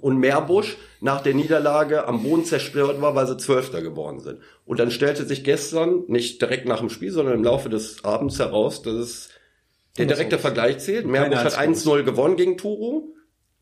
Und 0.00 0.18
Meerbusch 0.18 0.76
nach 1.00 1.22
der 1.22 1.34
Niederlage 1.34 2.06
am 2.06 2.22
Boden 2.22 2.44
zerstört 2.44 3.00
war, 3.00 3.14
weil 3.14 3.26
sie 3.26 3.36
Zwölfter 3.36 3.82
geworden 3.82 4.20
sind. 4.20 4.40
Und 4.64 4.78
dann 4.78 4.90
stellte 4.90 5.24
sich 5.24 5.42
gestern, 5.42 6.04
nicht 6.08 6.40
direkt 6.40 6.66
nach 6.66 6.80
dem 6.80 6.90
Spiel, 6.90 7.12
sondern 7.12 7.34
im 7.34 7.44
Laufe 7.44 7.68
des 7.68 8.04
Abends 8.04 8.38
heraus, 8.38 8.82
dass 8.82 8.94
es 8.94 9.28
der 9.96 10.06
direkte 10.06 10.38
Vergleich 10.38 10.78
zählt. 10.78 11.06
Meerbusch 11.06 11.38
hat 11.38 11.58
1-0 11.58 12.02
gewonnen 12.02 12.36
gegen 12.36 12.58
Turu. 12.58 13.15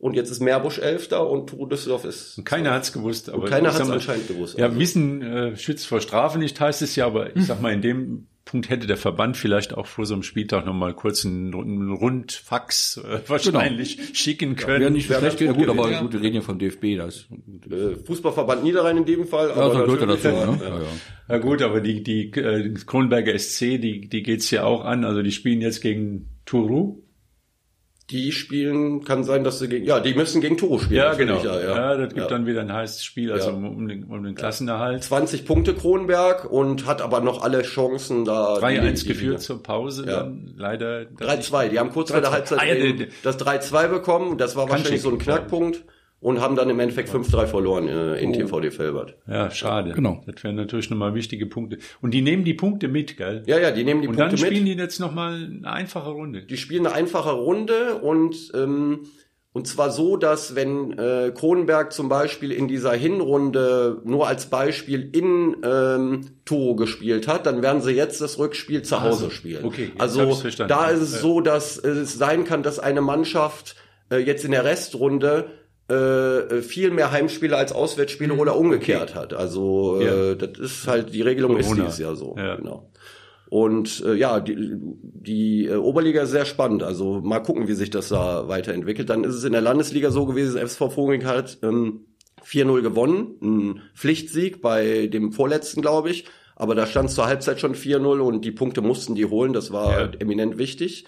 Und 0.05 0.13
jetzt 0.17 0.29
ist 0.29 0.41
Meerbusch 0.41 0.81
Elfter 0.81 1.31
und 1.31 1.49
Turo 1.49 1.65
Düsseldorf 1.65 2.05
ist. 2.05 2.37
Und 2.37 2.45
keiner 2.45 2.73
hat's 2.73 2.93
gewusst, 2.93 3.31
aber. 3.31 3.45
Und 3.45 3.49
keiner 3.49 3.73
hat's 3.73 3.89
anscheinend 3.89 4.29
gewusst. 4.29 4.59
Ja, 4.59 4.79
Wissen 4.79 5.23
äh, 5.23 5.57
schützt 5.57 5.87
vor 5.87 6.03
Strafe 6.03 6.39
nicht, 6.39 6.61
heißt 6.61 6.83
es 6.83 6.95
ja, 6.95 7.07
aber 7.07 7.35
ich 7.35 7.47
sag 7.47 7.63
mal, 7.63 7.73
in 7.73 7.81
dem 7.81 8.27
Punkt 8.45 8.69
hätte 8.69 8.87
der 8.87 8.99
Verband 8.99 9.39
vielleicht 9.39 9.73
auch 9.73 9.87
vor 9.87 10.05
so 10.05 10.13
einem 10.13 10.23
Spieltag 10.23 10.67
nochmal 10.67 10.93
kurz 10.93 11.25
einen, 11.25 11.55
einen 11.55 11.91
Rundfax 11.91 12.99
äh, 12.99 13.21
wahrscheinlich 13.27 13.97
genau. 13.97 14.09
schicken 14.13 14.57
können. 14.57 14.83
Ja, 14.83 14.91
nicht 14.91 15.07
schlecht, 15.07 15.41
ja, 15.41 15.53
gut, 15.53 15.71
aber 15.71 15.91
ja. 15.91 16.03
gut, 16.03 16.13
wir 16.13 16.21
reden 16.21 16.37
ja 16.37 16.43
vom 16.43 16.59
DFB. 16.59 16.99
Das 16.99 17.27
äh, 17.71 17.97
Fußballverband 18.05 18.63
Niederrhein 18.63 18.99
in 18.99 19.07
dem 19.07 19.27
Fall. 19.27 19.49
Ja, 19.49 19.55
aber 19.55 19.87
so 19.87 19.97
gehört 19.97 20.23
dazu, 20.23 20.29
ne? 20.29 20.61
ja. 20.63 20.69
Ja, 20.69 20.81
ja. 21.31 21.39
gut, 21.39 21.63
aber 21.63 21.81
die, 21.81 22.03
die 22.03 22.31
äh, 22.33 22.75
Kronberger 22.75 23.39
SC, 23.39 23.81
die, 23.81 24.07
die 24.07 24.23
geht's 24.23 24.51
ja 24.51 24.65
auch 24.65 24.85
an. 24.85 25.07
Also 25.07 25.23
die 25.23 25.33
spielen 25.33 25.63
jetzt 25.63 25.81
gegen 25.81 26.29
Turu 26.45 27.05
die 28.11 28.33
spielen, 28.33 29.03
kann 29.03 29.25
sein, 29.25 29.45
dass 29.45 29.59
sie 29.59 29.69
gegen, 29.69 29.87
ja, 29.87 29.99
die 29.99 30.15
müssen 30.15 30.43
gegen 30.43 30.59
Toro 30.59 30.79
spielen. 30.79 30.99
Ja, 30.99 31.15
genau. 31.15 31.43
ja, 31.43 31.59
ja. 31.59 31.77
ja, 31.77 31.97
das 31.97 32.09
gibt 32.09 32.21
ja. 32.21 32.27
dann 32.27 32.47
wieder 32.47 32.61
ein 32.61 32.73
heißes 32.73 33.03
Spiel, 33.03 33.33
also 33.33 33.51
ja. 33.51 33.57
um, 33.57 33.89
den, 33.89 34.05
um 34.05 34.23
den 34.23 34.35
Klassenerhalt. 34.35 35.03
20 35.03 35.47
Punkte 35.47 35.75
Kronberg 35.75 36.45
und 36.51 36.87
hat 36.87 37.01
aber 37.01 37.21
noch 37.21 37.43
alle 37.43 37.63
Chancen 37.63 38.27
da. 38.27 38.57
3-1 38.57 39.07
geführt 39.07 39.41
zur 39.41 39.63
Pause, 39.63 40.05
dann 40.05 40.55
leider. 40.57 41.03
3-2, 41.19 41.69
die 41.69 41.79
haben 41.79 41.91
kurz 41.91 42.11
vor 42.11 42.21
der 42.21 42.31
Halbzeit 42.31 42.59
ah, 42.61 43.05
das 43.23 43.39
3-2 43.39 43.89
bekommen, 43.89 44.39
das 44.39 44.55
war 44.55 44.69
wahrscheinlich 44.69 45.01
so 45.01 45.11
ein 45.11 45.19
Knackpunkt 45.19 45.85
und 46.25 46.41
haben 46.41 46.57
dann 46.57 46.71
im 46.71 46.81
Endeffekt 46.81 47.11
5-3 47.11 47.47
verloren 47.47 47.87
äh, 47.87 48.17
in 48.17 48.31
oh. 48.31 48.33
TVD 48.33 48.71
Felbert. 48.71 49.15
Ja, 49.29 49.51
schade. 49.51 49.93
Genau. 49.93 50.23
Das 50.25 50.43
wären 50.43 50.57
natürlich 50.57 50.89
nochmal 50.89 51.15
wichtige 51.15 51.45
Punkte. 51.45 51.77
Und 52.01 52.15
die 52.15 52.23
nehmen 52.23 52.45
die 52.45 52.55
Punkte 52.55 52.89
mit, 52.89 53.19
gell? 53.19 53.43
Ja, 53.45 53.59
ja, 53.59 53.71
die 53.71 53.85
nehmen 53.85 54.01
die 54.01 54.09
und 54.09 54.17
Punkte 54.17 54.33
mit. 54.33 54.41
Und 54.41 54.41
dann 54.41 54.51
spielen 54.53 54.65
mit. 54.65 54.79
die 54.79 54.83
jetzt 54.83 55.01
nochmal 55.01 55.35
eine 55.35 55.71
einfache 55.71 56.09
Runde. 56.09 56.41
Die 56.41 56.57
spielen 56.57 56.87
eine 56.87 56.95
einfache 56.95 57.33
Runde 57.33 57.97
und 57.97 58.53
ähm, 58.55 59.01
und 59.53 59.69
zwar 59.69 59.91
so, 59.91 60.17
dass 60.17 60.57
wenn 60.57 60.99
äh, 60.99 61.31
Kronenberg 61.33 61.93
zum 61.93 62.09
Beispiel 62.09 62.53
in 62.53 62.69
dieser 62.69 62.95
Hinrunde 62.95 64.01
nur 64.05 64.27
als 64.27 64.47
Beispiel 64.47 65.11
in 65.13 65.59
ähm, 65.63 66.23
Toro 66.47 66.75
gespielt 66.75 67.29
hat, 67.29 67.45
dann 67.45 67.61
werden 67.61 67.83
sie 67.83 67.93
jetzt 67.93 68.23
das 68.23 68.39
Rückspiel 68.39 68.81
zu 68.81 69.03
Hause 69.03 69.25
also, 69.25 69.31
spielen. 69.31 69.65
Okay, 69.67 69.93
also 69.99 70.35
da 70.67 70.89
ist 70.89 71.03
es 71.03 71.13
ja. 71.13 71.21
so, 71.21 71.43
dass 71.43 71.77
es 71.77 72.15
sein 72.15 72.45
kann, 72.45 72.63
dass 72.63 72.79
eine 72.79 73.03
Mannschaft 73.03 73.77
äh, 74.11 74.17
jetzt 74.17 74.47
in 74.47 74.53
der 74.53 74.65
Restrunde 74.65 75.51
äh, 75.89 76.63
viel 76.63 76.91
mehr 76.91 77.11
Heimspiele 77.13 77.57
als 77.57 77.73
Auswärtsspiele 77.73 78.35
mhm. 78.35 78.41
oder 78.41 78.57
umgekehrt 78.57 79.11
okay. 79.11 79.19
hat. 79.19 79.35
Also 79.35 80.01
ja. 80.01 80.31
äh, 80.31 80.37
das 80.37 80.59
ist 80.59 80.87
halt 80.87 81.13
die 81.13 81.23
Regelung 81.23 81.59
Corona. 81.59 81.71
ist 81.71 81.77
dieses 81.77 81.99
Jahr 81.99 82.17
so. 82.17 82.35
Ja. 82.39 82.57
Genau. 82.57 82.91
Und 83.51 84.03
äh, 84.05 84.15
ja, 84.15 84.41
die, 84.41 84.79
die 84.79 85.67
äh, 85.67 85.77
Oberliga 85.77 86.23
ist 86.23 86.31
sehr 86.31 86.47
spannend. 86.47 86.83
Also 86.83 87.21
mal 87.21 87.41
gucken, 87.41 87.69
wie 87.69 87.75
sich 87.75 87.91
das 87.91 88.09
da 88.09 88.49
weiterentwickelt. 88.49 89.11
Dann 89.11 89.25
ist 89.25 89.35
es 89.35 89.45
in 89.45 89.53
der 89.53 89.61
Landesliga 89.61 90.11
so 90.11 90.27
gewesen, 90.27 90.59
FSV 90.59 90.93
Voging 90.93 91.25
hat 91.25 91.59
ähm, 91.63 92.07
4-0 92.45 92.83
gewonnen, 92.83 93.37
ein 93.43 93.83
Pflichtsieg 93.95 94.61
bei 94.61 95.07
dem 95.07 95.33
vorletzten, 95.33 95.83
glaube 95.83 96.11
ich. 96.11 96.25
Aber 96.57 96.75
da 96.75 96.87
stand 96.87 97.11
es 97.11 97.15
zur 97.15 97.27
Halbzeit 97.27 97.61
schon 97.61 97.75
4-0 97.75 98.21
und 98.21 98.45
die 98.45 98.53
Punkte 98.53 98.81
mussten 98.81 99.15
die 99.15 99.27
holen. 99.27 99.53
Das 99.53 99.73
war 99.73 100.01
ja. 100.01 100.11
eminent 100.19 100.59
wichtig. 100.59 101.05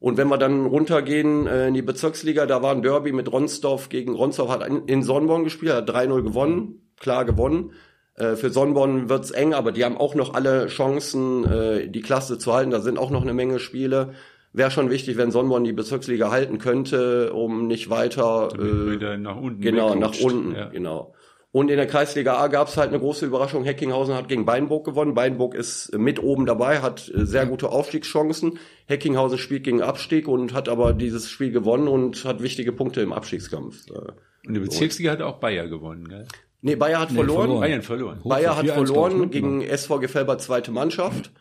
Und 0.00 0.16
wenn 0.16 0.28
wir 0.28 0.38
dann 0.38 0.66
runtergehen 0.66 1.46
äh, 1.46 1.68
in 1.68 1.74
die 1.74 1.82
Bezirksliga, 1.82 2.46
da 2.46 2.62
war 2.62 2.72
ein 2.72 2.82
Derby 2.82 3.12
mit 3.12 3.32
Ronsdorf 3.32 3.88
gegen 3.88 4.14
Ronsdorf, 4.14 4.50
hat 4.50 4.68
in 4.86 5.02
Sonnborn 5.02 5.44
gespielt, 5.44 5.72
hat 5.72 5.90
3-0 5.90 6.22
gewonnen, 6.22 6.92
klar 7.00 7.24
gewonnen. 7.24 7.72
Äh, 8.14 8.36
für 8.36 8.50
Sonnborn 8.50 9.08
wird's 9.08 9.32
eng, 9.32 9.54
aber 9.54 9.72
die 9.72 9.84
haben 9.84 9.96
auch 9.96 10.14
noch 10.14 10.34
alle 10.34 10.68
Chancen, 10.68 11.44
äh, 11.44 11.88
die 11.88 12.00
Klasse 12.00 12.38
zu 12.38 12.52
halten. 12.52 12.70
Da 12.70 12.80
sind 12.80 12.98
auch 12.98 13.10
noch 13.10 13.22
eine 13.22 13.34
Menge 13.34 13.58
Spiele. 13.58 14.14
Wäre 14.52 14.70
schon 14.70 14.90
wichtig, 14.90 15.16
wenn 15.16 15.30
Sonnborn 15.30 15.64
die 15.64 15.72
Bezirksliga 15.72 16.30
halten 16.30 16.58
könnte, 16.58 17.32
um 17.32 17.66
nicht 17.66 17.90
weiter 17.90 18.48
äh, 18.54 18.92
wieder 18.92 19.18
nach 19.18 19.36
unten. 19.36 19.60
Genau, 19.60 19.94
nach 19.94 20.18
unten, 20.20 20.54
ja. 20.54 20.68
genau. 20.68 21.14
Und 21.58 21.72
in 21.72 21.76
der 21.76 21.88
Kreisliga 21.88 22.36
A 22.36 22.46
gab 22.46 22.68
es 22.68 22.76
halt 22.76 22.90
eine 22.90 23.00
große 23.00 23.26
Überraschung. 23.26 23.64
Heckinghausen 23.64 24.14
hat 24.14 24.28
gegen 24.28 24.44
Beinburg 24.44 24.84
gewonnen. 24.84 25.14
Beinburg 25.14 25.56
ist 25.56 25.92
mit 25.98 26.22
oben 26.22 26.46
dabei, 26.46 26.82
hat 26.82 27.10
äh, 27.12 27.26
sehr 27.26 27.46
gute 27.46 27.70
Aufstiegschancen. 27.70 28.60
Heckinghausen 28.86 29.38
spielt 29.38 29.64
gegen 29.64 29.82
Abstieg 29.82 30.28
und 30.28 30.54
hat 30.54 30.68
aber 30.68 30.92
dieses 30.92 31.28
Spiel 31.28 31.50
gewonnen 31.50 31.88
und 31.88 32.24
hat 32.24 32.44
wichtige 32.44 32.70
Punkte 32.70 33.00
im 33.00 33.12
Abstiegskampf. 33.12 33.90
Äh, 33.90 34.12
und 34.46 34.54
die 34.54 34.60
Bezirksliga 34.60 35.10
hat 35.10 35.20
auch 35.20 35.40
Bayer 35.40 35.66
gewonnen, 35.66 36.06
gell? 36.06 36.28
Nee, 36.60 36.76
Bayer 36.76 37.00
hat 37.00 37.10
nee, 37.10 37.16
verloren. 37.16 37.40
verloren. 37.40 37.60
Bayern 37.60 37.82
verloren. 37.82 38.20
Bayer 38.22 38.56
hat 38.56 38.66
verloren 38.68 39.28
gegen 39.32 39.62
SV 39.62 39.98
Gefelber 39.98 40.38
zweite 40.38 40.70
Mannschaft. 40.70 41.32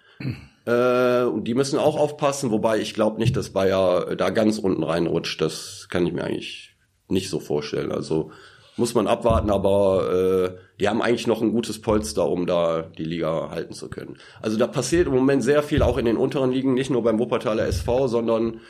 äh, 0.66 1.26
und 1.26 1.44
die 1.44 1.54
müssen 1.54 1.78
auch 1.78 1.96
aufpassen, 1.96 2.50
wobei 2.50 2.80
ich 2.80 2.96
glaube 2.96 3.20
nicht, 3.20 3.38
dass 3.38 3.52
Bayer 3.52 4.16
da 4.16 4.32
ganz 4.32 4.58
unten 4.58 4.82
reinrutscht. 4.82 5.40
Das 5.42 5.90
kann 5.92 6.08
ich 6.08 6.14
mir 6.14 6.24
eigentlich 6.24 6.76
nicht 7.08 7.30
so 7.30 7.40
vorstellen. 7.40 7.92
Also 7.92 8.32
muss 8.78 8.94
man 8.94 9.08
abwarten, 9.08 9.50
aber 9.50 10.54
äh, 10.54 10.58
die 10.80 10.88
haben 10.88 11.02
eigentlich 11.02 11.28
noch 11.28 11.42
ein 11.42 11.52
gutes 11.52 11.82
Polster, 11.82 12.30
um 12.30 12.46
da 12.46 12.84
die 12.84 13.04
Liga 13.04 13.50
halten 13.50 13.74
zu 13.74 13.90
können. 13.90 14.18
Also 14.42 14.58
da 14.58 14.68
passiert 14.68 15.08
im 15.08 15.14
Moment 15.14 15.44
sehr 15.44 15.64
viel, 15.64 15.82
auch 15.82 15.98
in 15.98 16.06
den 16.06 16.18
unteren 16.18 16.52
Ligen, 16.52 16.76
nicht 16.76 16.92
nur 16.92 17.04
beim 17.04 17.20
Wuppertaler 17.20 17.66
SV, 17.68 18.08
sondern 18.08 18.62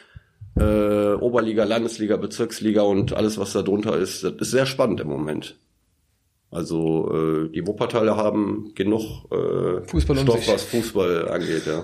äh, 0.58 1.14
Oberliga, 1.14 1.66
Landesliga, 1.66 2.18
Bezirksliga 2.18 2.82
und 2.82 3.14
alles, 3.14 3.38
was 3.38 3.54
da 3.54 3.62
drunter 3.62 3.98
ist. 3.98 4.24
Das 4.24 4.34
ist 4.40 4.52
sehr 4.52 4.66
spannend 4.66 5.02
im 5.02 5.08
Moment. 5.08 5.58
Also 6.50 7.12
äh, 7.14 7.50
die 7.50 7.68
Wuppertaler 7.68 8.16
haben 8.16 8.72
genug 8.74 9.26
äh, 9.32 9.86
Stoff, 9.88 10.48
was 10.48 10.64
Fußball 10.64 11.30
angeht, 11.30 11.68
ja. 11.68 11.84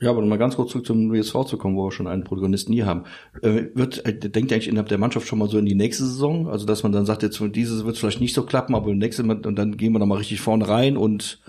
Ja, 0.00 0.10
aber 0.10 0.24
mal 0.24 0.38
ganz 0.38 0.54
kurz 0.54 0.70
zurück 0.70 0.86
zum 0.86 1.12
WSV 1.12 1.44
zu 1.44 1.56
kommen, 1.56 1.76
wo 1.76 1.86
wir 1.86 1.92
schon 1.92 2.06
einen 2.06 2.22
Protagonisten 2.22 2.72
hier 2.72 2.86
haben. 2.86 3.04
Äh, 3.42 3.64
wird, 3.74 4.04
äh, 4.06 4.14
denkt 4.14 4.50
ihr 4.50 4.54
eigentlich 4.54 4.68
innerhalb 4.68 4.88
der 4.88 4.98
Mannschaft 4.98 5.26
schon 5.26 5.40
mal 5.40 5.48
so 5.48 5.58
in 5.58 5.66
die 5.66 5.74
nächste 5.74 6.04
Saison? 6.04 6.48
Also, 6.48 6.66
dass 6.66 6.84
man 6.84 6.92
dann 6.92 7.04
sagt, 7.04 7.24
jetzt 7.24 7.40
dieses 7.56 7.84
wird 7.84 7.98
vielleicht 7.98 8.20
nicht 8.20 8.34
so 8.34 8.44
klappen, 8.44 8.76
aber 8.76 8.94
nächste 8.94 9.24
Mal, 9.24 9.44
und 9.44 9.56
dann 9.56 9.76
gehen 9.76 9.92
wir 9.92 9.98
dann 9.98 10.08
mal 10.08 10.18
richtig 10.18 10.40
vorne 10.40 10.68
rein 10.68 10.96
und 10.96 11.40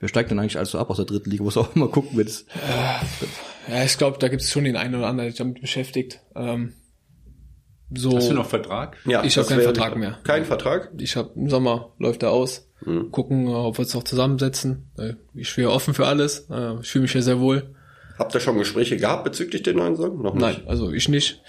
wer 0.00 0.08
steigt 0.08 0.30
denn 0.30 0.38
eigentlich 0.38 0.56
alles 0.56 0.70
so 0.70 0.78
ab 0.78 0.88
aus 0.88 0.96
der 0.96 1.04
dritten 1.04 1.30
Liga? 1.30 1.44
Muss 1.44 1.58
auch 1.58 1.74
mal 1.74 1.88
gucken, 1.88 2.16
wenn 2.16 2.26
es. 2.26 2.46
Ja, 3.68 3.84
ich 3.84 3.98
glaube, 3.98 4.16
da 4.18 4.28
gibt 4.28 4.40
es 4.40 4.50
schon 4.50 4.64
den 4.64 4.76
einen 4.76 4.94
oder 4.94 5.06
anderen, 5.06 5.26
der 5.26 5.30
sich 5.32 5.38
damit 5.38 5.60
beschäftigt. 5.60 6.20
Ähm, 6.34 6.72
so. 7.94 8.16
Hast 8.16 8.30
du 8.30 8.34
noch 8.34 8.46
Vertrag? 8.46 8.96
Ja, 9.06 9.22
ich 9.24 9.36
habe 9.36 9.48
keinen 9.48 9.62
Vertrag 9.62 9.96
mehr. 9.96 10.18
Kein 10.24 10.46
Vertrag? 10.46 10.92
Ich 10.98 11.16
habe 11.16 11.32
im 11.36 11.50
Sommer 11.50 11.92
läuft 11.98 12.22
er 12.22 12.30
aus. 12.30 12.70
Hm. 12.84 13.10
Gucken, 13.10 13.48
ob 13.48 13.76
wir 13.76 13.80
uns 13.80 13.94
noch 13.94 14.04
zusammensetzen. 14.04 14.90
Äh, 14.96 15.14
ich 15.34 15.50
stehe 15.50 15.70
offen 15.70 15.92
für 15.92 16.06
alles. 16.06 16.48
Äh, 16.50 16.80
ich 16.80 16.88
fühle 16.88 17.02
mich 17.02 17.14
ja 17.14 17.20
sehr 17.20 17.40
wohl. 17.40 17.74
Habt 18.18 18.34
ihr 18.34 18.40
schon 18.40 18.58
Gespräche 18.58 18.96
gehabt 18.96 19.24
bezüglich 19.24 19.62
den 19.62 19.76
neuen 19.76 19.96
Song? 19.96 20.20
Noch 20.20 20.34
nicht? 20.34 20.42
Nein, 20.42 20.62
also 20.66 20.92
ich 20.92 21.08
nicht. 21.08 21.40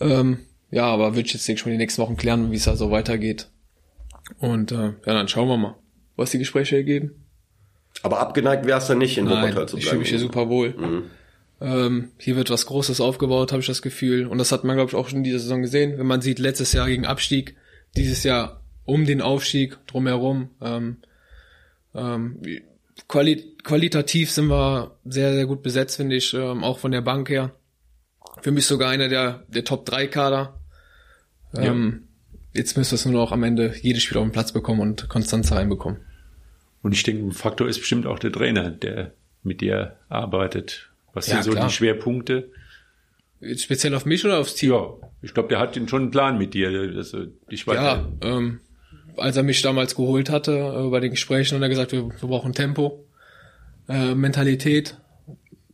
Ähm, 0.00 0.38
ja, 0.70 0.86
aber 0.86 1.14
würde 1.14 1.26
ich 1.26 1.34
jetzt 1.34 1.46
denke 1.46 1.60
schon 1.60 1.72
die 1.72 1.78
nächsten 1.78 2.00
Wochen 2.00 2.16
klären, 2.16 2.50
wie 2.50 2.56
es 2.56 2.64
da 2.64 2.76
so 2.76 2.90
weitergeht. 2.90 3.48
Und 4.38 4.72
äh, 4.72 4.76
ja, 4.76 4.94
dann 5.04 5.28
schauen 5.28 5.48
wir 5.48 5.58
mal, 5.58 5.76
was 6.16 6.30
die 6.30 6.38
Gespräche 6.38 6.76
ergeben. 6.76 7.26
Aber 8.02 8.20
abgeneigt 8.20 8.66
wärst 8.66 8.88
du 8.88 8.94
nicht 8.94 9.18
in 9.18 9.26
Wuppertal 9.26 9.68
zu 9.68 9.76
bleiben. 9.76 9.78
Ich 9.78 9.86
fühle 9.86 10.00
mich 10.00 10.08
hier 10.08 10.18
super 10.18 10.48
wohl. 10.48 10.70
Mhm. 10.70 11.02
Ähm, 11.60 12.10
hier 12.18 12.36
wird 12.36 12.50
was 12.50 12.66
Großes 12.66 13.00
aufgebaut, 13.00 13.52
habe 13.52 13.60
ich 13.60 13.68
das 13.68 13.82
Gefühl. 13.82 14.26
Und 14.26 14.38
das 14.38 14.50
hat 14.50 14.64
man, 14.64 14.76
glaube 14.76 14.88
ich, 14.88 14.96
auch 14.96 15.08
schon 15.08 15.18
in 15.18 15.24
dieser 15.24 15.38
Saison 15.38 15.60
gesehen. 15.62 15.98
Wenn 15.98 16.06
man 16.06 16.22
sieht, 16.22 16.38
letztes 16.38 16.72
Jahr 16.72 16.88
gegen 16.88 17.06
Abstieg, 17.06 17.54
dieses 17.96 18.24
Jahr 18.24 18.62
um 18.84 19.04
den 19.04 19.20
Aufstieg 19.20 19.78
drumherum. 19.86 20.50
Ähm, 20.60 20.96
ähm, 21.94 22.40
quali 23.08 23.56
qualitativ 23.62 24.30
sind 24.30 24.48
wir 24.48 24.96
sehr, 25.04 25.32
sehr 25.32 25.46
gut 25.46 25.62
besetzt, 25.62 25.96
finde 25.96 26.16
ich, 26.16 26.34
ähm, 26.34 26.64
auch 26.64 26.78
von 26.78 26.92
der 26.92 27.00
Bank 27.00 27.28
her. 27.28 27.54
Für 28.40 28.50
mich 28.50 28.66
sogar 28.66 28.90
einer 28.90 29.08
der, 29.08 29.44
der 29.48 29.64
Top 29.64 29.84
3 29.86 30.06
Kader. 30.08 30.60
Ähm, 31.54 32.04
ja. 32.32 32.38
Jetzt 32.54 32.76
müsste 32.76 32.96
es 32.96 33.04
nur 33.04 33.14
noch 33.14 33.32
am 33.32 33.44
Ende 33.44 33.74
jedes 33.80 34.02
Spiel 34.02 34.18
auf 34.18 34.24
den 34.24 34.32
Platz 34.32 34.52
bekommen 34.52 34.80
und 34.80 35.08
Konstanz 35.08 35.52
reinbekommen. 35.52 36.00
Und 36.82 36.92
ich 36.92 37.02
denke, 37.02 37.24
ein 37.24 37.32
Faktor 37.32 37.68
ist 37.68 37.78
bestimmt 37.78 38.06
auch 38.06 38.18
der 38.18 38.32
Trainer, 38.32 38.70
der 38.70 39.12
mit 39.42 39.60
dir 39.60 39.96
arbeitet. 40.08 40.90
Was 41.12 41.28
ja, 41.28 41.34
sind 41.34 41.44
so 41.44 41.52
klar. 41.52 41.66
die 41.66 41.72
Schwerpunkte? 41.72 42.50
Speziell 43.56 43.94
auf 43.94 44.06
mich 44.06 44.24
oder 44.24 44.38
aufs 44.38 44.54
Team? 44.54 44.72
Ja, 44.72 44.94
ich 45.20 45.34
glaube, 45.34 45.48
der 45.48 45.58
hat 45.58 45.74
schon 45.88 46.02
einen 46.02 46.10
Plan 46.10 46.38
mit 46.38 46.54
dir. 46.54 46.68
Also, 46.96 47.26
ich 47.48 47.66
weiß 47.66 47.76
ja, 47.76 48.08
ähm, 48.22 48.60
als 49.16 49.36
er 49.36 49.42
mich 49.42 49.62
damals 49.62 49.94
geholt 49.94 50.30
hatte 50.30 50.52
äh, 50.52 50.90
bei 50.90 51.00
den 51.00 51.10
Gesprächen 51.10 51.56
und 51.56 51.62
er 51.62 51.68
gesagt, 51.68 51.92
wir, 51.92 52.08
wir 52.08 52.28
brauchen 52.28 52.52
Tempo, 52.52 53.06
äh, 53.88 54.14
Mentalität. 54.14 54.96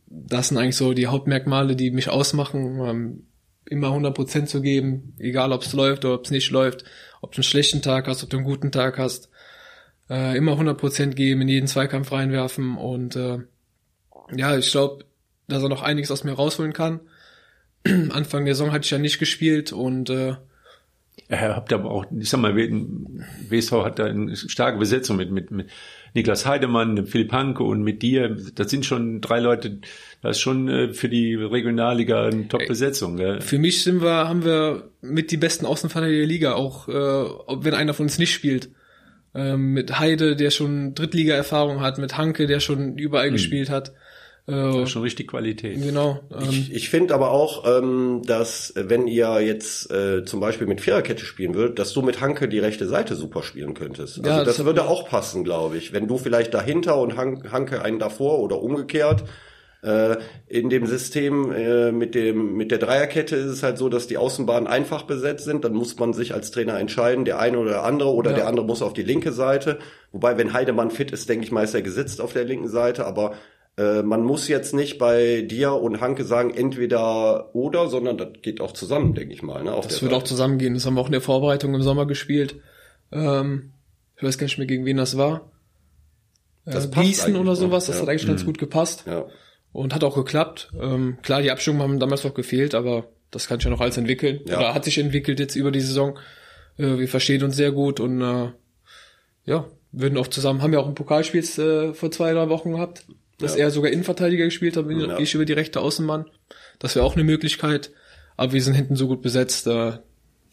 Das 0.07 0.49
sind 0.49 0.57
eigentlich 0.57 0.75
so 0.75 0.93
die 0.93 1.07
Hauptmerkmale, 1.07 1.75
die 1.75 1.91
mich 1.91 2.09
ausmachen. 2.09 2.79
Ähm, 2.79 3.23
immer 3.69 3.89
100% 3.89 4.45
zu 4.45 4.61
geben, 4.61 5.13
egal 5.19 5.51
ob 5.51 5.61
es 5.61 5.73
läuft 5.73 6.03
oder 6.03 6.15
ob 6.15 6.25
es 6.25 6.31
nicht 6.31 6.49
läuft, 6.49 6.83
ob 7.21 7.31
du 7.31 7.37
einen 7.37 7.43
schlechten 7.43 7.81
Tag 7.81 8.07
hast, 8.07 8.23
ob 8.23 8.29
du 8.29 8.37
einen 8.37 8.45
guten 8.45 8.71
Tag 8.71 8.97
hast. 8.97 9.29
Äh, 10.09 10.35
immer 10.37 10.53
100% 10.53 11.13
geben, 11.13 11.41
in 11.41 11.49
jeden 11.49 11.67
Zweikampf 11.67 12.11
reinwerfen 12.11 12.77
und 12.77 13.15
äh, 13.15 13.37
ja, 14.35 14.57
ich 14.57 14.71
glaube, 14.71 15.05
dass 15.47 15.61
er 15.61 15.69
noch 15.69 15.83
einiges 15.83 16.11
aus 16.11 16.23
mir 16.23 16.33
rausholen 16.33 16.73
kann. 16.73 16.99
Anfang 17.83 18.45
der 18.45 18.55
Saison 18.55 18.71
hatte 18.71 18.85
ich 18.85 18.91
ja 18.91 18.97
nicht 18.97 19.19
gespielt 19.19 19.71
und 19.71 20.09
äh, 20.09 20.35
habt 21.29 21.73
aber 21.73 21.91
auch, 21.91 22.05
ich 22.17 22.29
sag 22.29 22.39
mal, 22.39 22.55
WSV 22.55 23.71
hat 23.83 23.99
da 23.99 24.05
eine 24.05 24.35
starke 24.35 24.77
Besetzung 24.77 25.17
mit, 25.17 25.31
mit, 25.31 25.51
mit 25.51 25.69
Niklas 26.13 26.45
Heidemann, 26.45 27.05
Philipp 27.05 27.31
Hanke 27.31 27.63
und 27.63 27.83
mit 27.83 28.01
dir. 28.01 28.35
Das 28.55 28.69
sind 28.69 28.85
schon 28.85 29.21
drei 29.21 29.39
Leute, 29.39 29.79
das 30.21 30.37
ist 30.37 30.41
schon 30.41 30.67
äh, 30.67 30.93
für 30.93 31.09
die 31.09 31.35
Regionalliga 31.35 32.27
eine 32.27 32.47
Top-Besetzung. 32.47 33.17
Gell? 33.17 33.41
Für 33.41 33.59
mich 33.59 33.83
sind 33.83 34.01
wir, 34.01 34.27
haben 34.27 34.43
wir 34.43 34.89
mit 35.01 35.31
die 35.31 35.37
besten 35.37 35.65
Außenverteidiger 35.65 36.19
der 36.19 36.27
Liga, 36.27 36.53
auch 36.53 36.87
äh, 36.87 36.93
wenn 37.63 37.73
einer 37.73 37.93
von 37.93 38.05
uns 38.05 38.17
nicht 38.17 38.33
spielt. 38.33 38.69
Ähm, 39.35 39.73
mit 39.73 39.99
Heide, 39.99 40.35
der 40.35 40.49
schon 40.49 40.95
Drittliga-Erfahrung 40.95 41.81
hat, 41.81 41.99
mit 41.99 42.17
Hanke, 42.17 42.47
der 42.47 42.59
schon 42.59 42.97
überall 42.97 43.27
hm. 43.27 43.33
gespielt 43.33 43.69
hat. 43.69 43.93
Äh, 44.49 44.87
schon 44.87 45.03
richtig 45.03 45.27
Qualität. 45.27 45.81
Genau. 45.81 46.19
Ähm, 46.31 46.47
ich 46.49 46.73
ich 46.73 46.89
finde 46.89 47.13
aber 47.13 47.31
auch, 47.31 47.65
ähm, 47.65 48.21
dass 48.25 48.73
wenn 48.75 49.07
ihr 49.07 49.39
jetzt 49.41 49.91
äh, 49.91 50.25
zum 50.25 50.39
Beispiel 50.39 50.67
mit 50.67 50.81
Viererkette 50.81 51.25
spielen 51.25 51.53
würdet, 51.53 51.79
dass 51.79 51.93
du 51.93 52.01
mit 52.01 52.21
Hanke 52.21 52.47
die 52.47 52.59
rechte 52.59 52.87
Seite 52.87 53.15
super 53.15 53.43
spielen 53.43 53.73
könntest. 53.73 54.17
Also 54.17 54.29
ja, 54.29 54.43
das, 54.43 54.57
das 54.57 54.65
würde 54.65 54.87
auch 54.87 55.07
passen, 55.07 55.43
glaube 55.43 55.77
ich. 55.77 55.93
Wenn 55.93 56.07
du 56.07 56.17
vielleicht 56.17 56.53
dahinter 56.53 56.97
und 56.97 57.17
Hanke 57.17 57.81
einen 57.81 57.99
davor 57.99 58.39
oder 58.39 58.61
umgekehrt. 58.61 59.23
Äh, 59.81 60.17
in 60.47 60.69
dem 60.69 60.85
System 60.87 61.53
äh, 61.53 61.93
mit 61.93 62.13
dem 62.13 62.57
mit 62.57 62.69
der 62.69 62.79
Dreierkette 62.79 63.37
ist 63.37 63.45
es 63.45 63.63
halt 63.63 63.77
so, 63.77 63.87
dass 63.87 64.07
die 64.07 64.17
Außenbahnen 64.17 64.67
einfach 64.67 65.03
besetzt 65.03 65.45
sind. 65.45 65.63
Dann 65.63 65.71
muss 65.71 65.97
man 65.97 66.11
sich 66.11 66.33
als 66.33 66.51
Trainer 66.51 66.77
entscheiden, 66.77 67.23
der 67.23 67.39
eine 67.39 67.57
oder 67.57 67.69
der 67.71 67.83
andere 67.85 68.09
oder 68.09 68.31
ja. 68.31 68.37
der 68.37 68.47
andere 68.47 68.65
muss 68.65 68.81
auf 68.81 68.91
die 68.91 69.03
linke 69.03 69.31
Seite. 69.31 69.79
Wobei, 70.11 70.37
wenn 70.37 70.51
Heidemann 70.51 70.91
fit 70.91 71.11
ist, 71.11 71.29
denke 71.29 71.45
ich 71.45 71.53
mal, 71.53 71.63
ist 71.63 71.75
er 71.75 71.81
gesitzt 71.81 72.19
auf 72.19 72.33
der 72.33 72.43
linken 72.43 72.67
Seite. 72.67 73.05
Aber 73.05 73.35
äh, 73.79 74.03
man 74.03 74.23
muss 74.23 74.49
jetzt 74.49 74.73
nicht 74.73 74.97
bei 74.97 75.41
dir 75.41 75.73
und 75.73 76.01
Hanke 76.01 76.25
sagen, 76.25 76.53
entweder 76.53 77.55
oder, 77.55 77.87
sondern 77.87 78.17
das 78.17 78.27
geht 78.41 78.59
auch 78.59 78.73
zusammen, 78.73 79.13
denke 79.13 79.33
ich 79.33 79.41
mal. 79.41 79.63
Ne, 79.63 79.71
das 79.71 80.01
wird 80.01 80.11
Seite. 80.11 80.15
auch 80.15 80.23
zusammengehen. 80.23 80.73
Das 80.73 80.85
haben 80.85 80.95
wir 80.95 81.01
auch 81.01 81.05
in 81.05 81.13
der 81.13 81.21
Vorbereitung 81.21 81.73
im 81.73 81.81
Sommer 81.81 82.05
gespielt. 82.05 82.59
Ähm, 83.13 83.71
ich 84.17 84.23
weiß 84.23 84.37
gar 84.37 84.45
nicht 84.45 84.57
mehr, 84.57 84.67
gegen 84.67 84.85
wen 84.85 84.97
das 84.97 85.17
war. 85.17 85.49
Äh, 86.65 86.71
das 86.71 86.91
Gießen 86.91 87.37
oder 87.37 87.55
sowas, 87.55 87.85
das 87.85 87.95
ja. 87.95 88.01
hat 88.01 88.09
eigentlich 88.09 88.25
mhm. 88.25 88.31
ganz 88.31 88.45
gut 88.45 88.57
gepasst. 88.57 89.05
Ja. 89.07 89.25
Und 89.71 89.95
hat 89.95 90.03
auch 90.03 90.15
geklappt. 90.15 90.73
Ähm, 90.77 91.19
klar, 91.21 91.41
die 91.41 91.51
Abstimmungen 91.51 91.83
haben 91.83 91.99
damals 91.99 92.25
noch 92.25 92.33
gefehlt, 92.33 92.75
aber 92.75 93.05
das 93.31 93.47
kann 93.47 93.59
sich 93.59 93.65
ja 93.65 93.71
noch 93.71 93.79
alles 93.79 93.95
entwickeln. 93.95 94.41
Ja. 94.45 94.57
Oder 94.57 94.73
hat 94.73 94.83
sich 94.83 94.97
entwickelt 94.97 95.39
jetzt 95.39 95.55
über 95.55 95.71
die 95.71 95.79
Saison. 95.79 96.19
Äh, 96.77 96.97
wir 96.97 97.07
verstehen 97.07 97.43
uns 97.43 97.55
sehr 97.55 97.71
gut 97.71 98.01
und 98.01 98.21
äh, 98.21 98.49
ja, 99.45 99.67
würden 99.93 100.17
auch 100.17 100.27
zusammen, 100.27 100.61
haben 100.61 100.73
ja 100.73 100.79
auch 100.79 100.87
ein 100.87 100.95
Pokalspiel 100.95 101.43
äh, 101.43 101.93
vor 101.93 102.11
zwei, 102.11 102.33
drei 102.33 102.49
Wochen 102.49 102.71
gehabt 102.71 103.05
dass 103.39 103.55
ja. 103.55 103.65
er 103.65 103.71
sogar 103.71 103.91
Innenverteidiger 103.91 104.45
gespielt 104.45 104.77
hat, 104.77 104.85
ja. 104.89 105.17
ich 105.19 105.33
über 105.33 105.45
die 105.45 105.53
rechte 105.53 105.79
Außenbahn. 105.81 106.25
Das 106.77 106.95
wäre 106.95 107.05
auch 107.05 107.15
eine 107.15 107.23
Möglichkeit. 107.23 107.91
Aber 108.37 108.53
wir 108.53 108.61
sind 108.61 108.75
hinten 108.75 108.95
so 108.95 109.07
gut 109.07 109.21
besetzt, 109.21 109.67
äh, 109.67 109.93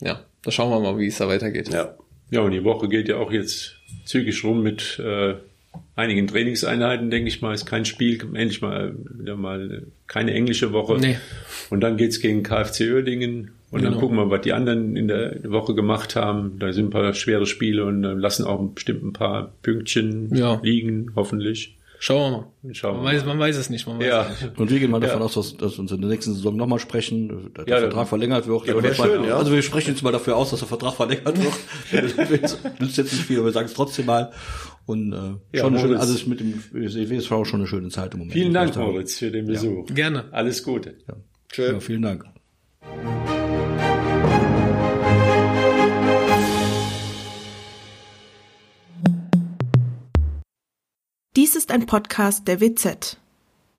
ja, 0.01 0.25
da 0.43 0.51
schauen 0.51 0.71
wir 0.71 0.81
mal, 0.81 0.99
wie 0.99 1.07
es 1.07 1.19
da 1.19 1.29
weitergeht. 1.29 1.69
Ja. 1.73 1.97
Ja, 2.31 2.41
und 2.41 2.51
die 2.51 2.65
Woche 2.65 2.89
geht 2.89 3.09
ja 3.09 3.17
auch 3.17 3.31
jetzt 3.31 3.77
zügig 4.05 4.43
rum 4.43 4.63
mit 4.63 4.99
äh, 4.99 5.35
einigen 5.95 6.27
Trainingseinheiten, 6.27 7.11
denke 7.11 7.29
ich 7.29 7.41
mal. 7.41 7.55
Ist 7.55 7.67
kein 7.67 7.85
Spiel, 7.85 8.21
endlich 8.35 8.61
mal 8.61 8.95
wieder 9.19 9.37
mal 9.37 9.85
keine 10.07 10.35
englische 10.35 10.73
Woche. 10.73 10.99
Nee. 10.99 11.19
Und 11.71 11.81
dann 11.81 11.97
geht's 11.97 12.21
gegen 12.21 12.43
KfC 12.43 12.93
Oerdingen. 12.93 13.53
Und 13.71 13.81
genau. 13.81 13.93
dann 13.93 14.01
gucken 14.01 14.17
wir, 14.17 14.31
was 14.31 14.43
die 14.43 14.53
anderen 14.53 14.97
in 14.97 15.09
der 15.09 15.39
Woche 15.45 15.75
gemacht 15.75 16.17
haben. 16.17 16.59
Da 16.59 16.73
sind 16.73 16.87
ein 16.87 16.91
paar 16.91 17.13
schwere 17.15 17.47
Spiele 17.47 17.85
und 17.85 18.05
äh, 18.05 18.13
lassen 18.13 18.45
auch 18.45 18.61
bestimmt 18.71 19.05
ein 19.05 19.13
paar 19.13 19.53
Pünktchen 19.63 20.35
ja. 20.35 20.61
liegen, 20.63 21.13
hoffentlich. 21.17 21.77
Schauen 21.99 22.33
wir 22.33 22.39
mal. 22.39 22.75
Schauen 22.75 22.97
man, 22.97 23.05
weiß, 23.05 23.25
man 23.25 23.39
weiß 23.39 23.57
es 23.57 23.71
nicht. 23.71 23.87
Man 23.87 23.99
weiß 23.99 24.07
ja. 24.07 24.29
Nicht. 24.29 24.59
Und 24.59 24.71
wir 24.71 24.79
gehen 24.79 24.91
mal 24.91 25.01
davon 25.01 25.21
ja. 25.21 25.25
aus, 25.25 25.35
dass, 25.35 25.57
dass 25.57 25.75
wir 25.75 25.81
uns 25.81 25.93
in 25.93 26.01
der 26.01 26.11
nächsten 26.11 26.35
Saison 26.35 26.57
nochmal 26.57 26.79
sprechen. 26.79 27.53
Der 27.57 27.67
ja, 27.67 27.79
Vertrag 27.79 28.09
verlängert 28.09 28.47
wird. 28.47 28.67
Ja, 28.67 28.95
schön, 28.95 29.25
ja. 29.25 29.37
Also 29.37 29.53
wir 29.53 29.63
sprechen 29.63 29.91
jetzt 29.91 30.03
mal 30.03 30.13
dafür 30.13 30.37
aus, 30.37 30.51
dass 30.51 30.61
der 30.61 30.69
Vertrag 30.69 30.95
verlängert 30.95 31.39
wird. 31.39 32.21
Nützt 32.81 32.97
jetzt 32.97 33.13
nicht 33.13 33.25
viel, 33.25 33.39
aber 33.39 33.47
wir 33.47 33.53
sagen 33.53 33.67
es 33.67 33.75
trotzdem 33.75 34.07
mal. 34.07 34.33
Und 34.87 35.13
äh, 35.13 35.17
ja, 35.57 35.63
schon 35.63 35.75
eine 35.75 35.81
schöne, 35.81 36.01
also 36.01 36.29
mit 36.29 36.41
dem 36.41 36.63
WSV 36.73 37.29
schon 37.29 37.61
eine 37.61 37.67
schöne 37.67 37.89
Zeit 37.89 38.13
im 38.15 38.21
Moment. 38.21 38.33
Vielen 38.33 38.55
Dank, 38.55 38.77
Moritz, 38.77 39.19
für 39.19 39.31
den 39.31 39.47
Besuch. 39.47 39.87
Gerne. 39.87 40.27
Alles 40.33 40.63
Gute. 40.63 40.95
Ja. 41.09 41.15
Schön. 41.53 41.75
Ja, 41.75 41.81
vielen 41.81 42.03
Dank. 42.03 42.25
Ist 51.67 51.73
ein 51.73 51.87
Podcast 51.87 52.47
der 52.47 52.61
WZ. 52.61 53.19